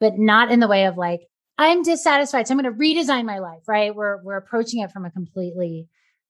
but 0.02 0.20
not 0.20 0.52
in 0.52 0.60
the 0.60 0.68
way 0.68 0.86
of 0.86 0.98
like, 0.98 1.22
I'm 1.58 1.82
dissatisfied. 1.82 2.46
So 2.46 2.54
I'm 2.54 2.60
going 2.60 2.70
to 2.70 2.78
redesign 2.78 3.24
my 3.24 3.40
life, 3.40 3.62
right? 3.70 3.96
We're, 3.96 4.22
we're 4.22 4.36
approaching 4.36 4.82
it 4.82 4.92
from 4.92 5.06
a 5.06 5.12
completely 5.12 5.88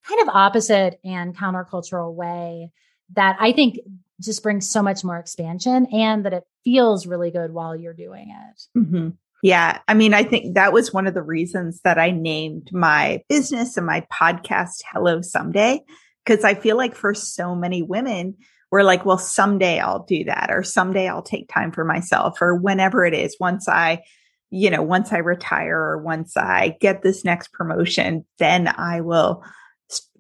kind 0.08 0.22
of 0.22 0.30
opposite 0.30 1.00
and 1.04 1.36
countercultural 1.36 2.14
way 2.14 2.70
that 3.16 3.36
I 3.40 3.52
think 3.52 3.80
just 4.22 4.44
brings 4.44 4.70
so 4.70 4.84
much 4.84 5.04
more 5.04 5.18
expansion 5.18 5.88
and 5.92 6.24
that 6.26 6.34
it 6.34 6.44
feels 6.64 7.08
really 7.08 7.32
good 7.32 7.52
while 7.52 7.76
you're 7.76 7.94
doing 7.94 8.30
it. 8.30 8.78
Mm-hmm. 8.78 9.10
Yeah. 9.42 9.80
I 9.88 9.96
mean, 9.96 10.14
I 10.14 10.24
think 10.24 10.54
that 10.54 10.72
was 10.72 10.94
one 10.94 11.08
of 11.08 11.16
the 11.16 11.24
reasons 11.24 11.82
that 11.82 11.98
I 11.98 12.12
named 12.12 12.70
my 12.72 13.24
business 13.28 13.76
and 13.76 13.88
my 13.88 14.06
podcast 14.14 14.84
Hello 14.94 15.22
Someday, 15.22 15.82
because 16.24 16.44
I 16.44 16.54
feel 16.54 16.78
like 16.78 16.94
for 16.94 17.16
so 17.16 17.56
many 17.56 17.82
women, 17.82 18.36
we're 18.72 18.84
like, 18.84 19.06
well, 19.06 19.18
someday 19.18 19.80
I'll 19.80 20.04
do 20.04 20.24
that, 20.26 20.50
or 20.52 20.64
someday 20.64 21.08
I'll 21.08 21.22
take 21.22 21.50
time 21.50 21.72
for 21.72 21.86
myself, 21.86 22.42
or 22.42 22.56
whenever 22.56 23.06
it 23.06 23.14
is, 23.14 23.38
once 23.40 23.68
I, 23.68 24.04
you 24.50 24.70
know, 24.70 24.82
once 24.82 25.14
I 25.14 25.18
retire 25.18 25.78
or 25.78 25.98
once 26.02 26.36
I 26.38 26.76
get 26.82 27.02
this 27.02 27.24
next 27.24 27.54
promotion, 27.54 28.26
then 28.40 28.68
I 28.68 29.02
will 29.02 29.44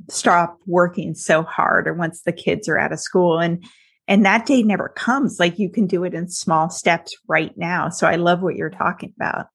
stop 0.09 0.57
working 0.65 1.13
so 1.13 1.43
hard, 1.43 1.87
or 1.87 1.93
once 1.93 2.21
the 2.21 2.31
kids 2.31 2.69
are 2.69 2.79
out 2.79 2.93
of 2.93 2.99
school. 2.99 3.39
And 3.39 3.63
and 4.07 4.25
that 4.25 4.45
day 4.45 4.63
never 4.63 4.89
comes. 4.89 5.39
Like 5.39 5.59
you 5.59 5.69
can 5.69 5.85
do 5.85 6.05
it 6.05 6.13
in 6.13 6.29
small 6.29 6.69
steps 6.69 7.15
right 7.27 7.51
now. 7.57 7.89
So 7.89 8.07
I 8.07 8.15
love 8.15 8.41
what 8.41 8.55
you're 8.55 8.69
talking 8.69 9.13
about. 9.19 9.47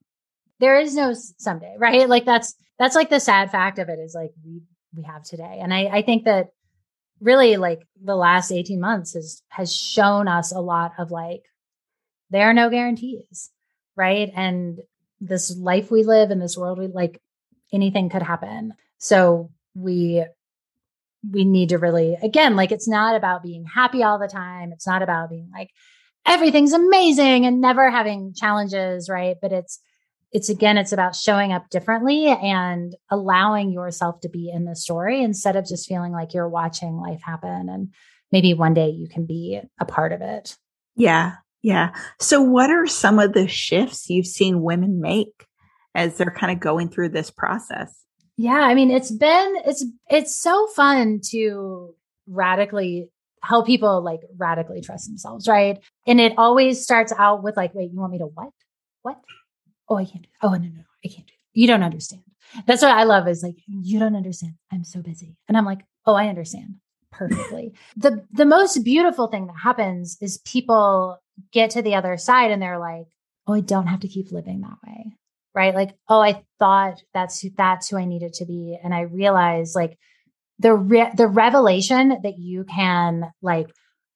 There 0.59 0.79
is 0.79 0.95
no 0.95 1.15
someday, 1.39 1.75
right? 1.79 2.07
Like 2.07 2.25
that's 2.25 2.53
that's 2.77 2.95
like 2.95 3.09
the 3.09 3.19
sad 3.19 3.51
fact 3.51 3.79
of 3.79 3.89
it 3.89 3.97
is 3.99 4.13
like 4.13 4.31
we 4.45 4.61
we 4.95 5.03
have 5.03 5.23
today. 5.23 5.59
And 5.61 5.73
I, 5.73 5.85
I 5.85 6.01
think 6.03 6.25
that 6.25 6.49
really 7.23 7.57
like 7.57 7.87
the 8.01 8.15
last 8.15 8.51
18 8.51 8.79
months 8.79 9.13
has 9.13 9.41
has 9.49 9.75
shown 9.75 10.27
us 10.27 10.51
a 10.51 10.59
lot 10.59 10.93
of 10.99 11.11
like 11.11 11.43
there 12.29 12.49
are 12.49 12.53
no 12.53 12.69
guarantees, 12.69 13.49
right? 13.95 14.31
And 14.35 14.79
this 15.21 15.55
life 15.55 15.89
we 15.89 16.03
live 16.03 16.31
in 16.31 16.39
this 16.39 16.57
world 16.57 16.79
we 16.79 16.87
like 16.87 17.21
anything 17.71 18.09
could 18.09 18.23
happen. 18.23 18.73
So 18.97 19.51
we 19.73 20.25
we 21.31 21.45
need 21.45 21.69
to 21.69 21.77
really 21.77 22.17
again 22.21 22.55
like 22.55 22.71
it's 22.71 22.87
not 22.87 23.15
about 23.15 23.43
being 23.43 23.65
happy 23.65 24.03
all 24.03 24.19
the 24.19 24.27
time 24.27 24.73
it's 24.73 24.85
not 24.85 25.01
about 25.01 25.29
being 25.29 25.49
like 25.53 25.69
everything's 26.25 26.73
amazing 26.73 27.45
and 27.45 27.61
never 27.61 27.89
having 27.89 28.33
challenges 28.33 29.09
right 29.09 29.37
but 29.41 29.53
it's 29.53 29.79
it's 30.33 30.49
again 30.49 30.77
it's 30.77 30.91
about 30.91 31.15
showing 31.15 31.51
up 31.51 31.69
differently 31.69 32.27
and 32.27 32.95
allowing 33.09 33.71
yourself 33.71 34.19
to 34.21 34.29
be 34.29 34.49
in 34.49 34.65
the 34.65 34.75
story 34.75 35.21
instead 35.21 35.55
of 35.55 35.65
just 35.65 35.87
feeling 35.87 36.11
like 36.11 36.33
you're 36.33 36.49
watching 36.49 36.97
life 36.97 37.21
happen 37.21 37.69
and 37.69 37.93
maybe 38.31 38.53
one 38.53 38.73
day 38.73 38.89
you 38.89 39.07
can 39.07 39.25
be 39.25 39.59
a 39.79 39.85
part 39.85 40.11
of 40.11 40.21
it 40.21 40.57
yeah 40.95 41.33
yeah 41.61 41.93
so 42.19 42.41
what 42.41 42.69
are 42.69 42.87
some 42.87 43.19
of 43.19 43.33
the 43.33 43.47
shifts 43.47 44.09
you've 44.09 44.27
seen 44.27 44.61
women 44.61 44.99
make 44.99 45.47
as 45.95 46.17
they're 46.17 46.31
kind 46.31 46.51
of 46.51 46.59
going 46.59 46.89
through 46.89 47.09
this 47.09 47.29
process 47.29 48.03
yeah, 48.37 48.61
I 48.61 48.73
mean, 48.73 48.89
it's 48.89 49.11
been 49.11 49.55
it's 49.65 49.85
it's 50.09 50.35
so 50.35 50.67
fun 50.67 51.21
to 51.29 51.93
radically 52.27 53.09
help 53.43 53.67
people 53.67 54.01
like 54.01 54.21
radically 54.37 54.81
trust 54.81 55.07
themselves, 55.07 55.47
right? 55.47 55.77
And 56.07 56.19
it 56.19 56.33
always 56.37 56.83
starts 56.83 57.13
out 57.17 57.43
with 57.43 57.57
like, 57.57 57.75
wait, 57.75 57.91
you 57.91 57.99
want 57.99 58.11
me 58.11 58.19
to 58.19 58.25
what? 58.25 58.49
What? 59.03 59.17
Oh, 59.89 59.97
I 59.97 60.05
can't 60.05 60.23
do. 60.23 60.29
That. 60.41 60.47
Oh, 60.47 60.51
no, 60.51 60.57
no, 60.57 60.75
no, 60.77 60.83
I 61.03 61.07
can't 61.07 61.27
do. 61.27 61.33
It. 61.33 61.59
You 61.59 61.67
don't 61.67 61.83
understand. 61.83 62.23
That's 62.65 62.81
what 62.81 62.91
I 62.91 63.03
love 63.03 63.27
is 63.27 63.43
like, 63.43 63.57
you 63.67 63.99
don't 63.99 64.15
understand. 64.15 64.53
I'm 64.71 64.83
so 64.83 65.01
busy. 65.01 65.37
And 65.47 65.57
I'm 65.57 65.65
like, 65.65 65.81
oh, 66.05 66.13
I 66.13 66.27
understand 66.27 66.75
perfectly. 67.11 67.73
the 67.97 68.25
the 68.31 68.45
most 68.45 68.83
beautiful 68.83 69.27
thing 69.27 69.47
that 69.47 69.57
happens 69.63 70.17
is 70.21 70.39
people 70.39 71.19
get 71.51 71.71
to 71.71 71.81
the 71.81 71.95
other 71.95 72.17
side 72.17 72.51
and 72.51 72.61
they're 72.61 72.79
like, 72.79 73.05
oh, 73.47 73.53
I 73.53 73.61
don't 73.61 73.87
have 73.87 74.01
to 74.01 74.07
keep 74.07 74.31
living 74.31 74.61
that 74.61 74.77
way 74.85 75.15
right? 75.55 75.75
Like, 75.75 75.95
oh, 76.09 76.19
I 76.19 76.43
thought 76.59 77.01
that's 77.13 77.41
who, 77.41 77.49
that's 77.55 77.89
who 77.89 77.97
I 77.97 78.05
needed 78.05 78.33
to 78.33 78.45
be, 78.45 78.77
and 78.83 78.93
I 78.93 79.01
realized 79.01 79.75
like 79.75 79.97
the 80.59 80.73
re- 80.73 81.11
the 81.15 81.27
revelation 81.27 82.17
that 82.23 82.37
you 82.37 82.63
can 82.63 83.31
like 83.41 83.67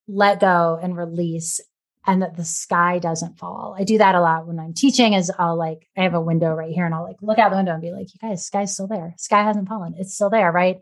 let 0.07 0.39
go 0.39 0.79
and 0.81 0.95
release 0.95 1.59
and 2.07 2.21
that 2.21 2.37
the 2.37 2.45
sky 2.45 2.99
doesn't 2.99 3.37
fall. 3.37 3.75
I 3.77 3.83
do 3.83 3.97
that 3.97 4.15
a 4.15 4.21
lot 4.21 4.47
when 4.47 4.59
I'm 4.59 4.73
teaching 4.73 5.13
is 5.13 5.29
I'll 5.37 5.57
like 5.57 5.87
I 5.97 6.03
have 6.03 6.13
a 6.13 6.21
window 6.21 6.53
right 6.53 6.73
here 6.73 6.85
and 6.85 6.95
I'll 6.95 7.03
like 7.03 7.21
look 7.21 7.37
out 7.37 7.51
the 7.51 7.57
window 7.57 7.73
and 7.73 7.81
be 7.81 7.91
like, 7.91 8.07
you 8.13 8.29
guys, 8.29 8.45
sky's 8.45 8.73
still 8.73 8.87
there. 8.87 9.13
Sky 9.17 9.43
hasn't 9.43 9.67
fallen. 9.67 9.93
It's 9.97 10.15
still 10.15 10.29
there, 10.29 10.51
right? 10.51 10.77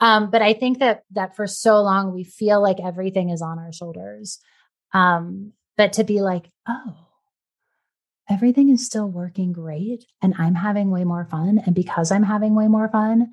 Um, 0.00 0.30
but 0.30 0.40
I 0.40 0.54
think 0.54 0.78
that 0.78 1.02
that 1.10 1.34
for 1.34 1.48
so 1.48 1.82
long 1.82 2.14
we 2.14 2.22
feel 2.22 2.62
like 2.62 2.78
everything 2.80 3.30
is 3.30 3.42
on 3.42 3.58
our 3.58 3.72
shoulders. 3.72 4.38
Um, 4.94 5.52
but 5.76 5.94
to 5.94 6.04
be 6.04 6.20
like, 6.20 6.48
oh, 6.68 6.96
everything 8.30 8.68
is 8.68 8.86
still 8.86 9.08
working 9.08 9.52
great 9.52 10.04
and 10.22 10.34
I'm 10.38 10.54
having 10.54 10.90
way 10.90 11.02
more 11.02 11.26
fun. 11.28 11.60
And 11.66 11.74
because 11.74 12.12
I'm 12.12 12.22
having 12.22 12.54
way 12.54 12.68
more 12.68 12.88
fun, 12.88 13.32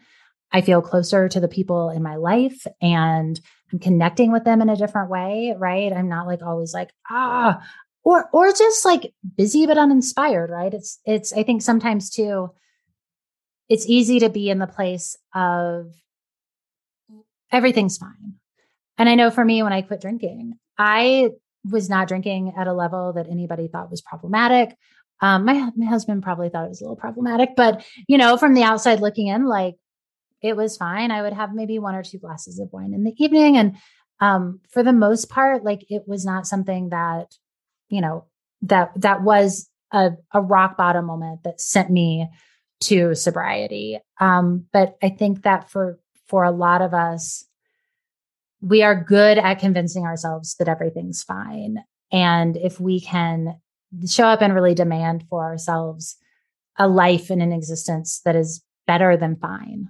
I 0.51 0.61
feel 0.61 0.81
closer 0.81 1.29
to 1.29 1.39
the 1.39 1.47
people 1.47 1.91
in 1.91 2.01
my 2.01 2.15
life 2.15 2.65
and 2.81 3.39
I'm 3.75 3.79
connecting 3.79 4.31
with 4.31 4.45
them 4.45 4.61
in 4.61 4.69
a 4.69 4.77
different 4.77 5.09
way, 5.09 5.53
right? 5.57 5.91
I'm 5.91 6.07
not 6.07 6.27
like 6.27 6.41
always 6.41 6.73
like, 6.73 6.91
ah, 7.09 7.61
or 8.05 8.29
or 8.31 8.53
just 8.53 8.85
like 8.85 9.13
busy 9.35 9.65
but 9.65 9.77
uninspired, 9.77 10.49
right? 10.49 10.73
It's 10.73 10.99
it's 11.03 11.33
I 11.33 11.43
think 11.43 11.61
sometimes 11.61 12.09
too 12.09 12.51
it's 13.67 13.85
easy 13.85 14.19
to 14.19 14.29
be 14.29 14.49
in 14.49 14.59
the 14.59 14.67
place 14.67 15.17
of 15.33 15.93
everything's 17.51 17.97
fine. 17.97 18.35
And 18.97 19.09
I 19.09 19.15
know 19.15 19.29
for 19.29 19.43
me 19.43 19.61
when 19.61 19.73
I 19.73 19.81
quit 19.81 19.99
drinking, 19.99 20.53
I 20.77 21.31
was 21.69 21.89
not 21.89 22.07
drinking 22.07 22.53
at 22.55 22.67
a 22.67 22.73
level 22.73 23.11
that 23.13 23.27
anybody 23.29 23.67
thought 23.67 23.91
was 23.91 24.01
problematic. 24.01 24.77
Um, 25.19 25.43
my, 25.43 25.69
my 25.75 25.85
husband 25.87 26.23
probably 26.23 26.47
thought 26.47 26.65
it 26.65 26.69
was 26.69 26.79
a 26.79 26.85
little 26.85 26.95
problematic, 26.95 27.57
but 27.57 27.83
you 28.07 28.17
know, 28.17 28.37
from 28.37 28.53
the 28.53 28.63
outside 28.63 29.01
looking 29.01 29.27
in, 29.27 29.45
like 29.45 29.75
it 30.41 30.55
was 30.55 30.77
fine. 30.77 31.11
I 31.11 31.21
would 31.21 31.33
have 31.33 31.53
maybe 31.53 31.79
one 31.79 31.95
or 31.95 32.03
two 32.03 32.19
glasses 32.19 32.59
of 32.59 32.69
wine 32.71 32.93
in 32.93 33.03
the 33.03 33.13
evening. 33.17 33.57
And 33.57 33.77
um, 34.19 34.61
for 34.69 34.83
the 34.83 34.93
most 34.93 35.29
part, 35.29 35.63
like 35.63 35.85
it 35.89 36.03
was 36.07 36.25
not 36.25 36.47
something 36.47 36.89
that, 36.89 37.35
you 37.89 38.01
know, 38.01 38.25
that 38.61 38.91
that 38.95 39.23
was 39.23 39.69
a, 39.91 40.11
a 40.33 40.41
rock 40.41 40.77
bottom 40.77 41.05
moment 41.05 41.43
that 41.43 41.59
sent 41.61 41.89
me 41.89 42.29
to 42.81 43.15
sobriety. 43.15 43.99
Um, 44.19 44.65
but 44.71 44.97
I 45.01 45.09
think 45.09 45.43
that 45.43 45.69
for 45.69 45.99
for 46.27 46.43
a 46.43 46.51
lot 46.51 46.81
of 46.81 46.93
us, 46.93 47.45
we 48.61 48.81
are 48.83 49.03
good 49.03 49.37
at 49.37 49.59
convincing 49.59 50.05
ourselves 50.05 50.55
that 50.55 50.67
everything's 50.67 51.23
fine. 51.23 51.83
And 52.11 52.57
if 52.57 52.79
we 52.79 52.99
can 52.99 53.59
show 54.07 54.25
up 54.25 54.41
and 54.41 54.53
really 54.53 54.73
demand 54.73 55.25
for 55.29 55.43
ourselves 55.43 56.17
a 56.77 56.87
life 56.87 57.29
and 57.29 57.41
an 57.41 57.53
existence 57.53 58.21
that 58.25 58.35
is 58.35 58.63
better 58.87 59.15
than 59.17 59.35
fine, 59.35 59.89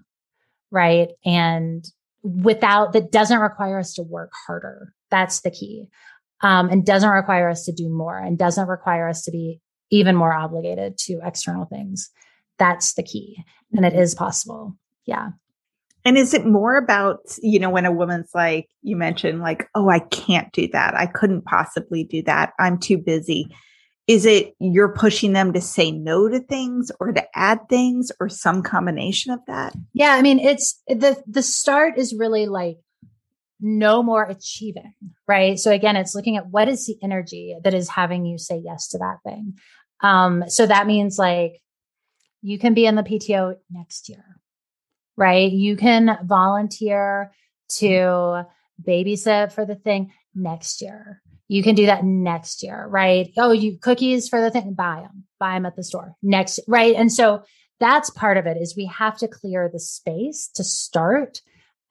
right? 0.72 1.10
And 1.26 1.86
without 2.24 2.94
that 2.94 3.12
doesn't 3.12 3.40
require 3.40 3.80
us 3.80 3.94
to 3.96 4.04
work 4.04 4.32
harder. 4.48 4.94
That's 5.12 5.42
the 5.42 5.52
key. 5.52 5.88
Um, 6.42 6.70
and 6.70 6.86
doesn't 6.86 7.10
require 7.10 7.50
us 7.50 7.66
to 7.66 7.72
do 7.72 7.90
more 7.90 8.18
and 8.18 8.38
doesn't 8.38 8.68
require 8.68 9.08
us 9.08 9.24
to 9.24 9.32
be 9.32 9.62
even 9.90 10.16
more 10.16 10.34
obligated 10.34 10.98
to 10.98 11.20
external 11.24 11.66
things. 11.66 12.10
That's 12.60 12.94
the 12.94 13.04
key. 13.04 13.44
And 13.72 13.86
it 13.86 13.94
is 13.94 14.16
possible. 14.16 14.76
Yeah. 15.06 15.30
And 16.04 16.18
is 16.18 16.34
it 16.34 16.46
more 16.46 16.78
about, 16.78 17.20
you 17.42 17.60
know, 17.60 17.70
when 17.70 17.86
a 17.86 17.92
woman's 17.92 18.30
like, 18.36 18.70
you 18.84 18.96
mentioned, 18.96 19.42
like, 19.42 19.68
oh, 19.74 19.90
I 19.90 20.00
can't 20.00 20.52
do 20.54 20.68
that. 20.68 20.94
I 20.94 21.08
couldn't 21.08 21.46
possibly 21.46 22.04
do 22.04 22.22
that. 22.24 22.54
I'm 22.60 22.80
too 22.80 22.98
busy. 22.98 23.48
Is 24.08 24.26
it 24.26 24.54
you're 24.60 24.94
pushing 24.94 25.34
them 25.34 25.54
to 25.54 25.62
say 25.62 25.92
no 25.92 26.28
to 26.30 26.40
things 26.40 26.92
or 27.00 27.12
to 27.12 27.38
add 27.38 27.68
things 27.70 28.12
or 28.20 28.30
some 28.30 28.62
combination 28.62 29.32
of 29.32 29.40
that? 29.48 29.74
Yeah. 29.94 30.14
I 30.14 30.22
mean, 30.22 30.40
it's 30.40 30.82
the, 30.88 31.22
the 31.26 31.42
start 31.42 31.98
is 31.98 32.14
really 32.14 32.46
like 32.46 32.78
no 33.60 34.04
more 34.04 34.24
achieving, 34.24 34.94
right? 35.28 35.58
So 35.58 35.72
again, 35.72 35.96
it's 35.96 36.14
looking 36.14 36.38
at 36.38 36.48
what 36.48 36.68
is 36.68 36.86
the 36.86 36.98
energy 37.02 37.56
that 37.64 37.74
is 37.74 37.90
having 37.90 38.26
you 38.26 38.38
say 38.38 38.62
yes 38.64 38.90
to 38.90 39.00
that 39.00 39.18
thing. 39.26 39.58
Um, 40.02 40.44
so 40.50 40.68
that 40.68 40.86
means 40.86 41.18
like 41.18 41.62
you 42.42 42.60
can 42.60 42.76
be 42.76 42.86
in 42.86 42.96
the 42.96 43.02
PTO 43.02 43.56
next 43.72 44.08
year 44.08 44.36
right? 45.18 45.52
You 45.52 45.76
can 45.76 46.18
volunteer 46.24 47.32
to 47.78 48.46
babysit 48.82 49.52
for 49.52 49.66
the 49.66 49.76
thing 49.76 50.12
next 50.34 50.82
year. 50.82 51.22
You 51.48 51.62
can 51.62 51.76
do 51.76 51.86
that 51.86 52.04
next 52.04 52.64
year, 52.64 52.88
right? 52.90 53.30
Oh, 53.38 53.52
you 53.52 53.78
cookies 53.78 54.28
for 54.28 54.42
the 54.42 54.50
thing, 54.50 54.74
buy 54.74 55.02
them, 55.02 55.26
buy 55.40 55.54
them 55.54 55.66
at 55.66 55.76
the 55.76 55.84
store 55.84 56.16
next, 56.24 56.60
right? 56.68 56.96
And 56.96 57.12
so 57.12 57.44
that's 57.80 58.10
part 58.10 58.38
of 58.38 58.46
it 58.48 58.58
is 58.58 58.76
we 58.76 58.86
have 58.86 59.18
to 59.18 59.28
clear 59.28 59.70
the 59.72 59.80
space 59.80 60.50
to 60.56 60.64
start 60.64 61.42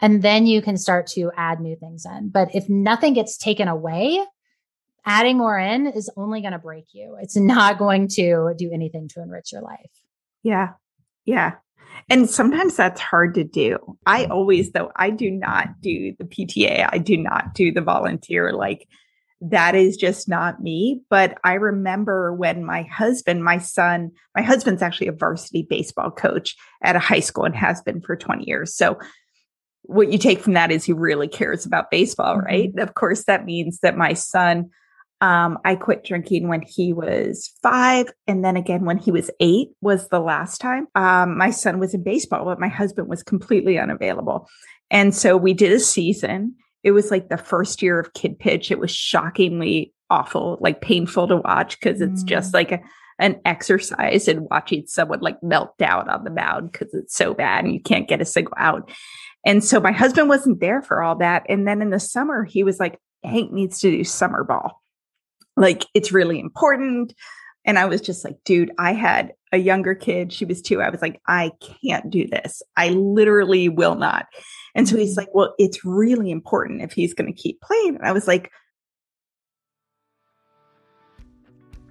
and 0.00 0.22
then 0.22 0.46
you 0.46 0.60
can 0.60 0.76
start 0.76 1.06
to 1.08 1.30
add 1.36 1.60
new 1.60 1.76
things 1.76 2.04
in. 2.04 2.30
But 2.30 2.54
if 2.54 2.68
nothing 2.68 3.14
gets 3.14 3.36
taken 3.38 3.68
away, 3.68 4.24
adding 5.06 5.38
more 5.38 5.58
in 5.58 5.86
is 5.86 6.10
only 6.16 6.40
going 6.40 6.52
to 6.52 6.58
break 6.58 6.86
you. 6.92 7.16
It's 7.20 7.36
not 7.36 7.78
going 7.78 8.08
to 8.14 8.54
do 8.56 8.70
anything 8.72 9.08
to 9.14 9.22
enrich 9.22 9.52
your 9.52 9.62
life. 9.62 9.90
Yeah. 10.42 10.72
Yeah. 11.24 11.52
And 12.10 12.28
sometimes 12.28 12.76
that's 12.76 13.00
hard 13.00 13.34
to 13.34 13.44
do. 13.44 13.78
I 14.04 14.26
always, 14.26 14.72
though, 14.72 14.90
I 14.96 15.10
do 15.10 15.30
not 15.30 15.80
do 15.80 16.14
the 16.18 16.24
PTA. 16.24 16.88
I 16.90 16.98
do 16.98 17.16
not 17.16 17.54
do 17.54 17.72
the 17.72 17.80
volunteer. 17.80 18.52
Like 18.52 18.88
that 19.50 19.74
is 19.74 19.96
just 19.96 20.28
not 20.28 20.62
me. 20.62 21.02
But 21.10 21.38
I 21.44 21.54
remember 21.54 22.32
when 22.32 22.64
my 22.64 22.82
husband, 22.82 23.44
my 23.44 23.58
son, 23.58 24.10
my 24.34 24.42
husband's 24.42 24.82
actually 24.82 25.08
a 25.08 25.12
varsity 25.12 25.66
baseball 25.68 26.10
coach 26.10 26.56
at 26.82 26.96
a 26.96 27.00
high 27.00 27.20
school 27.20 27.44
and 27.44 27.54
has 27.54 27.82
been 27.82 28.00
for 28.00 28.16
20 28.16 28.44
years. 28.46 28.74
So 28.74 28.98
what 29.82 30.10
you 30.10 30.18
take 30.18 30.40
from 30.40 30.54
that 30.54 30.70
is 30.70 30.84
he 30.84 30.94
really 30.94 31.28
cares 31.28 31.66
about 31.66 31.90
baseball, 31.90 32.38
right? 32.38 32.70
Mm-hmm. 32.70 32.78
Of 32.78 32.94
course, 32.94 33.24
that 33.24 33.44
means 33.44 33.80
that 33.80 33.96
my 33.96 34.14
son 34.14 34.70
Um, 35.20 35.58
I 35.64 35.76
quit 35.76 36.04
drinking 36.04 36.48
when 36.48 36.62
he 36.62 36.92
was 36.92 37.50
five. 37.62 38.06
And 38.26 38.44
then 38.44 38.56
again, 38.56 38.84
when 38.84 38.98
he 38.98 39.10
was 39.10 39.30
eight 39.40 39.68
was 39.80 40.08
the 40.08 40.20
last 40.20 40.60
time. 40.60 40.86
Um, 40.94 41.38
my 41.38 41.50
son 41.50 41.78
was 41.78 41.94
in 41.94 42.02
baseball, 42.02 42.44
but 42.44 42.60
my 42.60 42.68
husband 42.68 43.08
was 43.08 43.22
completely 43.22 43.78
unavailable. 43.78 44.48
And 44.90 45.14
so 45.14 45.36
we 45.36 45.54
did 45.54 45.72
a 45.72 45.80
season. 45.80 46.56
It 46.84 46.92
was 46.92 47.10
like 47.10 47.28
the 47.28 47.38
first 47.38 47.82
year 47.82 47.98
of 47.98 48.12
kid 48.12 48.38
pitch. 48.38 48.70
It 48.70 48.78
was 48.78 48.90
shockingly 48.90 49.92
awful, 50.10 50.58
like 50.60 50.80
painful 50.80 51.26
to 51.28 51.38
watch 51.38 51.80
because 51.80 52.00
it's 52.00 52.22
mm. 52.22 52.26
just 52.26 52.54
like 52.54 52.72
a, 52.72 52.80
an 53.18 53.40
exercise 53.44 54.28
in 54.28 54.46
watching 54.50 54.84
someone 54.86 55.20
like 55.20 55.42
melt 55.42 55.76
down 55.78 56.08
on 56.08 56.24
the 56.24 56.30
mound 56.30 56.70
because 56.70 56.92
it's 56.94 57.14
so 57.14 57.34
bad 57.34 57.64
and 57.64 57.72
you 57.72 57.80
can't 57.80 58.08
get 58.08 58.20
a 58.20 58.24
single 58.24 58.54
out. 58.56 58.90
And 59.46 59.64
so 59.64 59.80
my 59.80 59.92
husband 59.92 60.28
wasn't 60.28 60.60
there 60.60 60.82
for 60.82 61.02
all 61.02 61.16
that. 61.16 61.44
And 61.48 61.66
then 61.66 61.82
in 61.82 61.90
the 61.90 62.00
summer, 62.00 62.44
he 62.44 62.62
was 62.62 62.78
like, 62.78 62.98
Hank 63.22 63.52
needs 63.52 63.80
to 63.80 63.90
do 63.90 64.04
summer 64.04 64.44
ball. 64.44 64.82
Like 65.56 65.86
it's 65.94 66.12
really 66.12 66.38
important. 66.40 67.14
And 67.64 67.78
I 67.78 67.86
was 67.86 68.00
just 68.00 68.24
like, 68.24 68.36
dude, 68.44 68.72
I 68.78 68.92
had 68.92 69.32
a 69.52 69.56
younger 69.56 69.94
kid. 69.94 70.32
She 70.32 70.44
was 70.44 70.60
two. 70.60 70.82
I 70.82 70.90
was 70.90 71.00
like, 71.00 71.20
I 71.26 71.52
can't 71.82 72.10
do 72.10 72.26
this. 72.26 72.62
I 72.76 72.90
literally 72.90 73.68
will 73.68 73.94
not. 73.94 74.26
And 74.74 74.88
so 74.88 74.96
he's 74.96 75.16
like, 75.16 75.28
well, 75.32 75.54
it's 75.58 75.84
really 75.84 76.30
important 76.30 76.82
if 76.82 76.92
he's 76.92 77.14
going 77.14 77.32
to 77.32 77.40
keep 77.40 77.60
playing. 77.60 77.96
And 77.96 78.04
I 78.04 78.12
was 78.12 78.26
like, 78.26 78.50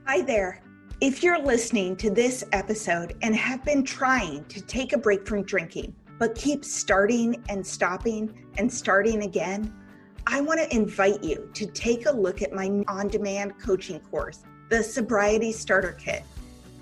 Hi 0.06 0.22
there. 0.22 0.62
If 1.00 1.24
you're 1.24 1.42
listening 1.42 1.96
to 1.98 2.10
this 2.10 2.44
episode 2.52 3.16
and 3.22 3.34
have 3.36 3.64
been 3.64 3.84
trying 3.84 4.44
to 4.46 4.62
take 4.62 4.92
a 4.92 4.98
break 4.98 5.26
from 5.26 5.44
drinking, 5.44 5.96
but 6.20 6.36
keep 6.36 6.66
starting 6.66 7.42
and 7.48 7.66
stopping 7.66 8.34
and 8.58 8.72
starting 8.72 9.24
again, 9.24 9.74
I 10.28 10.42
want 10.42 10.60
to 10.60 10.76
invite 10.76 11.24
you 11.24 11.50
to 11.54 11.66
take 11.66 12.06
a 12.06 12.12
look 12.12 12.42
at 12.42 12.52
my 12.52 12.84
on 12.90 13.08
demand 13.08 13.60
coaching 13.60 14.02
course, 14.02 14.44
the 14.70 14.84
Sobriety 14.84 15.54
Starter 15.54 15.94
Kit. 15.94 16.24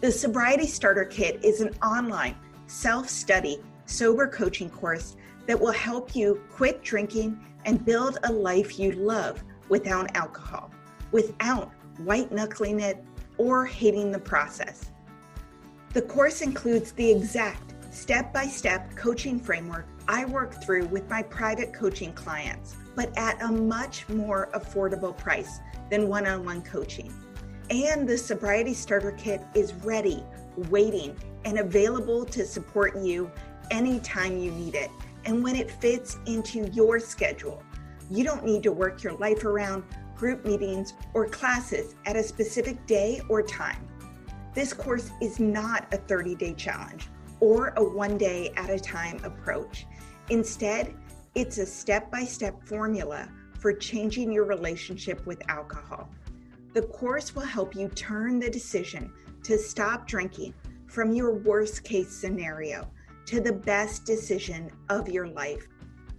The 0.02 0.12
Sobriety 0.12 0.66
Starter 0.66 1.06
Kit 1.06 1.44
is 1.44 1.62
an 1.62 1.76
online 1.84 2.36
self 2.66 3.08
study 3.08 3.60
sober 3.86 4.28
coaching 4.28 4.70
course 4.70 5.16
that 5.52 5.60
will 5.60 5.74
help 5.74 6.16
you 6.16 6.42
quit 6.50 6.82
drinking 6.82 7.38
and 7.66 7.84
build 7.84 8.18
a 8.24 8.32
life 8.32 8.80
you 8.80 8.94
love 8.94 9.44
without 9.68 10.16
alcohol, 10.16 10.72
without 11.12 11.74
white 11.98 12.32
knuckling 12.32 12.80
it 12.80 13.04
or 13.38 13.66
hating 13.66 14.14
the 14.14 14.20
process. 14.20 14.92
The 15.92 16.04
course 16.04 16.40
includes 16.42 16.94
the 16.94 17.12
exact 17.12 17.74
step 17.94 18.32
by 18.32 18.46
step 18.46 18.96
coaching 18.96 19.42
framework 19.42 19.88
I 20.08 20.24
work 20.24 20.64
through 20.64 20.86
with 20.86 21.10
my 21.10 21.22
private 21.22 21.74
coaching 21.74 22.14
clients 22.14 22.78
but 22.96 23.12
at 23.18 23.42
a 23.42 23.52
much 23.52 24.08
more 24.08 24.48
affordable 24.54 25.18
price 25.18 25.60
than 25.90 26.08
one 26.08 26.28
on 26.28 26.46
one 26.46 26.62
coaching. 26.62 27.14
And 27.70 28.08
the 28.08 28.18
Sobriety 28.18 28.74
Starter 28.74 29.12
Kit 29.12 29.42
is 29.54 29.74
ready, 29.74 30.24
waiting, 30.70 31.14
and 31.44 31.60
available 31.60 32.24
to 32.24 32.46
support 32.46 32.98
you 33.00 33.30
anytime 33.70 34.38
you 34.38 34.52
need 34.52 34.76
it 34.76 34.90
and 35.26 35.44
when 35.44 35.56
it 35.56 35.70
fits 35.70 36.18
into 36.26 36.68
your 36.72 37.00
schedule. 37.00 37.64
You 38.10 38.24
don't 38.24 38.44
need 38.44 38.64
to 38.64 38.72
work 38.72 39.04
your 39.04 39.14
life 39.14 39.46
around 39.46 39.84
group 40.16 40.46
meetings 40.46 40.94
or 41.14 41.28
classes 41.28 41.96
at 42.06 42.16
a 42.16 42.24
specific 42.24 42.86
day 42.86 43.22
or 43.30 43.42
time. 43.42 43.88
This 44.54 44.74
course 44.74 45.12
is 45.22 45.40
not 45.40 45.92
a 45.94 45.98
30 45.98 46.36
day 46.36 46.54
challenge 46.54 47.08
or 47.40 47.74
a 47.78 47.84
one 47.84 48.18
day 48.18 48.52
at 48.56 48.70
a 48.70 48.80
time 48.80 49.20
approach. 49.24 49.86
Instead, 50.30 50.94
it's 51.36 51.58
a 51.58 51.66
step 51.66 52.12
by 52.12 52.24
step 52.24 52.62
formula 52.68 53.30
for 53.60 53.74
changing 53.74 54.32
your 54.32 54.46
relationship 54.46 55.26
with 55.26 55.42
alcohol. 55.50 56.10
The 56.74 56.84
course 56.84 57.36
will 57.36 57.44
help 57.44 57.76
you 57.76 57.88
turn 57.90 58.40
the 58.40 58.50
decision 58.50 59.12
to 59.44 59.58
stop 59.58 60.08
drinking 60.08 60.54
from 60.88 61.14
your 61.14 61.34
worst 61.34 61.84
case 61.84 62.12
scenario 62.12 62.88
to 63.32 63.40
the 63.40 63.54
best 63.54 64.06
decision 64.06 64.70
of 64.90 65.08
your 65.08 65.26
life. 65.26 65.70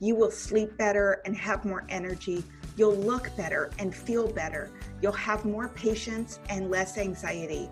You 0.00 0.14
will 0.14 0.30
sleep 0.30 0.78
better 0.78 1.20
and 1.26 1.36
have 1.36 1.66
more 1.66 1.84
energy. 1.90 2.42
You'll 2.74 2.96
look 2.96 3.30
better 3.36 3.70
and 3.78 3.94
feel 3.94 4.32
better. 4.32 4.70
You'll 5.02 5.12
have 5.12 5.44
more 5.44 5.68
patience 5.68 6.40
and 6.48 6.70
less 6.70 6.96
anxiety. 6.96 7.68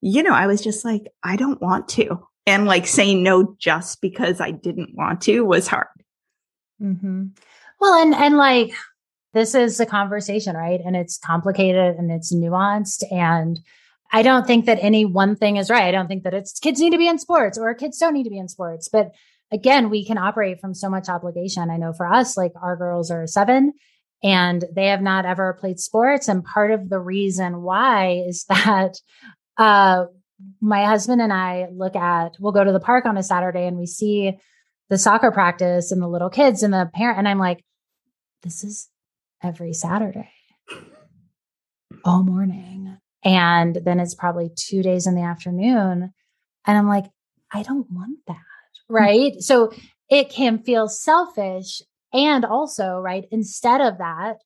you 0.01 0.21
know, 0.21 0.33
I 0.33 0.47
was 0.47 0.61
just 0.61 0.83
like, 0.83 1.03
I 1.23 1.37
don't 1.37 1.61
want 1.61 1.87
to. 1.89 2.21
And 2.45 2.65
like 2.65 2.87
saying 2.87 3.23
no 3.23 3.55
just 3.59 4.01
because 4.01 4.41
I 4.41 4.51
didn't 4.51 4.95
want 4.95 5.21
to 5.21 5.41
was 5.41 5.67
hard. 5.67 5.87
Mm-hmm. 6.81 7.25
Well, 7.79 8.01
and, 8.01 8.15
and 8.15 8.37
like, 8.37 8.73
this 9.33 9.55
is 9.55 9.79
a 9.79 9.85
conversation, 9.85 10.55
right? 10.55 10.81
And 10.83 10.95
it's 10.95 11.17
complicated 11.17 11.95
and 11.95 12.11
it's 12.11 12.33
nuanced. 12.33 13.03
And 13.11 13.59
I 14.11 14.23
don't 14.23 14.45
think 14.45 14.65
that 14.65 14.79
any 14.81 15.05
one 15.05 15.35
thing 15.35 15.57
is 15.57 15.69
right. 15.69 15.85
I 15.85 15.91
don't 15.91 16.07
think 16.07 16.23
that 16.23 16.33
it's 16.33 16.59
kids 16.59 16.79
need 16.79 16.91
to 16.91 16.97
be 16.97 17.07
in 17.07 17.19
sports 17.19 17.57
or 17.57 17.73
kids 17.73 17.97
don't 17.97 18.13
need 18.13 18.23
to 18.23 18.29
be 18.29 18.39
in 18.39 18.49
sports. 18.49 18.89
But 18.89 19.11
again, 19.51 19.89
we 19.89 20.05
can 20.05 20.17
operate 20.17 20.59
from 20.59 20.73
so 20.73 20.89
much 20.89 21.09
obligation. 21.09 21.69
I 21.69 21.77
know 21.77 21.93
for 21.93 22.11
us, 22.11 22.35
like 22.35 22.53
our 22.61 22.75
girls 22.75 23.09
are 23.09 23.25
seven 23.27 23.73
and 24.23 24.65
they 24.73 24.87
have 24.87 25.01
not 25.01 25.25
ever 25.25 25.53
played 25.53 25.79
sports. 25.79 26.27
And 26.27 26.43
part 26.43 26.71
of 26.71 26.89
the 26.89 26.99
reason 26.99 27.61
why 27.61 28.23
is 28.27 28.43
that 28.49 28.95
uh, 29.57 30.05
my 30.59 30.85
husband 30.85 31.21
and 31.21 31.33
I 31.33 31.67
look 31.71 31.95
at, 31.95 32.35
we'll 32.39 32.51
go 32.51 32.63
to 32.63 32.71
the 32.71 32.79
park 32.79 33.05
on 33.05 33.17
a 33.17 33.23
Saturday 33.23 33.65
and 33.65 33.77
we 33.77 33.85
see 33.85 34.37
the 34.89 34.97
soccer 34.97 35.31
practice 35.31 35.91
and 35.91 36.01
the 36.01 36.07
little 36.07 36.29
kids 36.29 36.63
and 36.63 36.73
the 36.73 36.89
parent. 36.93 37.19
And 37.19 37.27
I'm 37.27 37.39
like, 37.39 37.63
this 38.43 38.63
is 38.63 38.89
every 39.43 39.73
Saturday, 39.73 40.31
all 42.03 42.23
morning. 42.23 42.97
And 43.23 43.75
then 43.75 43.99
it's 43.99 44.15
probably 44.15 44.49
two 44.55 44.81
days 44.81 45.07
in 45.07 45.15
the 45.15 45.21
afternoon. 45.21 46.13
And 46.65 46.77
I'm 46.77 46.87
like, 46.87 47.05
I 47.51 47.63
don't 47.63 47.89
want 47.91 48.19
that 48.27 48.37
right? 48.91 49.41
So 49.41 49.71
it 50.09 50.29
can 50.29 50.59
feel 50.59 50.87
selfish. 50.87 51.81
And 52.13 52.43
also, 52.45 52.97
right, 52.99 53.25
instead 53.31 53.81
of 53.81 53.99
that, 53.99 54.37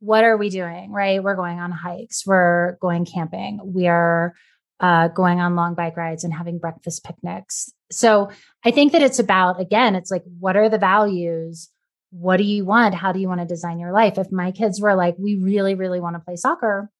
what 0.00 0.24
are 0.24 0.36
we 0.36 0.48
doing, 0.48 0.90
right? 0.90 1.22
We're 1.22 1.36
going 1.36 1.60
on 1.60 1.70
hikes, 1.70 2.24
we're 2.26 2.76
going 2.80 3.04
camping, 3.04 3.60
we 3.64 3.88
are 3.88 4.34
uh, 4.80 5.08
going 5.08 5.40
on 5.40 5.56
long 5.56 5.74
bike 5.74 5.96
rides 5.96 6.24
and 6.24 6.32
having 6.32 6.58
breakfast 6.58 7.04
picnics. 7.04 7.72
So 7.90 8.30
I 8.64 8.70
think 8.70 8.92
that 8.92 9.02
it's 9.02 9.18
about, 9.18 9.60
again, 9.60 9.94
it's 9.94 10.10
like, 10.10 10.22
what 10.38 10.56
are 10.56 10.68
the 10.68 10.78
values? 10.78 11.68
What 12.10 12.36
do 12.36 12.44
you 12.44 12.64
want? 12.64 12.94
How 12.94 13.12
do 13.12 13.18
you 13.18 13.28
want 13.28 13.40
to 13.40 13.46
design 13.46 13.78
your 13.78 13.92
life? 13.92 14.18
If 14.18 14.30
my 14.30 14.52
kids 14.52 14.80
were 14.80 14.94
like, 14.94 15.16
we 15.18 15.36
really, 15.36 15.74
really 15.74 16.00
want 16.00 16.16
to 16.16 16.20
play 16.20 16.36
soccer, 16.36 16.90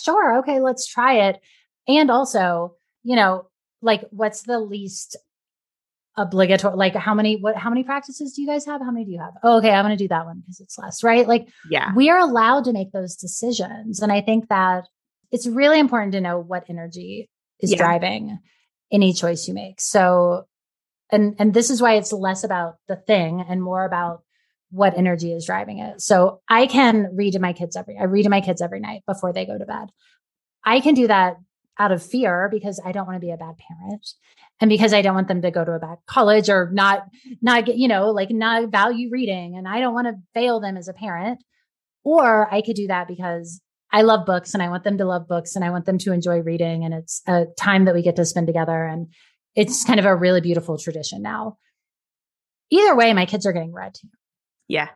sure, 0.00 0.38
okay, 0.38 0.60
let's 0.60 0.86
try 0.86 1.28
it. 1.28 1.40
And 1.86 2.10
also, 2.10 2.76
you 3.02 3.16
know, 3.16 3.48
like, 3.82 4.04
what's 4.10 4.42
the 4.42 4.58
least 4.58 5.16
obligatory 6.16 6.74
like 6.74 6.96
how 6.96 7.14
many 7.14 7.36
what 7.36 7.54
how 7.56 7.70
many 7.70 7.84
practices 7.84 8.32
do 8.32 8.42
you 8.42 8.48
guys 8.48 8.66
have 8.66 8.80
how 8.80 8.90
many 8.90 9.04
do 9.04 9.12
you 9.12 9.20
have 9.20 9.34
oh, 9.44 9.58
okay 9.58 9.70
i'm 9.70 9.84
going 9.84 9.96
to 9.96 10.02
do 10.02 10.08
that 10.08 10.26
one 10.26 10.40
because 10.40 10.58
it's 10.58 10.76
less 10.76 11.04
right 11.04 11.28
like 11.28 11.48
yeah 11.70 11.92
we 11.94 12.10
are 12.10 12.18
allowed 12.18 12.64
to 12.64 12.72
make 12.72 12.90
those 12.90 13.14
decisions 13.14 14.00
and 14.02 14.10
i 14.10 14.20
think 14.20 14.48
that 14.48 14.88
it's 15.30 15.46
really 15.46 15.78
important 15.78 16.12
to 16.12 16.20
know 16.20 16.38
what 16.38 16.64
energy 16.68 17.28
is 17.60 17.72
yeah. 17.72 17.78
driving 17.78 18.38
any 18.92 19.12
choice 19.12 19.48
you 19.48 19.54
make 19.54 19.80
so 19.80 20.44
and 21.10 21.34
and 21.38 21.54
this 21.54 21.70
is 21.70 21.80
why 21.80 21.94
it's 21.94 22.12
less 22.12 22.44
about 22.44 22.76
the 22.86 22.96
thing 22.96 23.44
and 23.48 23.62
more 23.62 23.84
about 23.84 24.22
what 24.70 24.96
energy 24.96 25.32
is 25.32 25.46
driving 25.46 25.78
it. 25.78 26.00
So 26.00 26.40
I 26.48 26.66
can 26.66 27.10
read 27.14 27.32
to 27.32 27.38
my 27.38 27.52
kids 27.52 27.76
every 27.76 27.96
I 27.98 28.04
read 28.04 28.24
to 28.24 28.30
my 28.30 28.40
kids 28.40 28.60
every 28.60 28.80
night 28.80 29.02
before 29.06 29.32
they 29.32 29.46
go 29.46 29.56
to 29.56 29.64
bed. 29.64 29.88
I 30.64 30.80
can 30.80 30.94
do 30.94 31.06
that 31.06 31.36
out 31.78 31.92
of 31.92 32.02
fear 32.02 32.48
because 32.50 32.80
I 32.84 32.92
don't 32.92 33.06
want 33.06 33.16
to 33.16 33.26
be 33.26 33.30
a 33.30 33.36
bad 33.36 33.54
parent 33.56 34.06
and 34.60 34.68
because 34.68 34.92
I 34.92 35.00
don't 35.00 35.14
want 35.14 35.28
them 35.28 35.42
to 35.42 35.50
go 35.50 35.64
to 35.64 35.72
a 35.72 35.78
bad 35.78 35.98
college 36.06 36.50
or 36.50 36.70
not 36.72 37.04
not 37.40 37.64
get, 37.64 37.76
you 37.76 37.88
know, 37.88 38.10
like 38.10 38.30
not 38.30 38.70
value 38.70 39.08
reading 39.10 39.56
and 39.56 39.66
I 39.66 39.80
don't 39.80 39.94
want 39.94 40.08
to 40.08 40.20
fail 40.34 40.60
them 40.60 40.76
as 40.76 40.88
a 40.88 40.92
parent. 40.92 41.42
Or 42.04 42.52
I 42.52 42.62
could 42.62 42.76
do 42.76 42.86
that 42.88 43.08
because 43.08 43.60
I 43.90 44.02
love 44.02 44.26
books 44.26 44.54
and 44.54 44.62
I 44.62 44.68
want 44.68 44.84
them 44.84 44.98
to 44.98 45.04
love 45.04 45.28
books 45.28 45.56
and 45.56 45.64
I 45.64 45.70
want 45.70 45.86
them 45.86 45.98
to 45.98 46.12
enjoy 46.12 46.40
reading 46.40 46.84
and 46.84 46.92
it's 46.92 47.22
a 47.26 47.46
time 47.56 47.86
that 47.86 47.94
we 47.94 48.02
get 48.02 48.16
to 48.16 48.26
spend 48.26 48.46
together 48.46 48.84
and 48.84 49.08
it's 49.54 49.84
kind 49.84 49.98
of 49.98 50.06
a 50.06 50.14
really 50.14 50.40
beautiful 50.40 50.78
tradition 50.78 51.22
now. 51.22 51.56
Either 52.70 52.94
way, 52.94 53.12
my 53.14 53.24
kids 53.24 53.46
are 53.46 53.52
getting 53.52 53.72
read 53.72 53.94
to. 53.94 54.08
Yeah. 54.68 54.88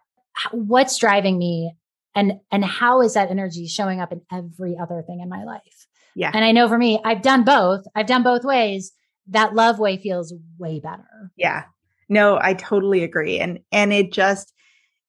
What's 0.50 0.98
driving 0.98 1.38
me 1.38 1.74
and 2.14 2.34
and 2.50 2.64
how 2.64 3.00
is 3.00 3.14
that 3.14 3.30
energy 3.30 3.66
showing 3.66 4.00
up 4.00 4.12
in 4.12 4.20
every 4.30 4.76
other 4.78 5.02
thing 5.06 5.20
in 5.20 5.28
my 5.28 5.44
life? 5.44 5.86
Yeah. 6.14 6.30
And 6.32 6.44
I 6.44 6.52
know 6.52 6.68
for 6.68 6.78
me, 6.78 7.00
I've 7.04 7.22
done 7.22 7.44
both. 7.44 7.84
I've 7.94 8.06
done 8.06 8.22
both 8.22 8.44
ways. 8.44 8.92
That 9.28 9.54
love 9.54 9.78
way 9.78 9.96
feels 9.96 10.34
way 10.58 10.80
better. 10.80 11.32
Yeah. 11.36 11.64
No, 12.08 12.38
I 12.40 12.54
totally 12.54 13.02
agree. 13.02 13.38
And 13.38 13.60
and 13.72 13.92
it 13.92 14.12
just 14.12 14.52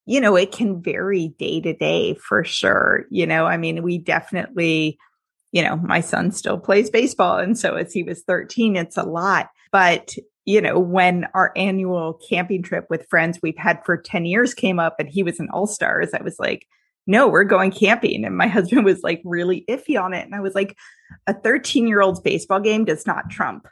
you 0.06 0.20
know, 0.20 0.36
it 0.36 0.52
can 0.52 0.82
vary 0.82 1.28
day 1.38 1.60
to 1.60 1.72
day 1.72 2.14
for 2.14 2.44
sure. 2.44 3.04
You 3.10 3.26
know, 3.26 3.46
I 3.46 3.56
mean, 3.56 3.82
we 3.82 3.98
definitely 3.98 4.98
you 5.54 5.62
know, 5.62 5.76
my 5.76 6.00
son 6.00 6.32
still 6.32 6.58
plays 6.58 6.90
baseball. 6.90 7.38
And 7.38 7.56
so 7.56 7.76
as 7.76 7.92
he 7.92 8.02
was 8.02 8.24
13, 8.24 8.74
it's 8.74 8.96
a 8.96 9.04
lot. 9.04 9.50
But, 9.70 10.16
you 10.44 10.60
know, 10.60 10.80
when 10.80 11.28
our 11.32 11.52
annual 11.54 12.18
camping 12.28 12.60
trip 12.60 12.86
with 12.90 13.06
friends 13.08 13.38
we've 13.40 13.56
had 13.56 13.78
for 13.86 13.96
10 13.96 14.26
years 14.26 14.52
came 14.52 14.80
up 14.80 14.96
and 14.98 15.08
he 15.08 15.22
was 15.22 15.38
an 15.38 15.50
all 15.52 15.68
stars, 15.68 16.10
I 16.12 16.24
was 16.24 16.40
like, 16.40 16.66
no, 17.06 17.28
we're 17.28 17.44
going 17.44 17.70
camping. 17.70 18.24
And 18.24 18.36
my 18.36 18.46
husband 18.48 18.84
was 18.84 19.04
like 19.04 19.22
really 19.24 19.64
iffy 19.70 19.98
on 19.98 20.12
it. 20.12 20.24
And 20.24 20.34
I 20.34 20.40
was 20.40 20.56
like, 20.56 20.76
a 21.28 21.34
13 21.34 21.86
year 21.86 22.00
old's 22.00 22.20
baseball 22.20 22.58
game 22.58 22.84
does 22.84 23.06
not 23.06 23.30
trump 23.30 23.68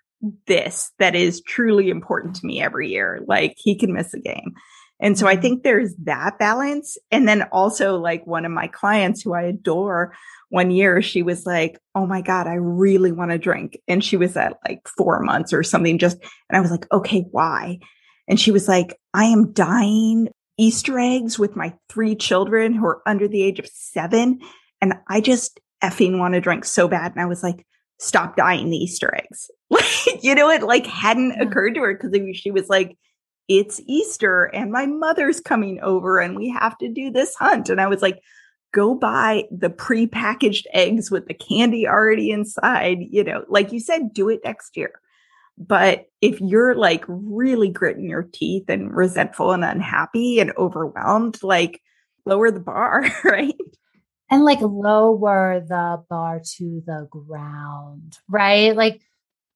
this 0.46 0.92
that 1.00 1.16
is 1.16 1.42
truly 1.48 1.90
important 1.90 2.36
to 2.36 2.46
me 2.46 2.62
every 2.62 2.90
year. 2.90 3.24
Like 3.26 3.54
he 3.56 3.76
can 3.76 3.92
miss 3.92 4.14
a 4.14 4.20
game. 4.20 4.54
And 5.02 5.18
so 5.18 5.26
I 5.26 5.34
mm-hmm. 5.34 5.42
think 5.42 5.62
there's 5.62 5.94
that 6.04 6.38
balance. 6.38 6.96
And 7.10 7.28
then 7.28 7.42
also 7.52 7.98
like 7.98 8.26
one 8.26 8.46
of 8.46 8.52
my 8.52 8.68
clients 8.68 9.20
who 9.20 9.34
I 9.34 9.42
adore 9.42 10.14
one 10.48 10.70
year 10.70 11.02
she 11.02 11.22
was 11.22 11.44
like, 11.44 11.78
Oh 11.94 12.06
my 12.06 12.20
God, 12.20 12.46
I 12.46 12.54
really 12.54 13.10
want 13.10 13.32
to 13.32 13.38
drink. 13.38 13.78
And 13.88 14.02
she 14.02 14.16
was 14.16 14.36
at 14.36 14.58
like 14.66 14.86
four 14.86 15.20
months 15.20 15.52
or 15.52 15.62
something 15.62 15.98
just, 15.98 16.18
and 16.48 16.56
I 16.56 16.60
was 16.60 16.70
like, 16.70 16.90
okay, 16.92 17.26
why? 17.30 17.80
And 18.28 18.38
she 18.38 18.52
was 18.52 18.68
like, 18.68 18.98
I 19.12 19.24
am 19.24 19.52
dyeing 19.52 20.28
Easter 20.58 20.98
eggs 20.98 21.38
with 21.38 21.56
my 21.56 21.74
three 21.88 22.14
children 22.14 22.74
who 22.74 22.86
are 22.86 23.02
under 23.06 23.26
the 23.26 23.42
age 23.42 23.58
of 23.58 23.66
seven. 23.66 24.40
And 24.80 24.94
I 25.08 25.20
just 25.20 25.58
effing 25.82 26.18
want 26.18 26.34
to 26.34 26.40
drink 26.40 26.64
so 26.64 26.86
bad. 26.86 27.12
And 27.12 27.20
I 27.20 27.26
was 27.26 27.42
like, 27.42 27.66
stop 27.98 28.36
dyeing 28.36 28.70
the 28.70 28.76
Easter 28.76 29.14
eggs. 29.14 29.50
you 30.22 30.34
know, 30.34 30.50
it 30.50 30.62
like 30.62 30.86
hadn't 30.86 31.40
occurred 31.40 31.74
to 31.74 31.80
her 31.80 31.94
because 31.94 32.36
she 32.36 32.50
was 32.50 32.68
like, 32.68 32.96
it's 33.58 33.80
Easter 33.86 34.44
and 34.44 34.72
my 34.72 34.86
mother's 34.86 35.40
coming 35.40 35.80
over 35.80 36.18
and 36.18 36.36
we 36.36 36.48
have 36.48 36.78
to 36.78 36.88
do 36.88 37.10
this 37.10 37.34
hunt. 37.34 37.68
And 37.68 37.80
I 37.80 37.86
was 37.86 38.02
like, 38.02 38.20
go 38.72 38.94
buy 38.94 39.44
the 39.50 39.70
pre-packaged 39.70 40.66
eggs 40.72 41.10
with 41.10 41.26
the 41.26 41.34
candy 41.34 41.86
already 41.86 42.30
inside, 42.30 42.98
you 43.10 43.22
know, 43.22 43.44
like 43.48 43.72
you 43.72 43.80
said, 43.80 44.14
do 44.14 44.28
it 44.28 44.40
next 44.44 44.76
year. 44.76 44.92
But 45.58 46.06
if 46.20 46.40
you're 46.40 46.74
like 46.74 47.04
really 47.06 47.68
gritting 47.68 48.08
your 48.08 48.26
teeth 48.32 48.64
and 48.68 48.94
resentful 48.94 49.52
and 49.52 49.64
unhappy 49.64 50.40
and 50.40 50.52
overwhelmed, 50.56 51.42
like 51.42 51.82
lower 52.24 52.50
the 52.50 52.60
bar, 52.60 53.04
right? 53.24 53.54
And 54.30 54.44
like 54.44 54.60
lower 54.62 55.60
the 55.60 56.02
bar 56.08 56.40
to 56.56 56.82
the 56.86 57.06
ground, 57.10 58.16
right? 58.30 58.74
Like 58.74 59.02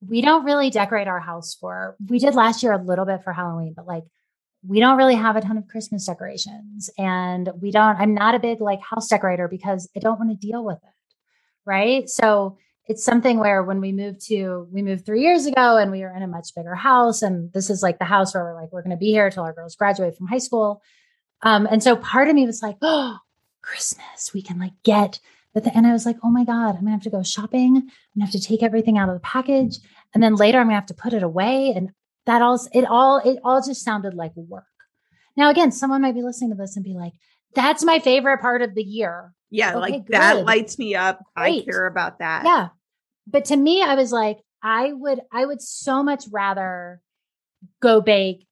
we 0.00 0.20
don't 0.20 0.44
really 0.44 0.70
decorate 0.70 1.08
our 1.08 1.20
house 1.20 1.54
for, 1.54 1.96
we 2.08 2.18
did 2.18 2.34
last 2.34 2.62
year 2.62 2.72
a 2.72 2.82
little 2.82 3.04
bit 3.04 3.22
for 3.22 3.32
Halloween, 3.32 3.74
but 3.74 3.86
like 3.86 4.04
we 4.66 4.80
don't 4.80 4.98
really 4.98 5.14
have 5.14 5.36
a 5.36 5.40
ton 5.40 5.58
of 5.58 5.68
Christmas 5.68 6.06
decorations. 6.06 6.90
And 6.98 7.50
we 7.60 7.70
don't, 7.70 7.96
I'm 7.98 8.14
not 8.14 8.34
a 8.34 8.40
big 8.40 8.60
like 8.60 8.80
house 8.80 9.08
decorator 9.08 9.48
because 9.48 9.88
I 9.96 10.00
don't 10.00 10.18
want 10.18 10.30
to 10.30 10.46
deal 10.46 10.64
with 10.64 10.78
it. 10.78 10.90
Right. 11.64 12.08
So 12.08 12.58
it's 12.86 13.04
something 13.04 13.38
where 13.38 13.62
when 13.62 13.80
we 13.80 13.92
moved 13.92 14.26
to, 14.28 14.68
we 14.70 14.82
moved 14.82 15.04
three 15.04 15.22
years 15.22 15.46
ago 15.46 15.76
and 15.76 15.90
we 15.90 16.00
were 16.00 16.14
in 16.14 16.22
a 16.22 16.28
much 16.28 16.54
bigger 16.54 16.74
house. 16.74 17.22
And 17.22 17.52
this 17.52 17.70
is 17.70 17.82
like 17.82 17.98
the 17.98 18.04
house 18.04 18.34
where 18.34 18.44
we're 18.44 18.60
like, 18.60 18.72
we're 18.72 18.82
going 18.82 18.90
to 18.90 18.96
be 18.96 19.10
here 19.10 19.30
till 19.30 19.42
our 19.42 19.52
girls 19.52 19.76
graduate 19.76 20.16
from 20.16 20.28
high 20.28 20.38
school. 20.38 20.82
Um, 21.42 21.66
and 21.70 21.82
so 21.82 21.96
part 21.96 22.28
of 22.28 22.34
me 22.34 22.46
was 22.46 22.62
like, 22.62 22.76
oh, 22.82 23.18
Christmas, 23.62 24.32
we 24.32 24.42
can 24.42 24.58
like 24.58 24.74
get, 24.84 25.18
but 25.56 25.64
the, 25.64 25.74
and 25.74 25.86
I 25.86 25.94
was 25.94 26.04
like, 26.04 26.18
oh 26.22 26.28
my 26.28 26.44
God, 26.44 26.76
I'm 26.76 26.82
gonna 26.82 26.90
have 26.90 27.00
to 27.04 27.10
go 27.10 27.22
shopping. 27.22 27.76
I'm 27.78 27.82
gonna 28.14 28.26
have 28.26 28.30
to 28.32 28.40
take 28.46 28.62
everything 28.62 28.98
out 28.98 29.08
of 29.08 29.14
the 29.14 29.20
package. 29.20 29.78
And 30.12 30.22
then 30.22 30.34
later 30.34 30.58
I'm 30.58 30.66
gonna 30.66 30.74
have 30.74 30.84
to 30.88 30.94
put 30.94 31.14
it 31.14 31.22
away. 31.22 31.72
And 31.74 31.92
that 32.26 32.42
all 32.42 32.60
it 32.74 32.84
all 32.84 33.22
it 33.24 33.38
all 33.42 33.62
just 33.62 33.82
sounded 33.82 34.12
like 34.12 34.36
work. 34.36 34.64
Now 35.34 35.48
again, 35.48 35.72
someone 35.72 36.02
might 36.02 36.14
be 36.14 36.20
listening 36.20 36.50
to 36.50 36.56
this 36.56 36.76
and 36.76 36.84
be 36.84 36.92
like, 36.92 37.14
"That's 37.54 37.82
my 37.82 38.00
favorite 38.00 38.42
part 38.42 38.60
of 38.60 38.74
the 38.74 38.82
year." 38.82 39.32
Yeah, 39.48 39.70
okay, 39.70 39.78
like 39.78 39.92
good. 40.04 40.12
that 40.12 40.44
lights 40.44 40.78
me 40.78 40.94
up. 40.94 41.22
Great. 41.34 41.62
I 41.62 41.64
care 41.64 41.86
about 41.86 42.18
that. 42.18 42.44
Yeah. 42.44 42.68
But 43.26 43.46
to 43.46 43.56
me, 43.56 43.80
I 43.80 43.94
was 43.94 44.12
like, 44.12 44.40
I 44.62 44.92
would 44.92 45.22
I 45.32 45.46
would 45.46 45.62
so 45.62 46.02
much 46.02 46.24
rather 46.30 47.00
go 47.80 48.02
bake 48.02 48.46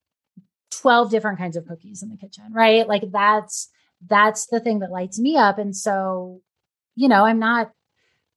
12 0.70 1.10
different 1.10 1.36
kinds 1.36 1.58
of 1.58 1.66
cookies 1.66 2.02
in 2.02 2.08
the 2.08 2.16
kitchen, 2.16 2.50
right? 2.50 2.88
Like 2.88 3.12
that's 3.12 3.68
that's 4.08 4.46
the 4.46 4.58
thing 4.58 4.78
that 4.78 4.90
lights 4.90 5.18
me 5.18 5.36
up 5.36 5.58
and 5.58 5.76
so 5.76 6.40
you 6.94 7.08
know, 7.08 7.24
I'm 7.24 7.38
not 7.38 7.70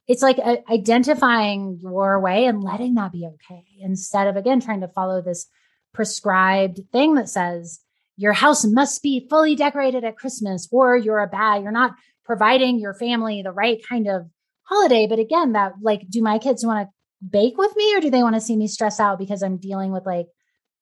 it's 0.08 0.22
like 0.22 0.38
a, 0.38 0.64
identifying 0.72 1.80
your 1.82 2.20
way 2.22 2.46
and 2.46 2.64
letting 2.64 2.94
that 2.96 3.12
be 3.12 3.28
okay 3.28 3.66
instead 3.82 4.28
of 4.28 4.36
again 4.36 4.60
trying 4.60 4.82
to 4.82 4.88
follow 4.88 5.22
this 5.22 5.48
prescribed 5.94 6.80
thing 6.92 7.16
that 7.16 7.28
says 7.28 7.82
your 8.16 8.34
house 8.34 8.64
must 8.66 9.04
be 9.04 9.28
fully 9.30 9.56
decorated 9.56 10.04
at 10.04 10.16
christmas 10.16 10.68
or 10.72 10.96
you're 10.96 11.20
a 11.20 11.28
bad 11.28 11.62
you're 11.62 11.72
not 11.72 11.94
providing 12.24 12.80
your 12.80 12.94
family 12.94 13.42
the 13.42 13.52
right 13.52 13.82
kind 13.88 14.08
of 14.08 14.30
holiday. 14.68 15.08
But 15.08 15.20
again 15.20 15.54
that 15.54 15.74
like 15.82 16.08
do 16.10 16.22
my 16.22 16.38
kids 16.38 16.66
want 16.66 16.88
to 16.88 16.94
bake 17.28 17.58
with 17.58 17.76
me 17.76 17.96
or 17.96 18.02
do 18.02 18.12
they 18.12 18.22
want 18.22 18.36
to 18.36 18.42
see 18.42 18.56
me 18.56 18.68
stress 18.68 19.00
out 19.00 19.18
because 19.18 19.42
i'm 19.42 19.58
dealing 19.58 19.92
with 19.92 20.06
like 20.06 20.28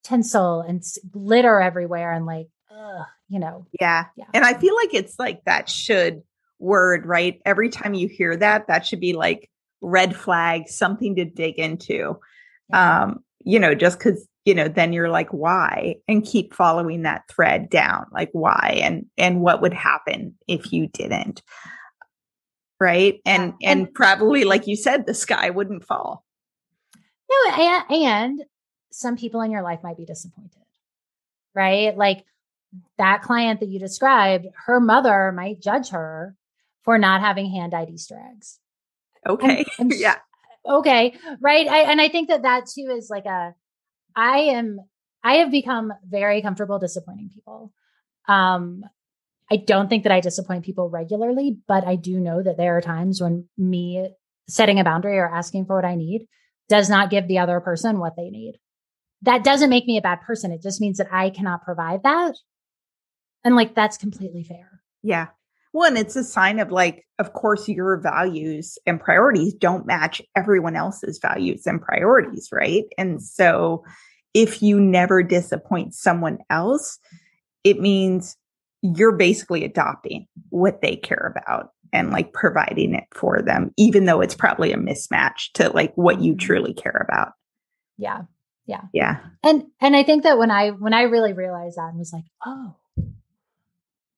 tinsel 0.03 0.59
and 0.59 0.83
glitter 1.09 1.61
everywhere 1.61 2.11
and 2.11 2.25
like 2.25 2.47
ugh, 2.69 3.05
you 3.29 3.39
know? 3.39 3.65
Yeah. 3.79 4.07
yeah. 4.17 4.25
And 4.33 4.43
i 4.43 4.53
feel 4.53 4.75
like 4.75 4.93
it's 4.93 5.17
like 5.17 5.45
that 5.45 5.69
should 5.69 6.23
word, 6.59 7.05
right? 7.05 7.41
Every 7.45 7.69
time 7.69 7.93
you 7.93 8.07
hear 8.07 8.35
that, 8.37 8.67
that 8.67 8.85
should 8.85 8.99
be 8.99 9.13
like 9.13 9.49
red 9.81 10.15
flag, 10.15 10.67
something 10.67 11.15
to 11.15 11.25
dig 11.25 11.59
into. 11.59 12.19
Yeah. 12.69 13.03
Um, 13.03 13.23
you 13.43 13.59
know, 13.59 13.75
just 13.75 13.99
because, 13.99 14.27
you 14.45 14.55
know, 14.55 14.67
then 14.67 14.93
you're 14.93 15.09
like, 15.09 15.29
why? 15.29 15.97
And 16.07 16.25
keep 16.25 16.53
following 16.53 17.03
that 17.03 17.23
thread 17.29 17.69
down, 17.69 18.07
like 18.11 18.29
why 18.31 18.79
and 18.81 19.05
and 19.17 19.41
what 19.41 19.61
would 19.61 19.73
happen 19.73 20.35
if 20.47 20.71
you 20.71 20.87
didn't. 20.87 21.43
Right. 22.79 23.21
And 23.25 23.53
yeah. 23.59 23.71
and, 23.71 23.81
and 23.81 23.93
probably, 23.93 24.43
like 24.43 24.67
you 24.67 24.75
said, 24.75 25.05
the 25.05 25.13
sky 25.13 25.49
wouldn't 25.49 25.85
fall. 25.85 26.25
No, 27.29 27.53
and, 27.53 27.91
and 27.91 28.43
some 28.91 29.17
people 29.17 29.41
in 29.41 29.51
your 29.51 29.61
life 29.61 29.79
might 29.83 29.97
be 29.97 30.05
disappointed. 30.05 30.61
Right. 31.53 31.95
Like 31.95 32.25
that 32.97 33.21
client 33.21 33.59
that 33.59 33.69
you 33.69 33.79
described, 33.79 34.47
her 34.65 34.79
mother 34.79 35.31
might 35.31 35.61
judge 35.61 35.89
her 35.89 36.35
for 36.85 36.97
not 36.97 37.21
having 37.21 37.49
hand 37.49 37.71
dyed 37.71 37.89
Easter 37.89 38.21
eggs. 38.31 38.59
Okay. 39.27 39.65
And, 39.79 39.91
and 39.91 39.93
yeah. 39.99 40.17
Okay. 40.65 41.17
Right. 41.41 41.67
I, 41.67 41.91
and 41.91 41.99
I 41.99 42.09
think 42.09 42.29
that 42.29 42.43
that 42.43 42.67
too 42.67 42.89
is 42.95 43.09
like 43.09 43.25
a, 43.25 43.55
I 44.15 44.37
am, 44.37 44.79
I 45.23 45.37
have 45.37 45.51
become 45.51 45.91
very 46.07 46.41
comfortable 46.41 46.79
disappointing 46.79 47.31
people. 47.33 47.73
Um, 48.27 48.83
I 49.51 49.57
don't 49.57 49.89
think 49.89 50.03
that 50.03 50.11
I 50.11 50.21
disappoint 50.21 50.65
people 50.65 50.89
regularly, 50.89 51.57
but 51.67 51.85
I 51.85 51.95
do 51.95 52.19
know 52.19 52.41
that 52.41 52.57
there 52.57 52.77
are 52.77 52.81
times 52.81 53.21
when 53.21 53.47
me 53.57 54.09
setting 54.47 54.79
a 54.79 54.83
boundary 54.83 55.17
or 55.17 55.27
asking 55.27 55.65
for 55.65 55.75
what 55.75 55.85
I 55.85 55.95
need 55.95 56.27
does 56.67 56.89
not 56.89 57.09
give 57.09 57.27
the 57.27 57.39
other 57.39 57.59
person 57.59 57.99
what 57.99 58.15
they 58.15 58.29
need. 58.29 58.57
That 59.21 59.43
doesn't 59.43 59.69
make 59.69 59.85
me 59.85 59.97
a 59.97 60.01
bad 60.01 60.21
person. 60.21 60.51
It 60.51 60.61
just 60.61 60.81
means 60.81 60.97
that 60.97 61.11
I 61.11 61.29
cannot 61.29 61.63
provide 61.63 62.03
that. 62.03 62.35
And 63.43 63.55
like, 63.55 63.75
that's 63.75 63.97
completely 63.97 64.43
fair. 64.43 64.81
Yeah. 65.03 65.27
One, 65.75 65.97
it's 65.97 66.15
a 66.15 66.23
sign 66.23 66.59
of 66.59 66.71
like, 66.71 67.05
of 67.19 67.33
course, 67.33 67.67
your 67.67 67.97
values 67.97 68.77
and 68.85 68.97
priorities 68.97 69.53
don't 69.53 69.85
match 69.85 70.21
everyone 70.33 70.77
else's 70.77 71.19
values 71.19 71.67
and 71.67 71.81
priorities, 71.81 72.47
right? 72.49 72.85
And 72.97 73.21
so 73.21 73.83
if 74.33 74.63
you 74.63 74.79
never 74.79 75.21
disappoint 75.21 75.93
someone 75.93 76.37
else, 76.49 76.97
it 77.65 77.81
means 77.81 78.37
you're 78.83 79.17
basically 79.17 79.65
adopting 79.65 80.27
what 80.47 80.81
they 80.81 80.95
care 80.95 81.35
about 81.35 81.71
and 81.91 82.09
like 82.09 82.31
providing 82.31 82.95
it 82.95 83.07
for 83.13 83.41
them, 83.41 83.73
even 83.75 84.05
though 84.05 84.21
it's 84.21 84.33
probably 84.33 84.71
a 84.71 84.77
mismatch 84.77 85.51
to 85.55 85.67
like 85.71 85.93
what 85.95 86.21
you 86.21 86.35
mm-hmm. 86.35 86.39
truly 86.39 86.73
care 86.73 87.05
about. 87.05 87.33
Yeah. 87.97 88.21
Yeah. 88.65 88.83
Yeah. 88.93 89.17
And 89.43 89.65
and 89.81 89.93
I 89.93 90.03
think 90.03 90.23
that 90.23 90.37
when 90.37 90.51
I 90.51 90.69
when 90.69 90.93
I 90.93 91.01
really 91.01 91.33
realized 91.33 91.75
that 91.77 91.89
and 91.89 91.99
was 91.99 92.13
like, 92.13 92.23
oh, 92.45 92.77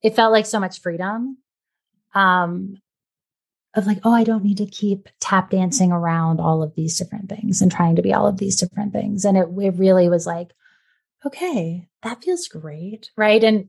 it 0.04 0.16
felt 0.16 0.32
like 0.32 0.46
so 0.46 0.60
much 0.60 0.82
freedom. 0.82 1.40
Um 2.18 2.78
of 3.76 3.86
like, 3.86 4.00
oh, 4.04 4.14
I 4.14 4.24
don't 4.24 4.44
need 4.44 4.58
to 4.58 4.66
keep 4.66 5.08
tap 5.20 5.52
dancing 5.52 5.92
around 5.92 6.40
all 6.40 6.64
of 6.64 6.74
these 6.76 6.98
different 6.98 7.30
things 7.30 7.62
and 7.62 7.72
trying 7.72 7.96
to 7.98 8.02
be 8.02 8.14
all 8.14 8.28
of 8.28 8.38
these 8.38 8.56
different 8.56 8.92
things. 8.92 9.24
And 9.24 9.38
it, 9.38 9.48
it 9.62 9.78
really 9.78 10.10
was 10.10 10.26
like, 10.26 10.52
okay, 11.26 11.88
that 12.02 12.24
feels 12.24 12.48
great. 12.48 13.12
Right. 13.16 13.44
And 13.44 13.68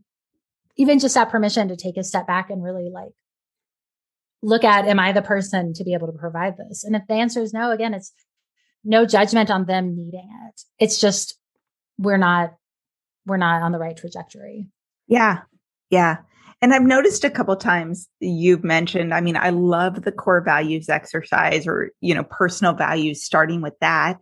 even 0.76 0.98
just 0.98 1.14
that 1.14 1.28
permission 1.30 1.68
to 1.68 1.76
take 1.76 1.98
a 1.98 2.04
step 2.04 2.26
back 2.26 2.48
and 2.48 2.64
really 2.64 2.88
like 2.88 3.12
look 4.40 4.64
at, 4.64 4.86
am 4.86 4.98
I 4.98 5.12
the 5.12 5.20
person 5.20 5.74
to 5.74 5.84
be 5.84 5.92
able 5.92 6.06
to 6.06 6.18
provide 6.18 6.56
this? 6.56 6.84
And 6.84 6.96
if 6.96 7.02
the 7.06 7.14
answer 7.14 7.42
is 7.42 7.52
no, 7.52 7.70
again, 7.70 7.92
it's 7.92 8.12
no 8.84 9.04
judgment 9.04 9.50
on 9.50 9.66
them 9.66 9.94
needing 9.94 10.30
it. 10.46 10.62
It's 10.78 11.00
just, 11.00 11.38
we're 11.98 12.16
not, 12.16 12.54
we're 13.26 13.36
not 13.36 13.60
on 13.62 13.72
the 13.72 13.78
right 13.78 13.96
trajectory. 13.96 14.68
Yeah. 15.06 15.40
Yeah. 15.90 16.18
And 16.60 16.74
I've 16.74 16.82
noticed 16.82 17.24
a 17.24 17.30
couple 17.30 17.54
times 17.56 18.08
you've 18.20 18.64
mentioned, 18.64 19.14
I 19.14 19.20
mean, 19.20 19.36
I 19.36 19.50
love 19.50 20.02
the 20.02 20.12
core 20.12 20.40
values 20.40 20.88
exercise 20.88 21.66
or, 21.66 21.92
you 22.00 22.14
know, 22.14 22.24
personal 22.24 22.72
values, 22.72 23.22
starting 23.22 23.60
with 23.60 23.74
that. 23.80 24.18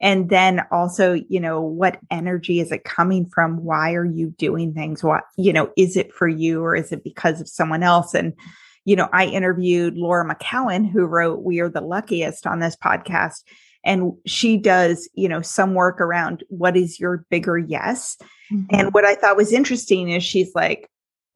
And 0.00 0.30
then 0.30 0.62
also, 0.70 1.12
you 1.12 1.40
know, 1.40 1.60
what 1.60 1.98
energy 2.10 2.60
is 2.60 2.72
it 2.72 2.84
coming 2.84 3.28
from? 3.28 3.64
Why 3.64 3.92
are 3.94 4.04
you 4.04 4.30
doing 4.38 4.72
things? 4.72 5.04
What, 5.04 5.24
you 5.36 5.52
know, 5.52 5.70
is 5.76 5.96
it 5.96 6.14
for 6.14 6.28
you 6.28 6.62
or 6.62 6.74
is 6.74 6.90
it 6.92 7.04
because 7.04 7.40
of 7.40 7.48
someone 7.48 7.82
else? 7.82 8.14
And, 8.14 8.34
you 8.84 8.96
know, 8.96 9.08
I 9.12 9.26
interviewed 9.26 9.98
Laura 9.98 10.24
McKowen, 10.24 10.90
who 10.90 11.04
wrote 11.04 11.42
We 11.42 11.60
Are 11.60 11.68
the 11.68 11.82
Luckiest 11.82 12.46
on 12.46 12.60
this 12.60 12.76
podcast. 12.76 13.42
And 13.84 14.12
she 14.26 14.56
does, 14.56 15.08
you 15.14 15.28
know, 15.28 15.42
some 15.42 15.74
work 15.74 16.00
around 16.00 16.44
what 16.48 16.76
is 16.76 17.00
your 17.00 17.24
bigger 17.30 17.58
yes. 17.58 18.16
Mm-hmm. 18.52 18.74
And 18.74 18.94
what 18.94 19.04
I 19.04 19.16
thought 19.16 19.36
was 19.36 19.52
interesting 19.52 20.08
is 20.10 20.22
she's 20.22 20.54
like, 20.54 20.88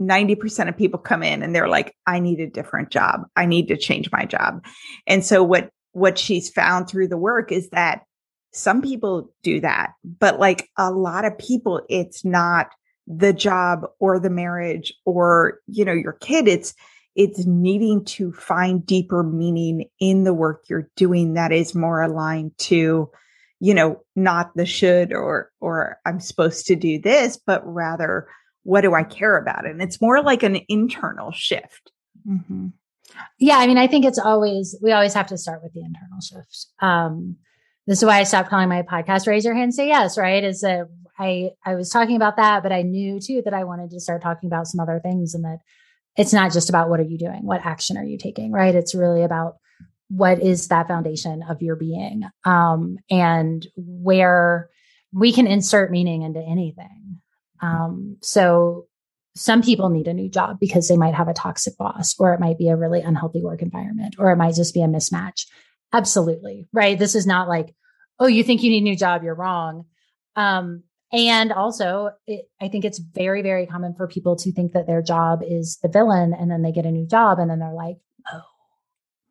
90% 0.08 0.68
of 0.68 0.76
people 0.76 0.98
come 0.98 1.22
in 1.22 1.42
and 1.42 1.54
they're 1.54 1.68
like, 1.68 1.94
I 2.06 2.20
need 2.20 2.40
a 2.40 2.50
different 2.50 2.90
job. 2.90 3.22
I 3.36 3.46
need 3.46 3.68
to 3.68 3.76
change 3.76 4.10
my 4.12 4.24
job. 4.24 4.64
And 5.06 5.24
so 5.24 5.42
what, 5.42 5.70
what 5.92 6.18
she's 6.18 6.50
found 6.50 6.88
through 6.88 7.08
the 7.08 7.16
work 7.16 7.52
is 7.52 7.70
that 7.70 8.02
some 8.52 8.82
people 8.82 9.32
do 9.42 9.60
that, 9.60 9.94
but 10.04 10.38
like 10.38 10.68
a 10.78 10.90
lot 10.90 11.24
of 11.24 11.36
people, 11.38 11.82
it's 11.88 12.24
not 12.24 12.68
the 13.06 13.32
job 13.32 13.86
or 13.98 14.18
the 14.18 14.30
marriage 14.30 14.94
or, 15.04 15.60
you 15.66 15.84
know, 15.84 15.92
your 15.92 16.12
kid. 16.12 16.48
It's, 16.48 16.74
it's 17.16 17.44
needing 17.46 18.04
to 18.04 18.32
find 18.32 18.84
deeper 18.84 19.22
meaning 19.22 19.86
in 20.00 20.24
the 20.24 20.34
work 20.34 20.64
you're 20.68 20.88
doing 20.96 21.34
that 21.34 21.52
is 21.52 21.74
more 21.74 22.00
aligned 22.02 22.56
to, 22.58 23.10
you 23.60 23.74
know, 23.74 24.00
not 24.16 24.52
the 24.56 24.66
should 24.66 25.12
or, 25.12 25.50
or 25.60 25.98
I'm 26.04 26.20
supposed 26.20 26.66
to 26.66 26.76
do 26.76 27.00
this, 27.00 27.38
but 27.44 27.62
rather 27.66 28.28
what 28.64 28.80
do 28.80 28.94
I 28.94 29.04
care 29.04 29.36
about? 29.36 29.66
And 29.66 29.80
it's 29.80 30.00
more 30.00 30.22
like 30.22 30.42
an 30.42 30.58
internal 30.68 31.30
shift. 31.30 31.92
Mm-hmm. 32.28 32.68
Yeah. 33.38 33.58
I 33.58 33.66
mean, 33.66 33.78
I 33.78 33.86
think 33.86 34.04
it's 34.04 34.18
always, 34.18 34.76
we 34.82 34.92
always 34.92 35.14
have 35.14 35.28
to 35.28 35.38
start 35.38 35.62
with 35.62 35.72
the 35.72 35.80
internal 35.80 36.20
shift. 36.20 36.66
Um, 36.80 37.36
this 37.86 37.98
is 37.98 38.04
why 38.04 38.18
I 38.18 38.24
stopped 38.24 38.48
calling 38.48 38.68
my 38.68 38.82
podcast 38.82 39.26
Raise 39.26 39.44
Your 39.44 39.54
Hand, 39.54 39.74
Say 39.74 39.88
Yes, 39.88 40.18
right? 40.18 40.42
Is 40.42 40.62
that 40.62 40.88
I, 41.18 41.50
I 41.64 41.74
was 41.74 41.90
talking 41.90 42.16
about 42.16 42.36
that, 42.38 42.62
but 42.62 42.72
I 42.72 42.82
knew 42.82 43.20
too 43.20 43.42
that 43.44 43.54
I 43.54 43.64
wanted 43.64 43.90
to 43.90 44.00
start 44.00 44.22
talking 44.22 44.48
about 44.48 44.66
some 44.66 44.80
other 44.80 45.00
things 45.00 45.34
and 45.34 45.44
that 45.44 45.58
it's 46.16 46.32
not 46.32 46.52
just 46.52 46.68
about 46.70 46.88
what 46.88 47.00
are 47.00 47.04
you 47.04 47.18
doing? 47.18 47.44
What 47.44 47.64
action 47.64 47.96
are 47.96 48.04
you 48.04 48.18
taking? 48.18 48.50
Right. 48.52 48.74
It's 48.74 48.94
really 48.94 49.22
about 49.22 49.56
what 50.08 50.40
is 50.40 50.68
that 50.68 50.88
foundation 50.88 51.42
of 51.48 51.60
your 51.60 51.76
being 51.76 52.24
um, 52.44 52.96
and 53.10 53.66
where 53.76 54.70
we 55.12 55.32
can 55.32 55.46
insert 55.46 55.90
meaning 55.90 56.22
into 56.22 56.40
anything 56.40 57.03
um, 57.64 58.16
so 58.22 58.86
some 59.34 59.62
people 59.62 59.88
need 59.88 60.06
a 60.06 60.14
new 60.14 60.28
job 60.28 60.58
because 60.60 60.88
they 60.88 60.96
might 60.96 61.14
have 61.14 61.28
a 61.28 61.34
toxic 61.34 61.76
boss, 61.76 62.14
or 62.18 62.32
it 62.34 62.40
might 62.40 62.58
be 62.58 62.68
a 62.68 62.76
really 62.76 63.00
unhealthy 63.00 63.42
work 63.42 63.62
environment, 63.62 64.16
or 64.18 64.30
it 64.30 64.36
might 64.36 64.54
just 64.54 64.74
be 64.74 64.82
a 64.82 64.86
mismatch. 64.86 65.46
Absolutely. 65.92 66.68
Right. 66.72 66.98
This 66.98 67.14
is 67.14 67.26
not 67.26 67.48
like, 67.48 67.74
oh, 68.18 68.26
you 68.26 68.44
think 68.44 68.62
you 68.62 68.70
need 68.70 68.82
a 68.82 68.84
new 68.84 68.96
job, 68.96 69.22
you're 69.22 69.34
wrong. 69.34 69.86
Um, 70.36 70.84
and 71.12 71.52
also, 71.52 72.10
it, 72.26 72.46
I 72.60 72.68
think 72.68 72.84
it's 72.84 72.98
very, 72.98 73.42
very 73.42 73.66
common 73.66 73.94
for 73.94 74.08
people 74.08 74.36
to 74.36 74.52
think 74.52 74.72
that 74.72 74.86
their 74.86 75.02
job 75.02 75.42
is 75.46 75.78
the 75.82 75.88
villain 75.88 76.34
and 76.34 76.50
then 76.50 76.62
they 76.62 76.72
get 76.72 76.86
a 76.86 76.90
new 76.90 77.06
job 77.06 77.38
and 77.38 77.50
then 77.50 77.60
they're 77.60 77.72
like, 77.72 77.96
oh, 78.32 78.42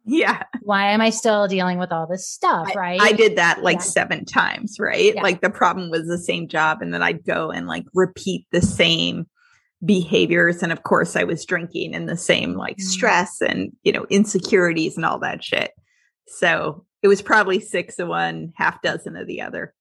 yeah. 0.06 0.44
Why 0.62 0.92
am 0.92 1.02
I 1.02 1.10
still 1.10 1.48
dealing 1.48 1.78
with 1.78 1.92
all 1.92 2.08
this 2.08 2.28
stuff? 2.28 2.70
I, 2.72 2.80
right. 2.80 3.02
I 3.02 3.14
did 3.14 3.38
that 3.38 3.64
like 3.64 3.78
yeah. 3.78 3.84
seven 3.84 4.26
times, 4.26 4.78
right? 4.80 5.16
Yeah. 5.16 5.22
Like 5.22 5.42
the 5.42 5.50
problem 5.50 5.90
was 5.90 6.08
the 6.08 6.18
same 6.18 6.48
job. 6.48 6.82
And 6.82 6.94
then 6.94 7.02
I'd 7.02 7.24
go 7.24 7.52
and 7.52 7.68
like 7.68 7.86
repeat 7.94 8.46
the 8.52 8.62
same 8.62 9.28
behaviors. 9.86 10.62
And 10.62 10.72
of 10.72 10.84
course, 10.84 11.16
I 11.16 11.24
was 11.24 11.46
drinking 11.46 11.96
and 11.96 12.08
the 12.08 12.18
same 12.18 12.54
like 12.54 12.78
mm. 12.78 12.82
stress 12.82 13.42
and, 13.42 13.72
you 13.84 13.92
know, 13.92 14.06
insecurities 14.10 14.98
and 14.98 15.06
all 15.06 15.20
that 15.20 15.44
shit. 15.44 15.72
So 16.28 16.86
it 17.02 17.08
was 17.08 17.22
probably 17.22 17.60
six 17.60 18.00
of 18.00 18.08
one, 18.08 18.54
half 18.56 18.82
dozen 18.82 19.16
of 19.16 19.28
the 19.28 19.42
other. 19.42 19.74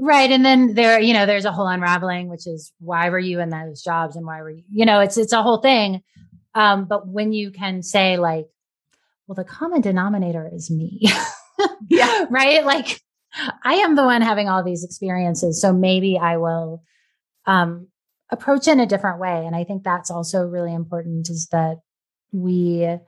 Right. 0.00 0.30
And 0.30 0.44
then 0.44 0.74
there, 0.74 1.00
you 1.00 1.12
know, 1.12 1.26
there's 1.26 1.44
a 1.44 1.50
whole 1.50 1.66
unraveling, 1.66 2.28
which 2.28 2.46
is 2.46 2.72
why 2.78 3.10
were 3.10 3.18
you 3.18 3.40
in 3.40 3.50
those 3.50 3.82
jobs 3.82 4.14
and 4.14 4.24
why 4.24 4.42
were 4.42 4.50
you, 4.50 4.62
you 4.70 4.86
know, 4.86 5.00
it's, 5.00 5.16
it's 5.16 5.32
a 5.32 5.42
whole 5.42 5.58
thing. 5.58 6.02
Um, 6.54 6.84
but 6.84 7.08
when 7.08 7.32
you 7.32 7.50
can 7.50 7.82
say 7.82 8.16
like, 8.16 8.46
well, 9.28 9.36
the 9.36 9.44
common 9.44 9.82
denominator 9.82 10.50
is 10.52 10.70
me. 10.70 11.02
yeah. 11.88 12.24
Right. 12.30 12.64
Like 12.64 13.00
I 13.62 13.74
am 13.74 13.94
the 13.94 14.04
one 14.04 14.22
having 14.22 14.48
all 14.48 14.64
these 14.64 14.84
experiences. 14.84 15.60
So 15.60 15.72
maybe 15.72 16.18
I 16.18 16.38
will 16.38 16.82
um, 17.46 17.88
approach 18.30 18.66
in 18.66 18.80
a 18.80 18.86
different 18.86 19.20
way. 19.20 19.44
And 19.46 19.54
I 19.54 19.64
think 19.64 19.84
that's 19.84 20.10
also 20.10 20.44
really 20.44 20.72
important 20.72 21.28
is 21.28 21.48
that 21.52 21.76
we 22.32 22.98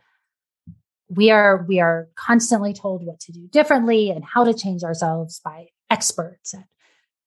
we 1.08 1.30
are 1.30 1.64
we 1.66 1.80
are 1.80 2.08
constantly 2.14 2.74
told 2.74 3.04
what 3.04 3.18
to 3.20 3.32
do 3.32 3.48
differently 3.48 4.10
and 4.10 4.24
how 4.24 4.44
to 4.44 4.54
change 4.54 4.82
ourselves 4.82 5.40
by 5.44 5.66
experts 5.88 6.54
at 6.54 6.64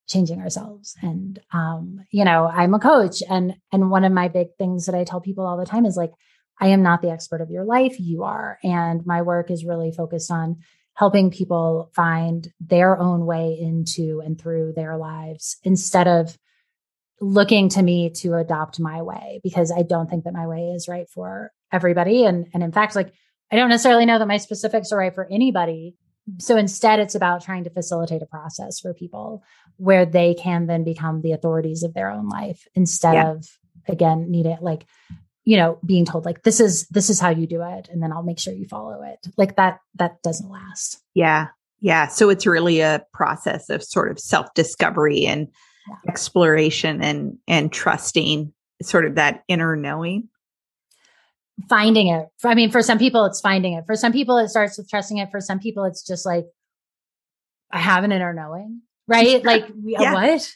changing 0.08 0.42
ourselves 0.42 0.96
and 1.02 1.40
um 1.54 2.04
you 2.12 2.26
know 2.26 2.46
i'm 2.48 2.74
a 2.74 2.80
coach 2.80 3.24
and 3.30 3.56
and 3.72 3.90
one 3.90 4.04
of 4.04 4.12
my 4.12 4.28
big 4.28 4.48
things 4.58 4.86
that 4.86 4.96
i 4.96 5.04
tell 5.04 5.22
people 5.22 5.46
all 5.46 5.58
the 5.58 5.66
time 5.66 5.86
is 5.86 5.96
like 5.96 6.12
I 6.60 6.68
am 6.68 6.84
not 6.84 7.02
the 7.02 7.12
expert 7.12 7.42
of 7.42 7.50
your 7.50 7.66
life. 7.66 8.00
You 8.00 8.24
are. 8.24 8.58
And 8.64 9.06
my 9.06 9.22
work 9.22 9.52
is 9.52 9.66
really 9.66 9.92
focused 9.92 10.32
on 10.32 10.58
helping 10.96 11.32
people 11.32 11.90
find 11.96 12.52
their 12.60 12.98
own 12.98 13.26
way 13.26 13.58
into 13.60 14.22
and 14.24 14.40
through 14.40 14.74
their 14.76 14.96
lives 14.98 15.58
instead 15.64 16.08
of 16.08 16.38
looking 17.20 17.70
to 17.70 17.82
me 17.82 18.10
to 18.10 18.36
adopt 18.36 18.80
my 18.80 19.02
way 19.02 19.40
because 19.44 19.72
I 19.72 19.82
don't 19.82 20.10
think 20.10 20.26
that 20.26 20.34
my 20.34 20.46
way 20.46 20.72
is 20.76 20.88
right 20.88 21.10
for 21.10 21.52
everybody. 21.72 22.26
And, 22.26 22.48
and 22.54 22.62
in 22.62 22.72
fact, 22.72 22.96
like 22.96 23.14
I 23.52 23.56
don't 23.56 23.70
necessarily 23.70 24.06
know 24.06 24.20
that 24.20 24.28
my 24.28 24.38
specifics 24.38 24.92
are 24.92 24.98
right 24.98 25.14
for 25.14 25.28
anybody. 25.32 25.96
So 26.40 26.58
instead, 26.58 27.00
it's 27.00 27.16
about 27.16 27.44
trying 27.44 27.66
to 27.66 27.70
facilitate 27.70 28.22
a 28.22 28.26
process 28.26 28.80
for 28.80 28.94
people 28.94 29.44
where 29.78 30.06
they 30.06 30.34
can 30.34 30.68
then 30.68 30.84
become 30.84 31.22
the 31.22 31.34
authorities 31.34 31.84
of 31.84 31.94
their 31.94 32.10
own 32.10 32.30
life 32.30 32.68
instead 32.76 33.14
yeah. 33.14 33.32
of, 33.32 33.46
again, 33.88 34.32
need 34.32 34.46
it 34.46 34.62
like 34.62 34.86
you 35.46 35.58
know 35.58 35.78
being 35.86 36.06
told 36.06 36.26
like 36.26 36.44
this 36.44 36.60
is 36.60 36.88
this 36.88 37.10
is 37.10 37.20
how 37.20 37.30
you 37.30 37.46
do 37.46 37.62
it 37.62 37.90
and 37.92 38.02
then 38.02 38.12
i'll 38.12 38.24
make 38.24 38.40
sure 38.40 38.54
you 38.54 38.66
follow 38.66 39.02
it. 39.04 39.28
Like 39.38 39.56
that 39.58 39.80
that 39.96 40.22
doesn't 40.24 40.50
last. 40.50 41.02
Yeah. 41.14 41.48
Yeah. 41.80 42.08
So 42.08 42.30
it's 42.30 42.46
really 42.46 42.80
a 42.80 43.06
process 43.14 43.70
of 43.70 43.84
sort 43.84 44.10
of 44.10 44.20
self 44.20 44.54
discovery 44.54 45.26
and 45.26 45.50
yeah. 45.88 45.96
exploration 46.08 47.02
and 47.02 47.38
and 47.48 47.72
trusting 47.72 48.54
sort 48.82 49.06
of 49.06 49.16
that 49.16 49.44
inner 49.48 49.76
knowing. 49.76 50.30
Finding 51.70 52.08
it. 52.08 52.28
I 52.44 52.56
mean 52.56 52.72
for 52.72 52.82
some 52.82 53.00
people 53.00 53.26
it's 53.26 53.42
finding 53.42 53.74
it. 53.74 53.86
For 53.86 53.96
some 53.96 54.14
people 54.14 54.38
it 54.38 54.50
starts 54.50 54.78
with 54.78 54.90
trusting 54.90 55.18
it. 55.18 55.30
For 55.30 55.42
some 55.42 55.60
people 55.60 55.84
it's 55.86 56.06
just 56.06 56.26
like 56.26 56.46
i 57.72 57.80
have 57.80 58.04
an 58.04 58.12
inner 58.12 58.34
knowing 58.34 58.82
right? 59.08 59.44
Like 59.44 59.66
yeah. 59.84 60.14
what? 60.14 60.56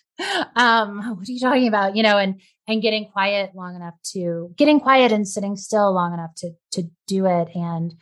Um 0.56 1.18
what 1.18 1.30
are 1.30 1.32
you 1.32 1.40
talking 1.40 1.68
about? 1.68 1.96
You 1.96 2.04
know 2.04 2.18
and 2.18 2.42
and 2.68 2.82
getting 2.82 3.06
quiet 3.06 3.52
long 3.56 3.76
enough 3.76 3.94
to 4.14 4.54
getting 4.58 4.80
quiet 4.80 5.12
and 5.12 5.28
sitting 5.28 5.56
still 5.56 5.94
long 5.94 6.14
enough 6.14 6.34
to 6.38 6.52
to 6.72 6.90
do 7.08 7.26
it. 7.26 7.50
And 7.56 7.94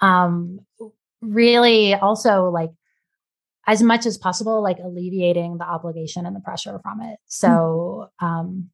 um 0.00 0.60
really 1.20 1.94
also 1.94 2.48
like 2.48 2.70
as 3.66 3.82
much 3.82 4.06
as 4.06 4.16
possible 4.16 4.62
like 4.62 4.78
alleviating 4.78 5.58
the 5.58 5.64
obligation 5.64 6.24
and 6.26 6.34
the 6.34 6.40
pressure 6.40 6.78
from 6.82 7.02
it. 7.02 7.18
So 7.26 8.10
mm-hmm. 8.20 8.26
um 8.26 8.70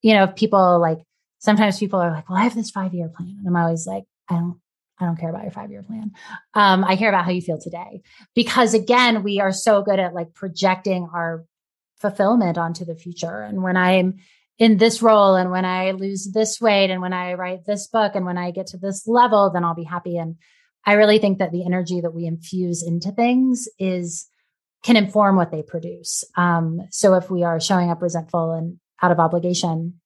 you 0.00 0.14
know 0.14 0.24
if 0.24 0.36
people 0.36 0.80
like 0.80 0.98
sometimes 1.38 1.78
people 1.78 2.00
are 2.00 2.12
like 2.12 2.28
well 2.28 2.38
i 2.38 2.44
have 2.44 2.54
this 2.54 2.70
five 2.70 2.94
year 2.94 3.08
plan. 3.08 3.36
And 3.38 3.48
i'm 3.48 3.56
always 3.56 3.86
like 3.86 4.04
i 4.28 4.34
don't 4.34 4.60
I 5.02 5.06
don't 5.06 5.18
care 5.18 5.30
about 5.30 5.42
your 5.42 5.50
five 5.50 5.70
year 5.70 5.82
plan. 5.82 6.12
Um, 6.54 6.84
I 6.84 6.96
care 6.96 7.08
about 7.08 7.24
how 7.24 7.32
you 7.32 7.42
feel 7.42 7.58
today. 7.58 8.02
Because 8.34 8.74
again, 8.74 9.22
we 9.22 9.40
are 9.40 9.52
so 9.52 9.82
good 9.82 9.98
at 9.98 10.14
like 10.14 10.32
projecting 10.34 11.08
our 11.12 11.44
fulfillment 11.96 12.58
onto 12.58 12.84
the 12.84 12.94
future. 12.94 13.42
And 13.42 13.62
when 13.62 13.76
I'm 13.76 14.18
in 14.58 14.76
this 14.76 15.02
role 15.02 15.34
and 15.34 15.50
when 15.50 15.64
I 15.64 15.92
lose 15.92 16.30
this 16.32 16.60
weight 16.60 16.90
and 16.90 17.00
when 17.02 17.12
I 17.12 17.34
write 17.34 17.64
this 17.66 17.88
book 17.88 18.14
and 18.14 18.24
when 18.24 18.38
I 18.38 18.50
get 18.50 18.68
to 18.68 18.78
this 18.78 19.06
level, 19.06 19.50
then 19.50 19.64
I'll 19.64 19.74
be 19.74 19.84
happy. 19.84 20.18
And 20.18 20.36
I 20.84 20.94
really 20.94 21.18
think 21.18 21.38
that 21.38 21.52
the 21.52 21.64
energy 21.64 22.00
that 22.00 22.14
we 22.14 22.26
infuse 22.26 22.82
into 22.82 23.12
things 23.12 23.68
is 23.78 24.28
can 24.82 24.96
inform 24.96 25.36
what 25.36 25.50
they 25.50 25.62
produce. 25.62 26.24
Um, 26.36 26.80
so 26.90 27.14
if 27.14 27.30
we 27.30 27.44
are 27.44 27.60
showing 27.60 27.90
up 27.90 28.02
resentful 28.02 28.52
and 28.52 28.78
out 29.00 29.12
of 29.12 29.20
obligation, 29.20 30.00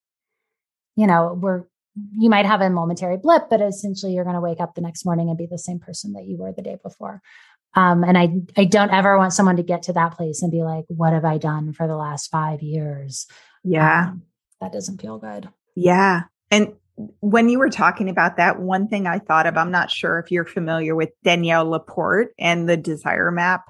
you 0.97 1.07
know, 1.07 1.39
we're 1.39 1.65
you 2.19 2.29
might 2.29 2.47
have 2.47 2.61
a 2.61 2.71
momentary 2.71 3.17
blip, 3.17 3.49
but 3.49 3.61
essentially 3.61 4.13
you're 4.13 4.25
going 4.25 4.35
to 4.35 4.41
wake 4.41 4.61
up 4.61 4.75
the 4.75 4.81
next 4.81 5.05
morning 5.05 5.29
and 5.29 5.39
be 5.39 5.47
the 5.47 5.59
same 5.59 5.79
person 5.79 6.13
that 6.13 6.27
you 6.27 6.37
were 6.37 6.53
the 6.53 6.63
day 6.63 6.79
before. 6.83 7.23
Um, 7.75 8.05
and 8.05 8.17
I, 8.17 8.31
I 8.57 8.65
don't 8.65 8.91
ever 8.91 9.19
want 9.19 9.33
someone 9.33 9.57
to 9.57 9.63
get 9.63 9.83
to 9.85 9.93
that 9.95 10.17
place 10.17 10.43
and 10.43 10.51
be 10.51 10.63
like, 10.63 10.85
what 10.89 11.13
have 11.13 11.25
I 11.25 11.39
done 11.39 11.73
for 11.73 11.87
the 11.87 11.97
last 11.97 12.31
five 12.31 12.63
years? 12.63 13.27
Yeah. 13.65 14.09
Um, 14.09 14.23
that 14.61 14.73
doesn't 14.73 15.01
feel 15.01 15.19
good. 15.19 15.49
Yeah. 15.75 16.23
And 16.51 16.75
when 17.21 17.51
you 17.51 17.59
were 17.59 17.69
talking 17.69 18.09
about 18.09 18.39
that, 18.39 18.61
one 18.61 18.89
thing 18.89 19.07
I 19.07 19.19
thought 19.19 19.47
of, 19.47 19.59
I'm 19.59 19.71
not 19.71 19.91
sure 19.91 20.19
if 20.19 20.31
you're 20.31 20.47
familiar 20.47 20.95
with 20.95 21.11
Danielle 21.23 21.69
Laporte 21.69 22.33
and 22.39 22.67
the 22.67 22.79
desire 22.79 23.31
map 23.31 23.65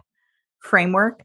framework. 0.60 1.24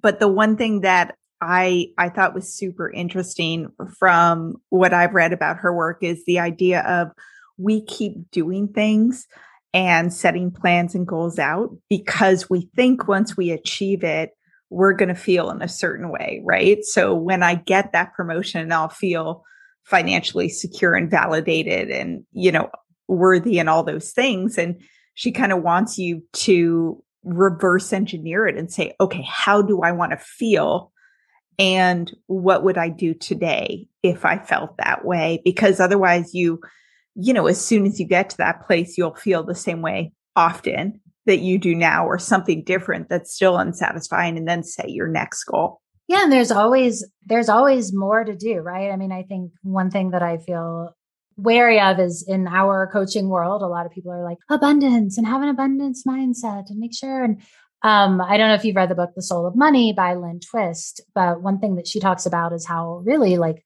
But 0.00 0.18
the 0.18 0.26
one 0.26 0.56
thing 0.56 0.80
that 0.80 1.16
I 1.42 1.88
I 1.98 2.08
thought 2.08 2.34
was 2.34 2.54
super 2.54 2.88
interesting 2.88 3.68
from 3.98 4.54
what 4.68 4.94
I've 4.94 5.12
read 5.12 5.32
about 5.32 5.58
her 5.58 5.74
work 5.74 5.98
is 6.00 6.24
the 6.24 6.38
idea 6.38 6.82
of 6.82 7.08
we 7.58 7.84
keep 7.84 8.30
doing 8.30 8.68
things 8.68 9.26
and 9.74 10.12
setting 10.12 10.50
plans 10.50 10.94
and 10.94 11.06
goals 11.06 11.38
out 11.38 11.76
because 11.90 12.48
we 12.48 12.70
think 12.76 13.08
once 13.08 13.36
we 13.36 13.50
achieve 13.50 14.04
it 14.04 14.30
we're 14.70 14.94
going 14.94 15.10
to 15.10 15.14
feel 15.14 15.50
in 15.50 15.60
a 15.60 15.68
certain 15.68 16.08
way, 16.08 16.40
right? 16.44 16.82
So 16.82 17.14
when 17.14 17.42
I 17.42 17.56
get 17.56 17.92
that 17.92 18.14
promotion, 18.14 18.72
I'll 18.72 18.88
feel 18.88 19.44
financially 19.84 20.48
secure 20.48 20.94
and 20.94 21.10
validated 21.10 21.90
and, 21.90 22.24
you 22.32 22.50
know, 22.50 22.70
worthy 23.06 23.58
and 23.58 23.68
all 23.68 23.82
those 23.82 24.12
things. 24.12 24.56
And 24.56 24.80
she 25.12 25.30
kind 25.30 25.52
of 25.52 25.62
wants 25.62 25.98
you 25.98 26.22
to 26.32 27.02
reverse 27.22 27.92
engineer 27.92 28.46
it 28.46 28.56
and 28.56 28.72
say, 28.72 28.94
okay, 28.98 29.24
how 29.28 29.60
do 29.60 29.82
I 29.82 29.92
want 29.92 30.12
to 30.12 30.16
feel? 30.16 30.91
And 31.62 32.12
what 32.26 32.64
would 32.64 32.76
I 32.76 32.88
do 32.88 33.14
today 33.14 33.86
if 34.02 34.24
I 34.24 34.40
felt 34.40 34.76
that 34.78 35.04
way? 35.04 35.40
Because 35.44 35.78
otherwise, 35.78 36.34
you, 36.34 36.60
you 37.14 37.32
know, 37.32 37.46
as 37.46 37.64
soon 37.64 37.86
as 37.86 38.00
you 38.00 38.06
get 38.08 38.30
to 38.30 38.36
that 38.38 38.66
place, 38.66 38.98
you'll 38.98 39.14
feel 39.14 39.44
the 39.44 39.54
same 39.54 39.80
way 39.80 40.12
often 40.34 41.00
that 41.26 41.38
you 41.38 41.58
do 41.58 41.72
now 41.76 42.04
or 42.04 42.18
something 42.18 42.64
different 42.64 43.08
that's 43.08 43.32
still 43.32 43.56
unsatisfying 43.56 44.36
and 44.36 44.48
then 44.48 44.64
set 44.64 44.90
your 44.90 45.06
next 45.06 45.44
goal. 45.44 45.80
Yeah, 46.08 46.24
and 46.24 46.32
there's 46.32 46.50
always 46.50 47.08
there's 47.26 47.48
always 47.48 47.94
more 47.94 48.24
to 48.24 48.34
do, 48.34 48.56
right? 48.56 48.90
I 48.90 48.96
mean, 48.96 49.12
I 49.12 49.22
think 49.22 49.52
one 49.62 49.88
thing 49.88 50.10
that 50.10 50.22
I 50.22 50.38
feel 50.38 50.96
wary 51.36 51.80
of 51.80 52.00
is 52.00 52.24
in 52.26 52.48
our 52.48 52.90
coaching 52.92 53.28
world, 53.28 53.62
a 53.62 53.68
lot 53.68 53.86
of 53.86 53.92
people 53.92 54.10
are 54.10 54.24
like 54.24 54.38
abundance 54.50 55.16
and 55.16 55.28
have 55.28 55.42
an 55.42 55.48
abundance 55.48 56.02
mindset 56.06 56.70
and 56.70 56.80
make 56.80 56.92
sure 56.92 57.22
and 57.22 57.40
um, 57.82 58.20
I 58.20 58.36
don't 58.36 58.48
know 58.48 58.54
if 58.54 58.64
you've 58.64 58.76
read 58.76 58.88
the 58.88 58.94
book 58.94 59.10
The 59.14 59.22
Soul 59.22 59.46
of 59.46 59.56
Money 59.56 59.92
by 59.92 60.14
Lynne 60.14 60.40
Twist, 60.40 61.00
but 61.14 61.42
one 61.42 61.58
thing 61.58 61.76
that 61.76 61.88
she 61.88 61.98
talks 62.00 62.26
about 62.26 62.52
is 62.52 62.66
how 62.66 63.02
really 63.04 63.36
like 63.36 63.64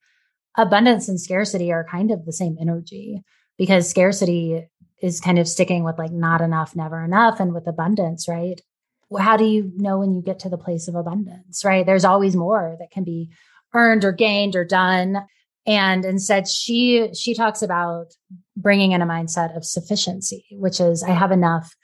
abundance 0.57 1.07
and 1.07 1.21
scarcity 1.21 1.71
are 1.71 1.85
kind 1.89 2.09
of 2.11 2.25
the 2.25 2.33
same 2.33 2.57
energy 2.59 3.23
because 3.57 3.89
scarcity 3.89 4.67
is 5.01 5.21
kind 5.21 5.37
of 5.37 5.47
sticking 5.47 5.83
with 5.83 5.99
like 5.99 6.11
not 6.11 6.41
enough, 6.41 6.75
never 6.75 7.03
enough, 7.03 7.39
and 7.39 7.53
with 7.53 7.67
abundance, 7.67 8.27
right? 8.27 8.59
How 9.17 9.37
do 9.37 9.45
you 9.45 9.71
know 9.75 9.99
when 9.99 10.13
you 10.13 10.21
get 10.21 10.39
to 10.39 10.49
the 10.49 10.57
place 10.57 10.87
of 10.87 10.95
abundance, 10.95 11.63
right? 11.63 11.85
There's 11.85 12.05
always 12.05 12.35
more 12.35 12.75
that 12.79 12.91
can 12.91 13.03
be 13.03 13.29
earned 13.73 14.03
or 14.03 14.11
gained 14.11 14.55
or 14.55 14.65
done. 14.65 15.17
And 15.67 16.05
instead, 16.05 16.47
she 16.47 17.09
she 17.13 17.35
talks 17.35 17.61
about 17.61 18.07
bringing 18.55 18.93
in 18.93 19.01
a 19.01 19.05
mindset 19.05 19.55
of 19.55 19.63
sufficiency, 19.63 20.45
which 20.51 20.79
is 20.79 21.03
I 21.03 21.11
have 21.11 21.31
enough 21.31 21.75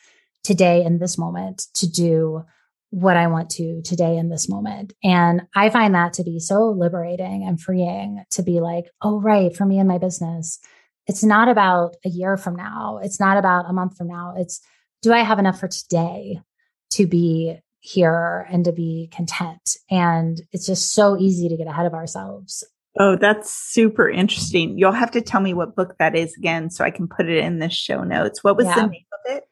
today 0.43 0.83
in 0.83 0.99
this 0.99 1.17
moment 1.17 1.63
to 1.75 1.89
do 1.89 2.43
what 2.89 3.17
I 3.17 3.25
want 3.25 3.49
to 3.51 3.81
today 3.83 4.17
in 4.17 4.29
this 4.29 4.47
moment. 4.47 4.93
And 5.03 5.41
I 5.55 5.71
find 5.71 5.95
that 5.95 6.13
to 6.13 6.23
be 6.23 6.39
so 6.39 6.69
liberating 6.69 7.43
and 7.47 7.59
freeing 7.59 8.23
to 8.31 8.43
be 8.43 8.59
like, 8.59 8.85
oh, 9.01 9.19
right, 9.19 9.55
for 9.55 9.65
me 9.65 9.79
and 9.79 9.87
my 9.87 9.97
business, 9.97 10.59
it's 11.07 11.23
not 11.23 11.49
about 11.49 11.95
a 12.05 12.09
year 12.09 12.37
from 12.37 12.55
now. 12.55 12.99
It's 13.01 13.19
not 13.19 13.37
about 13.37 13.67
a 13.67 13.73
month 13.73 13.97
from 13.97 14.07
now. 14.09 14.35
It's 14.37 14.61
do 15.01 15.11
I 15.11 15.19
have 15.19 15.39
enough 15.39 15.59
for 15.59 15.67
today 15.67 16.39
to 16.91 17.07
be 17.07 17.57
here 17.79 18.47
and 18.49 18.63
to 18.65 18.71
be 18.71 19.09
content? 19.11 19.75
And 19.89 20.39
it's 20.51 20.65
just 20.65 20.93
so 20.93 21.17
easy 21.17 21.49
to 21.49 21.57
get 21.57 21.67
ahead 21.67 21.87
of 21.87 21.93
ourselves. 21.93 22.63
Oh, 22.99 23.17
that's 23.19 23.51
super 23.51 24.07
interesting. 24.07 24.77
You'll 24.77 24.91
have 24.91 25.11
to 25.11 25.21
tell 25.21 25.41
me 25.41 25.53
what 25.53 25.75
book 25.75 25.95
that 25.97 26.15
is 26.15 26.35
again 26.37 26.69
so 26.69 26.85
I 26.85 26.91
can 26.91 27.07
put 27.07 27.27
it 27.27 27.43
in 27.43 27.57
the 27.57 27.69
show 27.69 28.03
notes. 28.03 28.43
What 28.43 28.55
was 28.55 28.67
yeah. 28.67 28.75
the 28.75 28.87
name 28.87 29.05
of 29.13 29.35
it? 29.35 29.43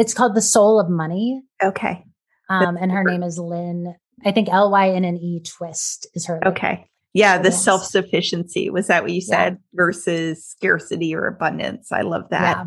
It's 0.00 0.14
called 0.14 0.34
The 0.34 0.40
Soul 0.40 0.80
of 0.80 0.88
Money. 0.88 1.42
Okay. 1.62 2.02
Um, 2.48 2.78
and 2.80 2.90
her 2.90 3.04
name 3.04 3.22
is 3.22 3.38
Lynne, 3.38 3.94
I 4.24 4.32
think 4.32 4.48
L 4.48 4.70
Y 4.70 4.90
N 4.90 5.04
N 5.04 5.16
E 5.18 5.42
Twist 5.42 6.06
is 6.14 6.26
her. 6.26 6.40
Okay. 6.46 6.86
Yeah, 7.12 7.36
the 7.38 7.50
yes. 7.50 7.62
self 7.62 7.84
sufficiency. 7.84 8.70
Was 8.70 8.86
that 8.86 9.02
what 9.02 9.12
you 9.12 9.20
said? 9.20 9.52
Yeah. 9.52 9.58
Versus 9.74 10.44
scarcity 10.44 11.14
or 11.14 11.26
abundance. 11.26 11.92
I 11.92 12.00
love 12.00 12.24
that. 12.30 12.56
Yeah. 12.56 12.64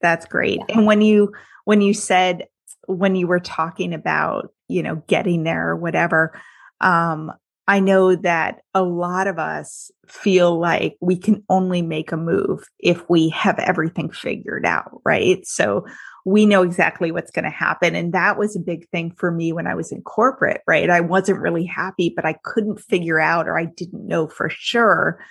That's 0.00 0.26
great. 0.26 0.60
Yeah. 0.68 0.78
And 0.78 0.86
when 0.86 1.00
you 1.00 1.32
when 1.64 1.80
you 1.80 1.94
said 1.94 2.46
when 2.86 3.16
you 3.16 3.26
were 3.26 3.40
talking 3.40 3.92
about, 3.92 4.52
you 4.68 4.82
know, 4.82 5.02
getting 5.08 5.42
there 5.42 5.70
or 5.70 5.76
whatever, 5.76 6.40
um, 6.80 7.32
I 7.66 7.80
know 7.80 8.16
that 8.16 8.60
a 8.72 8.82
lot 8.82 9.26
of 9.26 9.38
us 9.38 9.90
feel 10.06 10.58
like 10.58 10.96
we 11.02 11.18
can 11.18 11.44
only 11.50 11.82
make 11.82 12.12
a 12.12 12.16
move 12.16 12.64
if 12.78 13.08
we 13.10 13.28
have 13.30 13.58
everything 13.58 14.10
figured 14.10 14.64
out, 14.64 15.02
right? 15.04 15.46
So 15.46 15.84
we 16.28 16.44
know 16.44 16.62
exactly 16.62 17.10
what's 17.10 17.30
going 17.30 17.46
to 17.46 17.50
happen. 17.50 17.94
And 17.94 18.12
that 18.12 18.36
was 18.36 18.54
a 18.54 18.60
big 18.60 18.86
thing 18.90 19.12
for 19.12 19.30
me 19.30 19.50
when 19.50 19.66
I 19.66 19.74
was 19.74 19.90
in 19.90 20.02
corporate, 20.02 20.60
right? 20.66 20.90
I 20.90 21.00
wasn't 21.00 21.40
really 21.40 21.64
happy, 21.64 22.12
but 22.14 22.26
I 22.26 22.34
couldn't 22.44 22.82
figure 22.82 23.18
out 23.18 23.48
or 23.48 23.58
I 23.58 23.64
didn't 23.64 24.06
know 24.06 24.28
for 24.28 24.50
sure 24.50 25.24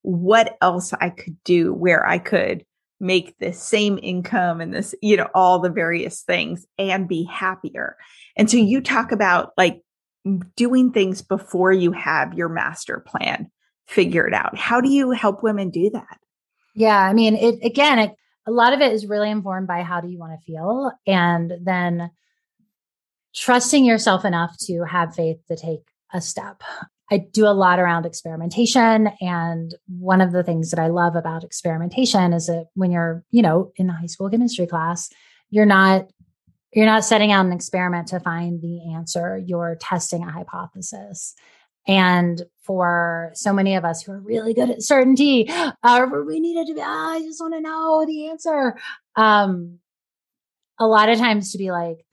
what 0.00 0.56
else 0.62 0.94
I 0.98 1.10
could 1.10 1.36
do 1.44 1.74
where 1.74 2.06
I 2.06 2.18
could 2.18 2.64
make 3.00 3.36
the 3.38 3.52
same 3.52 3.98
income 4.02 4.62
and 4.62 4.72
this, 4.72 4.94
you 5.02 5.18
know, 5.18 5.28
all 5.34 5.58
the 5.58 5.68
various 5.68 6.22
things 6.22 6.66
and 6.78 7.06
be 7.06 7.24
happier. 7.24 7.96
And 8.34 8.50
so 8.50 8.56
you 8.56 8.80
talk 8.80 9.12
about 9.12 9.52
like 9.58 9.82
doing 10.56 10.90
things 10.90 11.20
before 11.20 11.72
you 11.72 11.92
have 11.92 12.32
your 12.32 12.48
master 12.48 13.04
plan 13.06 13.50
figured 13.88 14.32
out. 14.32 14.56
How 14.56 14.80
do 14.80 14.90
you 14.90 15.10
help 15.10 15.42
women 15.42 15.68
do 15.68 15.90
that? 15.90 16.18
Yeah, 16.74 16.98
I 16.98 17.12
mean, 17.12 17.36
it 17.36 17.58
again, 17.62 17.98
it 17.98 18.14
a 18.50 18.52
lot 18.52 18.72
of 18.72 18.80
it 18.80 18.92
is 18.92 19.06
really 19.06 19.30
informed 19.30 19.68
by 19.68 19.82
how 19.82 20.00
do 20.00 20.08
you 20.08 20.18
want 20.18 20.32
to 20.32 20.44
feel 20.44 20.90
and 21.06 21.52
then 21.62 22.10
trusting 23.34 23.84
yourself 23.84 24.24
enough 24.24 24.56
to 24.58 24.82
have 24.82 25.14
faith 25.14 25.38
to 25.46 25.56
take 25.56 25.82
a 26.12 26.20
step. 26.20 26.62
I 27.12 27.18
do 27.18 27.46
a 27.46 27.54
lot 27.54 27.78
around 27.78 28.06
experimentation. 28.06 29.10
And 29.20 29.74
one 29.86 30.20
of 30.20 30.32
the 30.32 30.42
things 30.42 30.70
that 30.70 30.80
I 30.80 30.88
love 30.88 31.14
about 31.14 31.44
experimentation 31.44 32.32
is 32.32 32.46
that 32.46 32.66
when 32.74 32.90
you're, 32.90 33.24
you 33.30 33.42
know, 33.42 33.72
in 33.76 33.88
a 33.88 33.96
high 33.96 34.06
school 34.06 34.28
chemistry 34.28 34.66
class, 34.66 35.10
you're 35.50 35.66
not 35.66 36.10
you're 36.72 36.86
not 36.86 37.04
setting 37.04 37.32
out 37.32 37.46
an 37.46 37.52
experiment 37.52 38.08
to 38.08 38.20
find 38.20 38.62
the 38.62 38.92
answer. 38.94 39.36
You're 39.36 39.76
testing 39.80 40.22
a 40.22 40.30
hypothesis. 40.30 41.34
And 41.86 42.42
for 42.62 43.32
so 43.34 43.52
many 43.52 43.74
of 43.74 43.84
us 43.84 44.02
who 44.02 44.12
are 44.12 44.20
really 44.20 44.54
good 44.54 44.70
at 44.70 44.82
certainty, 44.82 45.48
uh, 45.82 46.06
we 46.26 46.40
needed 46.40 46.66
to 46.68 46.74
be, 46.74 46.80
ah, 46.82 47.12
I 47.12 47.20
just 47.20 47.40
want 47.40 47.54
to 47.54 47.60
know 47.60 48.04
the 48.06 48.28
answer. 48.28 48.76
Um, 49.16 49.78
a 50.78 50.86
lot 50.86 51.08
of 51.08 51.18
times 51.18 51.52
to 51.52 51.58
be 51.58 51.70
like, 51.70 52.04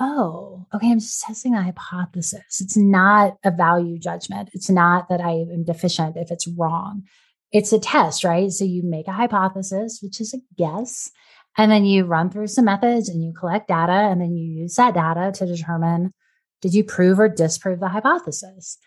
oh, 0.00 0.66
okay, 0.74 0.90
I'm 0.90 0.98
just 0.98 1.22
testing 1.22 1.54
a 1.54 1.62
hypothesis. 1.62 2.60
It's 2.60 2.76
not 2.76 3.36
a 3.44 3.50
value 3.50 3.98
judgment. 3.98 4.50
It's 4.52 4.70
not 4.70 5.08
that 5.08 5.20
I 5.20 5.30
am 5.30 5.64
deficient 5.64 6.16
if 6.16 6.30
it's 6.30 6.48
wrong. 6.48 7.04
It's 7.52 7.72
a 7.72 7.78
test, 7.78 8.24
right? 8.24 8.50
So 8.50 8.64
you 8.64 8.82
make 8.82 9.06
a 9.06 9.12
hypothesis, 9.12 10.00
which 10.02 10.20
is 10.20 10.34
a 10.34 10.38
guess, 10.56 11.10
and 11.56 11.70
then 11.70 11.84
you 11.84 12.04
run 12.04 12.30
through 12.30 12.48
some 12.48 12.64
methods 12.64 13.08
and 13.08 13.22
you 13.22 13.32
collect 13.32 13.68
data, 13.68 13.92
and 13.92 14.20
then 14.20 14.34
you 14.34 14.62
use 14.62 14.74
that 14.74 14.94
data 14.94 15.30
to 15.36 15.46
determine 15.46 16.12
did 16.60 16.74
you 16.74 16.82
prove 16.82 17.20
or 17.20 17.28
disprove 17.28 17.78
the 17.78 17.88
hypothesis? 17.88 18.78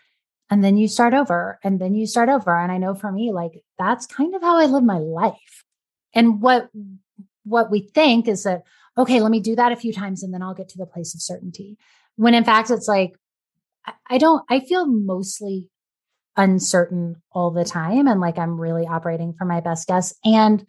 And 0.50 0.64
then 0.64 0.76
you 0.76 0.88
start 0.88 1.14
over 1.14 1.58
and 1.62 1.80
then 1.80 1.94
you 1.94 2.06
start 2.06 2.28
over. 2.28 2.56
And 2.56 2.72
i 2.72 2.78
know 2.78 2.94
for 2.94 3.12
me 3.12 3.32
like 3.32 3.62
that's 3.78 4.06
kind 4.06 4.34
of 4.34 4.42
how 4.42 4.58
i 4.58 4.66
live 4.66 4.84
my 4.84 4.98
life. 4.98 5.64
And 6.14 6.40
what 6.40 6.70
what 7.44 7.70
we 7.70 7.80
think 7.80 8.28
is 8.28 8.44
that 8.44 8.62
okay 8.96 9.20
let 9.20 9.30
me 9.30 9.40
do 9.40 9.56
that 9.56 9.72
a 9.72 9.76
few 9.76 9.92
times 9.92 10.22
and 10.22 10.32
then 10.32 10.42
i'll 10.42 10.54
get 10.54 10.68
to 10.70 10.78
the 10.78 10.86
place 10.86 11.14
of 11.14 11.22
certainty. 11.22 11.78
When 12.16 12.34
in 12.34 12.44
fact 12.44 12.70
it's 12.70 12.88
like 12.88 13.14
i 14.10 14.18
don't 14.18 14.44
i 14.50 14.60
feel 14.60 14.86
mostly 14.86 15.68
uncertain 16.36 17.20
all 17.32 17.50
the 17.50 17.64
time 17.64 18.06
and 18.06 18.20
like 18.20 18.38
i'm 18.38 18.60
really 18.60 18.86
operating 18.86 19.32
for 19.32 19.44
my 19.44 19.60
best 19.60 19.88
guess 19.88 20.14
and 20.24 20.64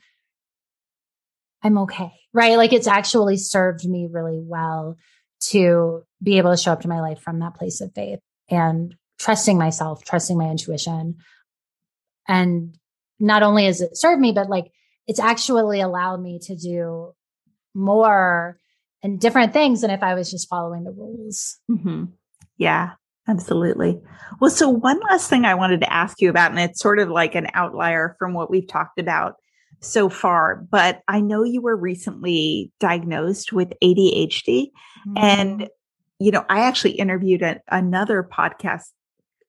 i'm 1.61 1.77
okay 1.77 2.11
right? 2.33 2.57
Like 2.57 2.73
it's 2.73 2.87
actually 2.87 3.37
served 3.37 3.87
me 3.87 4.07
really 4.09 4.39
well 4.41 4.97
to 5.41 6.03
be 6.21 6.37
able 6.37 6.51
to 6.51 6.57
show 6.57 6.71
up 6.71 6.81
to 6.81 6.87
my 6.87 6.99
life 6.99 7.19
from 7.19 7.39
that 7.39 7.55
place 7.55 7.81
of 7.81 7.93
faith. 7.93 8.19
And 8.49 8.95
trusting 9.19 9.57
myself, 9.57 10.03
trusting 10.03 10.37
my 10.37 10.49
intuition. 10.49 11.17
And 12.27 12.77
not 13.19 13.43
only 13.43 13.65
has 13.65 13.81
it 13.81 13.97
served 13.97 14.21
me, 14.21 14.31
but 14.31 14.49
like 14.49 14.71
it's 15.07 15.19
actually 15.19 15.81
allowed 15.81 16.21
me 16.21 16.39
to 16.43 16.55
do 16.55 17.13
more 17.73 18.57
and 19.03 19.19
different 19.19 19.53
things 19.53 19.81
than 19.81 19.91
if 19.91 20.03
I 20.03 20.13
was 20.13 20.31
just 20.31 20.49
following 20.49 20.83
the 20.83 20.91
rules. 20.91 21.57
Mm-hmm. 21.69 22.05
Yeah, 22.57 22.91
absolutely. 23.27 23.99
Well, 24.39 24.51
so 24.51 24.69
one 24.69 24.99
last 25.09 25.29
thing 25.29 25.45
I 25.45 25.55
wanted 25.55 25.81
to 25.81 25.93
ask 25.93 26.21
you 26.21 26.29
about, 26.29 26.51
and 26.51 26.59
it's 26.59 26.79
sort 26.79 26.99
of 26.99 27.09
like 27.09 27.35
an 27.35 27.47
outlier 27.53 28.15
from 28.19 28.33
what 28.33 28.49
we've 28.49 28.67
talked 28.67 28.99
about 28.99 29.35
so 29.81 30.09
far, 30.09 30.67
but 30.69 31.01
I 31.07 31.21
know 31.21 31.43
you 31.43 31.61
were 31.61 31.75
recently 31.75 32.71
diagnosed 32.79 33.53
with 33.53 33.73
ADHD. 33.81 34.67
Mm-hmm. 35.07 35.17
And, 35.17 35.69
you 36.19 36.31
know, 36.31 36.45
I 36.49 36.61
actually 36.65 36.91
interviewed 36.91 37.41
a, 37.41 37.61
another 37.69 38.27
podcast 38.29 38.89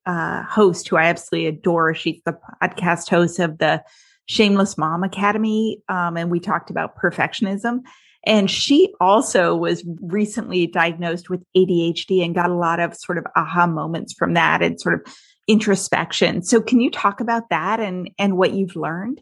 uh, 0.06 0.42
host 0.44 0.88
who 0.88 0.96
I 0.96 1.04
absolutely 1.04 1.46
adore. 1.46 1.94
She's 1.94 2.20
the 2.24 2.38
podcast 2.62 3.08
host 3.08 3.38
of 3.38 3.58
the 3.58 3.82
Shameless 4.26 4.78
Mom 4.78 5.02
Academy. 5.02 5.82
Um, 5.88 6.16
and 6.16 6.30
we 6.30 6.40
talked 6.40 6.70
about 6.70 6.96
perfectionism. 6.96 7.80
And 8.24 8.50
she 8.50 8.92
also 9.00 9.56
was 9.56 9.82
recently 10.00 10.66
diagnosed 10.66 11.30
with 11.30 11.42
ADHD 11.56 12.24
and 12.24 12.34
got 12.34 12.50
a 12.50 12.54
lot 12.54 12.78
of 12.78 12.94
sort 12.94 13.18
of 13.18 13.26
aha 13.34 13.66
moments 13.66 14.12
from 14.12 14.34
that 14.34 14.62
and 14.62 14.80
sort 14.80 14.94
of 14.94 15.14
introspection. 15.48 16.42
So 16.42 16.60
can 16.60 16.80
you 16.80 16.90
talk 16.90 17.20
about 17.20 17.48
that 17.50 17.80
and 17.80 18.10
and 18.18 18.36
what 18.36 18.52
you've 18.52 18.76
learned? 18.76 19.20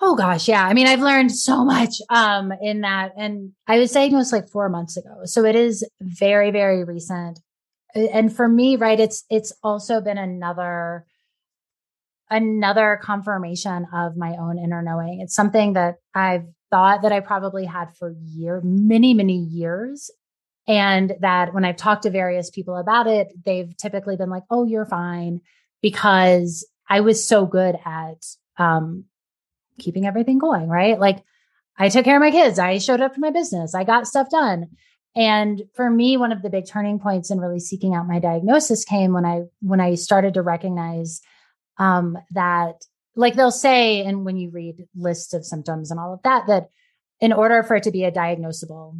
Oh 0.00 0.14
gosh, 0.14 0.48
yeah. 0.48 0.64
I 0.64 0.74
mean, 0.74 0.86
I've 0.86 1.00
learned 1.00 1.32
so 1.32 1.64
much 1.64 1.96
um 2.08 2.52
in 2.62 2.82
that 2.82 3.12
and 3.16 3.52
I 3.66 3.78
was 3.78 3.92
diagnosed 3.92 4.32
like 4.32 4.48
4 4.48 4.68
months 4.68 4.96
ago. 4.96 5.22
So 5.24 5.44
it 5.44 5.56
is 5.56 5.86
very 6.00 6.50
very 6.50 6.84
recent. 6.84 7.40
And 7.94 8.34
for 8.34 8.48
me, 8.48 8.76
right, 8.76 8.98
it's 8.98 9.24
it's 9.30 9.52
also 9.62 10.00
been 10.00 10.18
another 10.18 11.06
another 12.30 12.98
confirmation 13.02 13.86
of 13.92 14.16
my 14.16 14.36
own 14.38 14.58
inner 14.58 14.82
knowing. 14.82 15.20
It's 15.20 15.34
something 15.34 15.72
that 15.72 15.96
I've 16.14 16.44
thought 16.70 17.02
that 17.02 17.12
I 17.12 17.20
probably 17.20 17.64
had 17.64 17.96
for 17.96 18.14
year, 18.22 18.60
many, 18.62 19.14
many 19.14 19.38
years. 19.38 20.10
And 20.66 21.14
that 21.20 21.54
when 21.54 21.64
I've 21.64 21.78
talked 21.78 22.02
to 22.02 22.10
various 22.10 22.50
people 22.50 22.76
about 22.76 23.06
it, 23.06 23.32
they've 23.46 23.74
typically 23.78 24.16
been 24.16 24.28
like, 24.28 24.42
oh, 24.50 24.64
you're 24.64 24.84
fine 24.84 25.40
because 25.80 26.68
I 26.90 27.00
was 27.00 27.26
so 27.26 27.46
good 27.46 27.78
at 27.86 28.22
um, 28.58 29.04
keeping 29.78 30.06
everything 30.06 30.38
going, 30.38 30.68
right? 30.68 31.00
Like 31.00 31.24
I 31.78 31.88
took 31.88 32.04
care 32.04 32.16
of 32.16 32.20
my 32.20 32.30
kids. 32.30 32.58
I 32.58 32.78
showed 32.78 33.00
up 33.00 33.14
to 33.14 33.20
my 33.20 33.30
business. 33.30 33.74
I 33.74 33.84
got 33.84 34.06
stuff 34.06 34.28
done. 34.28 34.66
And 35.18 35.64
for 35.74 35.90
me, 35.90 36.16
one 36.16 36.30
of 36.30 36.42
the 36.42 36.48
big 36.48 36.68
turning 36.68 37.00
points 37.00 37.28
in 37.28 37.40
really 37.40 37.58
seeking 37.58 37.92
out 37.92 38.06
my 38.06 38.20
diagnosis 38.20 38.84
came 38.84 39.12
when 39.12 39.24
I 39.24 39.46
when 39.60 39.80
I 39.80 39.96
started 39.96 40.34
to 40.34 40.42
recognize 40.42 41.20
um, 41.76 42.16
that 42.30 42.84
like 43.16 43.34
they'll 43.34 43.50
say, 43.50 44.04
and 44.04 44.24
when 44.24 44.36
you 44.36 44.48
read 44.50 44.86
lists 44.94 45.34
of 45.34 45.44
symptoms 45.44 45.90
and 45.90 45.98
all 45.98 46.14
of 46.14 46.22
that, 46.22 46.46
that 46.46 46.68
in 47.20 47.32
order 47.32 47.64
for 47.64 47.74
it 47.74 47.82
to 47.82 47.90
be 47.90 48.04
a 48.04 48.12
diagnosable 48.12 48.96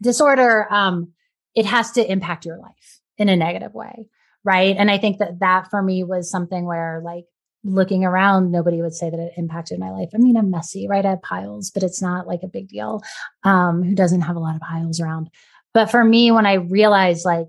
disorder, 0.00 0.72
um, 0.72 1.10
it 1.52 1.66
has 1.66 1.90
to 1.92 2.12
impact 2.12 2.46
your 2.46 2.58
life 2.58 3.00
in 3.16 3.28
a 3.28 3.34
negative 3.34 3.74
way. 3.74 4.06
Right. 4.44 4.76
And 4.76 4.88
I 4.88 4.98
think 4.98 5.18
that 5.18 5.40
that 5.40 5.68
for 5.68 5.82
me 5.82 6.04
was 6.04 6.30
something 6.30 6.64
where 6.64 7.02
like 7.04 7.24
looking 7.64 8.04
around, 8.04 8.50
nobody 8.50 8.80
would 8.80 8.94
say 8.94 9.10
that 9.10 9.18
it 9.18 9.32
impacted 9.36 9.78
my 9.78 9.90
life. 9.90 10.10
I 10.14 10.18
mean, 10.18 10.36
I'm 10.36 10.50
messy, 10.50 10.86
right? 10.88 11.04
I 11.04 11.10
have 11.10 11.22
piles, 11.22 11.70
but 11.70 11.82
it's 11.82 12.00
not 12.00 12.26
like 12.26 12.42
a 12.42 12.48
big 12.48 12.68
deal. 12.68 13.02
Um, 13.44 13.82
who 13.82 13.94
doesn't 13.94 14.22
have 14.22 14.36
a 14.36 14.40
lot 14.40 14.54
of 14.54 14.60
piles 14.60 15.00
around? 15.00 15.30
But 15.74 15.90
for 15.90 16.02
me, 16.02 16.30
when 16.30 16.46
I 16.46 16.54
realized 16.54 17.24
like, 17.24 17.48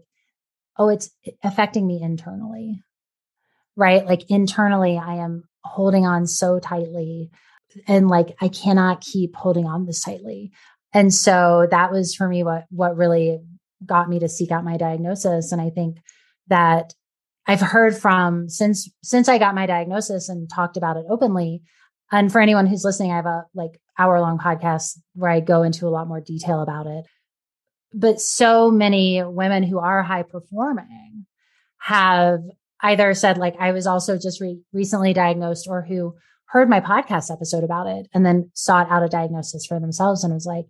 oh, 0.78 0.90
it's 0.90 1.10
affecting 1.44 1.86
me 1.86 2.02
internally, 2.02 2.82
right? 3.76 4.06
Like 4.06 4.30
internally, 4.30 4.98
I 4.98 5.16
am 5.16 5.44
holding 5.64 6.06
on 6.06 6.26
so 6.26 6.60
tightly 6.60 7.32
and 7.88 8.08
like 8.08 8.36
I 8.42 8.48
cannot 8.48 9.02
keep 9.02 9.36
holding 9.36 9.66
on 9.66 9.86
this 9.86 10.02
tightly. 10.02 10.52
And 10.94 11.14
so 11.14 11.68
that 11.70 11.92
was 11.92 12.16
for 12.16 12.28
me 12.28 12.44
what 12.44 12.66
what 12.70 12.98
really 12.98 13.40
got 13.86 14.10
me 14.10 14.20
to 14.20 14.30
seek 14.30 14.52
out 14.52 14.64
my 14.64 14.78
diagnosis 14.78 15.52
and 15.52 15.62
I 15.62 15.70
think 15.70 15.98
that 16.48 16.94
I've 17.50 17.62
heard 17.62 17.98
from 17.98 18.48
since 18.48 18.88
since 19.02 19.28
I 19.28 19.40
got 19.40 19.56
my 19.56 19.66
diagnosis 19.66 20.30
and 20.30 20.48
talked 20.48 20.78
about 20.78 20.98
it 20.98 21.06
openly 21.10 21.64
and 22.12 22.32
for 22.32 22.40
anyone 22.42 22.68
who's 22.68 22.84
listening 22.84 23.12
I 23.12 23.16
have 23.16 23.26
a 23.26 23.46
like 23.56 23.82
hour 23.98 24.22
long 24.22 24.38
podcast 24.38 25.00
where 25.16 25.32
I 25.32 25.40
go 25.40 25.64
into 25.64 25.88
a 25.88 25.90
lot 25.90 26.08
more 26.08 26.22
detail 26.22 26.62
about 26.62 26.86
it. 26.86 27.06
But 27.92 28.22
so 28.22 28.70
many 28.70 29.24
women 29.24 29.64
who 29.64 29.80
are 29.80 30.04
high 30.04 30.22
performing 30.22 31.26
have 31.80 32.42
either 32.84 33.16
said 33.16 33.40
like 33.40 33.56
I 33.60 33.72
was 33.72 33.88
also 33.88 34.20
just 34.20 34.40
re- 34.40 34.62
recently 34.72 35.14
diagnosed 35.14 35.66
or 35.68 35.82
who 35.82 36.14
heard 36.50 36.70
my 36.70 36.82
podcast 36.82 37.32
episode 37.32 37.64
about 37.64 37.88
it 37.88 38.08
and 38.14 38.24
then 38.24 38.52
sought 38.54 38.92
out 38.92 39.02
a 39.02 39.10
diagnosis 39.10 39.66
for 39.66 39.80
themselves 39.80 40.24
and 40.24 40.36
was 40.36 40.46
like 40.46 40.66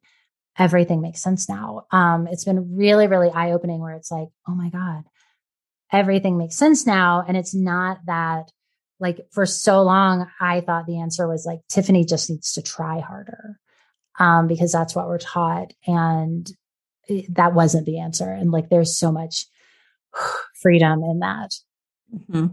everything 0.57 1.01
makes 1.01 1.21
sense 1.21 1.49
now. 1.49 1.87
Um 1.91 2.25
it's 2.27 2.45
been 2.45 2.77
really 2.77 3.07
really 3.07 3.31
eye 3.31 3.51
opening 3.51 3.81
where 3.81 3.95
it's 3.95 4.11
like 4.11 4.29
oh 4.47 4.55
my 4.55 4.69
god 4.69 5.03
everything 5.91 6.37
makes 6.37 6.55
sense 6.55 6.85
now 6.85 7.23
and 7.27 7.35
it's 7.37 7.55
not 7.55 7.99
that 8.05 8.51
like 8.99 9.21
for 9.31 9.45
so 9.45 9.81
long 9.81 10.27
I 10.39 10.61
thought 10.61 10.85
the 10.85 10.99
answer 10.99 11.27
was 11.27 11.45
like 11.45 11.59
Tiffany 11.69 12.05
just 12.05 12.29
needs 12.29 12.53
to 12.53 12.61
try 12.61 12.99
harder. 12.99 13.59
Um 14.19 14.47
because 14.47 14.71
that's 14.71 14.95
what 14.95 15.07
we're 15.07 15.17
taught 15.17 15.73
and 15.87 16.49
that 17.29 17.53
wasn't 17.53 17.85
the 17.85 17.99
answer 17.99 18.31
and 18.31 18.51
like 18.51 18.69
there's 18.69 18.97
so 18.97 19.11
much 19.11 19.45
freedom 20.61 21.03
in 21.03 21.19
that 21.19 21.51
Mm-hmm. 22.13 22.47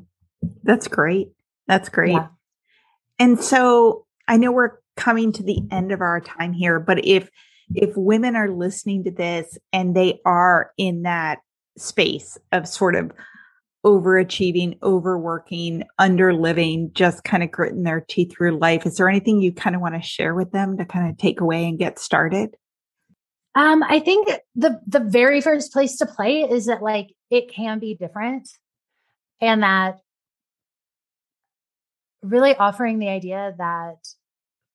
That's 0.62 0.88
great. 0.88 1.28
That's 1.66 1.88
great. 1.88 2.12
Yeah. 2.12 2.28
And 3.18 3.42
so 3.42 4.06
I 4.28 4.36
know 4.36 4.52
we're 4.52 4.78
coming 4.96 5.32
to 5.32 5.42
the 5.42 5.60
end 5.70 5.92
of 5.92 6.00
our 6.00 6.20
time 6.20 6.52
here, 6.52 6.78
but 6.80 7.04
if 7.04 7.30
if 7.74 7.96
women 7.96 8.36
are 8.36 8.48
listening 8.48 9.04
to 9.04 9.10
this 9.10 9.58
and 9.72 9.94
they 9.94 10.20
are 10.24 10.70
in 10.78 11.02
that 11.02 11.38
space 11.76 12.38
of 12.52 12.66
sort 12.68 12.94
of 12.94 13.12
overachieving, 13.84 14.76
overworking, 14.82 15.84
underliving, 16.00 16.92
just 16.92 17.22
kind 17.22 17.42
of 17.42 17.52
gritting 17.52 17.84
their 17.84 18.00
teeth 18.00 18.32
through 18.32 18.58
life, 18.58 18.84
is 18.84 18.96
there 18.96 19.08
anything 19.08 19.40
you 19.40 19.52
kind 19.52 19.76
of 19.76 19.82
want 19.82 19.94
to 19.94 20.02
share 20.02 20.34
with 20.34 20.50
them 20.50 20.76
to 20.76 20.84
kind 20.84 21.08
of 21.08 21.16
take 21.16 21.40
away 21.40 21.66
and 21.66 21.78
get 21.78 21.98
started? 21.98 22.56
Um, 23.54 23.82
I 23.82 24.00
think 24.00 24.28
the 24.54 24.80
the 24.86 25.00
very 25.00 25.40
first 25.40 25.72
place 25.72 25.96
to 25.98 26.06
play 26.06 26.42
is 26.42 26.66
that 26.66 26.82
like 26.82 27.14
it 27.30 27.50
can 27.50 27.78
be 27.78 27.94
different 27.94 28.50
and 29.40 29.62
that 29.62 29.98
really 32.22 32.54
offering 32.54 32.98
the 32.98 33.08
idea 33.08 33.54
that 33.56 33.96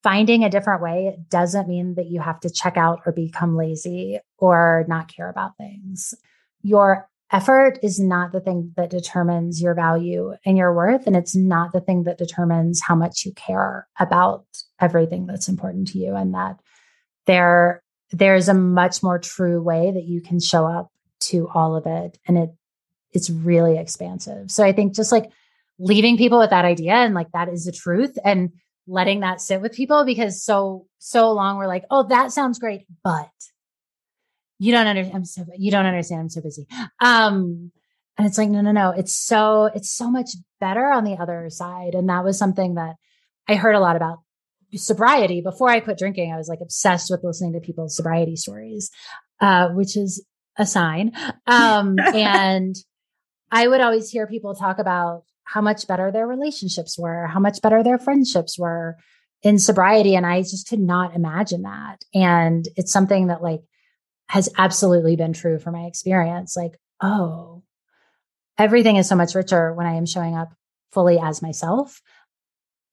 finding 0.04 0.44
a 0.44 0.50
different 0.50 0.82
way 0.82 1.18
doesn't 1.30 1.68
mean 1.68 1.96
that 1.96 2.08
you 2.08 2.22
have 2.22 2.40
to 2.40 2.50
check 2.50 2.76
out 2.76 3.02
or 3.06 3.12
become 3.12 3.56
lazy 3.56 4.20
or 4.38 4.86
not 4.88 5.14
care 5.14 5.30
about 5.30 5.58
things. 5.58 6.16
Your 6.64 7.10
effort 7.32 7.80
is 7.82 8.00
not 8.00 8.32
the 8.32 8.42
thing 8.42 8.74
that 8.76 8.90
determines 8.90 9.62
your 9.62 9.74
value 9.74 10.34
and 10.46 10.58
your 10.58 10.74
worth. 10.74 11.08
And 11.08 11.16
it's 11.16 11.36
not 11.36 11.72
the 11.72 11.80
thing 11.80 12.04
that 12.04 12.18
determines 12.18 12.82
how 12.82 12.96
much 12.96 13.26
you 13.26 13.34
care 13.34 13.88
about 14.00 14.46
everything 14.80 15.26
that's 15.26 15.48
important 15.48 15.88
to 15.90 15.98
you. 15.98 16.16
And 16.16 16.34
that 16.34 16.60
there, 17.28 17.82
there's 18.12 18.50
a 18.50 18.54
much 18.54 19.02
more 19.02 19.18
true 19.18 19.62
way 19.62 19.92
that 19.92 20.04
you 20.04 20.22
can 20.22 20.40
show 20.40 20.66
up 20.66 20.92
to 21.22 21.48
all 21.54 21.76
of 21.76 21.86
it. 21.86 22.18
And 22.28 22.38
it 22.38 22.50
it's 23.14 23.30
really 23.30 23.78
expansive. 23.78 24.50
So 24.52 24.64
I 24.64 24.72
think 24.72 24.96
just 24.96 25.12
like 25.12 25.32
leaving 25.80 26.18
people 26.18 26.40
with 26.40 26.52
that 26.52 26.66
idea 26.66 26.94
and 26.94 27.14
like 27.14 27.32
that 27.34 27.50
is 27.50 27.66
the 27.66 27.72
truth 27.72 28.18
and 28.24 28.52
letting 28.88 29.22
that 29.22 29.42
sit 29.42 29.62
with 29.62 29.74
people 29.74 30.06
because 30.06 30.44
so 30.44 30.88
so 31.00 31.32
long 31.32 31.58
we're 31.58 31.68
like, 31.68 31.86
oh, 31.92 32.08
that 32.08 32.32
sounds 32.32 32.60
great, 32.60 32.86
but 33.04 33.30
you 34.62 34.72
don't 34.72 34.86
understand. 34.86 35.16
I'm 35.16 35.26
so 35.26 35.44
you 35.58 35.72
don't 35.72 35.88
understand. 35.88 36.22
I'm 36.22 36.30
so 36.30 36.40
busy. 36.40 36.68
Um, 37.00 37.72
and 38.16 38.28
it's 38.28 38.38
like, 38.38 38.50
no, 38.50 38.62
no, 38.62 38.72
no. 38.72 38.92
It's 38.92 39.16
so 39.16 39.72
it's 39.74 39.92
so 39.92 40.12
much 40.12 40.30
better 40.60 40.86
on 40.86 41.04
the 41.04 41.16
other 41.16 41.50
side. 41.50 41.96
And 41.96 42.08
that 42.10 42.24
was 42.24 42.38
something 42.38 42.76
that 42.76 42.94
I 43.50 43.56
heard 43.56 43.74
a 43.74 43.80
lot 43.80 43.96
about 43.96 44.20
sobriety 44.76 45.42
before 45.42 45.70
I 45.70 45.80
quit 45.80 45.98
drinking. 45.98 46.32
I 46.32 46.38
was 46.38 46.48
like 46.48 46.60
obsessed 46.62 47.10
with 47.10 47.24
listening 47.24 47.54
to 47.54 47.60
people's 47.60 47.96
sobriety 47.96 48.36
stories, 48.36 48.92
uh, 49.40 49.70
which 49.70 49.98
is 49.98 50.24
a 50.60 50.68
sign. 50.68 51.14
Um, 51.48 51.98
and 51.98 52.76
I 53.52 53.68
would 53.68 53.82
always 53.82 54.12
hear 54.12 54.28
people 54.28 54.54
talk 54.54 54.78
about 54.78 55.24
how 55.44 55.62
much 55.62 55.88
better 55.88 56.12
their 56.12 56.28
relationships 56.28 57.00
were, 57.00 57.26
how 57.26 57.40
much 57.40 57.64
better 57.64 57.82
their 57.82 57.98
friendships 57.98 58.60
were 58.60 58.96
in 59.42 59.58
sobriety. 59.58 60.14
And 60.14 60.28
I 60.28 60.42
just 60.42 60.70
could 60.70 60.80
not 60.80 61.16
imagine 61.16 61.64
that. 61.64 62.06
And 62.14 62.68
it's 62.76 62.92
something 62.92 63.28
that 63.28 63.42
like 63.42 63.62
has 64.32 64.48
absolutely 64.58 65.18
been 65.18 65.34
true 65.34 65.60
for 65.60 65.72
my 65.72 65.82
experience. 65.82 66.56
Like, 66.56 66.80
oh, 67.02 67.64
everything 68.58 68.96
is 68.96 69.10
so 69.10 69.16
much 69.18 69.36
richer 69.36 69.74
when 69.74 69.86
I 69.86 69.96
am 69.96 70.06
showing 70.06 70.38
up 70.38 70.54
fully 70.94 71.20
as 71.20 71.42
myself. 71.42 72.02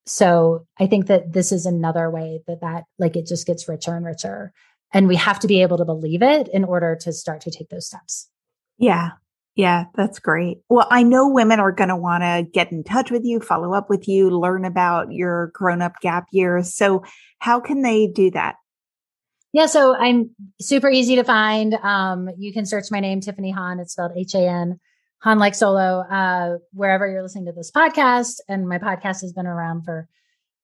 So 0.05 0.66
I 0.80 0.89
think 0.89 1.07
that 1.07 1.32
this 1.32 1.53
is 1.53 1.64
another 1.64 2.11
way 2.11 2.41
that 2.49 2.61
that 2.62 2.86
like 2.99 3.14
it 3.14 3.28
just 3.28 3.47
gets 3.47 3.68
richer 3.68 3.95
and 3.95 4.05
richer. 4.05 4.53
And 4.93 5.07
we 5.07 5.14
have 5.14 5.39
to 5.39 5.47
be 5.47 5.62
able 5.62 5.78
to 5.78 5.84
believe 5.84 6.22
it 6.22 6.49
in 6.53 6.64
order 6.64 6.97
to 7.03 7.12
start 7.12 7.41
to 7.43 7.53
take 7.53 7.68
those 7.68 7.86
steps. 7.86 8.28
Yeah. 8.76 9.11
Yeah, 9.55 9.84
that's 9.95 10.18
great. 10.18 10.59
Well, 10.68 10.89
I 10.91 11.05
know 11.05 11.28
women 11.28 11.61
are 11.61 11.70
going 11.70 11.91
to 11.91 11.97
want 11.97 12.24
to 12.24 12.49
get 12.53 12.72
in 12.72 12.82
touch 12.82 13.12
with 13.12 13.24
you, 13.24 13.39
follow 13.39 13.74
up 13.74 13.89
with 13.89 14.09
you, 14.09 14.28
learn 14.30 14.64
about 14.64 15.12
your 15.12 15.53
grown 15.55 15.82
up 15.82 16.01
gap 16.01 16.26
years. 16.32 16.74
So, 16.74 17.05
how 17.39 17.61
can 17.61 17.82
they 17.82 18.09
do 18.09 18.32
that? 18.32 18.57
Yeah, 19.59 19.66
so 19.66 19.96
I'm 19.96 20.30
super 20.61 20.88
easy 20.88 21.16
to 21.16 21.24
find. 21.24 21.74
Um, 21.74 22.30
you 22.38 22.52
can 22.52 22.64
search 22.64 22.92
my 22.92 23.00
name, 23.00 23.20
Tiffany 23.20 23.50
Han. 23.50 23.80
It's 23.80 23.90
spelled 23.90 24.12
H 24.16 24.36
A 24.36 24.48
N, 24.48 24.78
Han 25.22 25.40
like 25.40 25.56
solo, 25.56 26.04
uh, 26.09 26.59
wherever 26.72 27.11
you're 27.11 27.24
listening 27.24 27.46
to 27.46 27.52
this 27.52 27.72
podcast. 27.72 28.34
And 28.48 28.68
my 28.68 28.78
podcast 28.78 29.20
has 29.22 29.32
been 29.32 29.48
around 29.48 29.82
for 29.82 30.09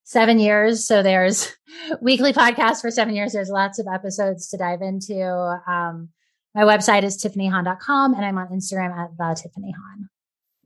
seven 0.05 0.39
years. 0.39 0.87
So 0.87 1.03
there's 1.03 1.53
weekly 2.03 2.33
podcasts 2.33 2.83
for 2.83 2.93
seven 2.93 3.17
years. 3.17 3.33
There's 3.33 3.49
lots 3.49 3.81
of 3.81 3.89
episodes 3.93 4.47
to 4.51 4.59
dive 4.59 4.81
into. 4.81 5.27
Um, 5.67 6.11
my 6.55 6.63
website 6.63 7.03
is 7.03 7.21
tiffanyhan.com 7.21 8.15
and 8.15 8.25
I'm 8.25 8.39
on 8.39 8.47
Instagram 8.51 8.97
at 8.97 9.11
the 9.19 9.43
Tiffany 9.43 9.73
Han. 9.73 10.09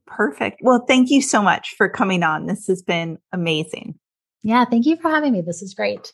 Perfect. 0.07 0.61
Well, 0.63 0.85
thank 0.87 1.09
you 1.09 1.23
so 1.23 1.41
much 1.41 1.75
for 1.79 1.89
coming 1.89 2.23
on. 2.23 2.45
This 2.45 2.67
has 2.67 2.83
been 2.83 3.17
amazing. 3.33 3.99
Yeah, 4.43 4.67
thank 4.67 4.85
you 4.85 4.97
for 4.97 5.09
having 5.09 5.33
me. 5.33 5.41
This 5.41 5.63
is 5.63 5.73
great. 5.73 6.13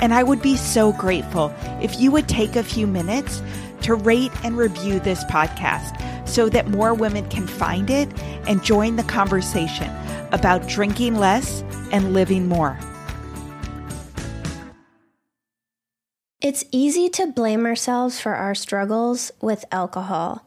And 0.00 0.14
I 0.14 0.22
would 0.22 0.42
be 0.42 0.56
so 0.56 0.92
grateful 0.92 1.52
if 1.82 1.98
you 1.98 2.12
would 2.12 2.28
take 2.28 2.54
a 2.54 2.62
few 2.62 2.86
minutes 2.86 3.42
to 3.84 3.94
rate 3.94 4.32
and 4.44 4.56
review 4.56 5.00
this 5.00 5.24
podcast 5.24 5.98
so 6.28 6.48
that 6.48 6.68
more 6.68 6.94
women 6.94 7.28
can 7.28 7.46
find 7.46 7.90
it 7.90 8.08
and 8.48 8.62
join 8.62 8.96
the 8.96 9.02
conversation 9.04 9.90
about 10.32 10.66
drinking 10.66 11.16
less 11.16 11.62
and 11.92 12.12
living 12.12 12.48
more. 12.48 12.78
It's 16.40 16.64
easy 16.72 17.08
to 17.10 17.28
blame 17.28 17.64
ourselves 17.64 18.20
for 18.20 18.34
our 18.34 18.54
struggles 18.54 19.32
with 19.40 19.64
alcohol. 19.72 20.46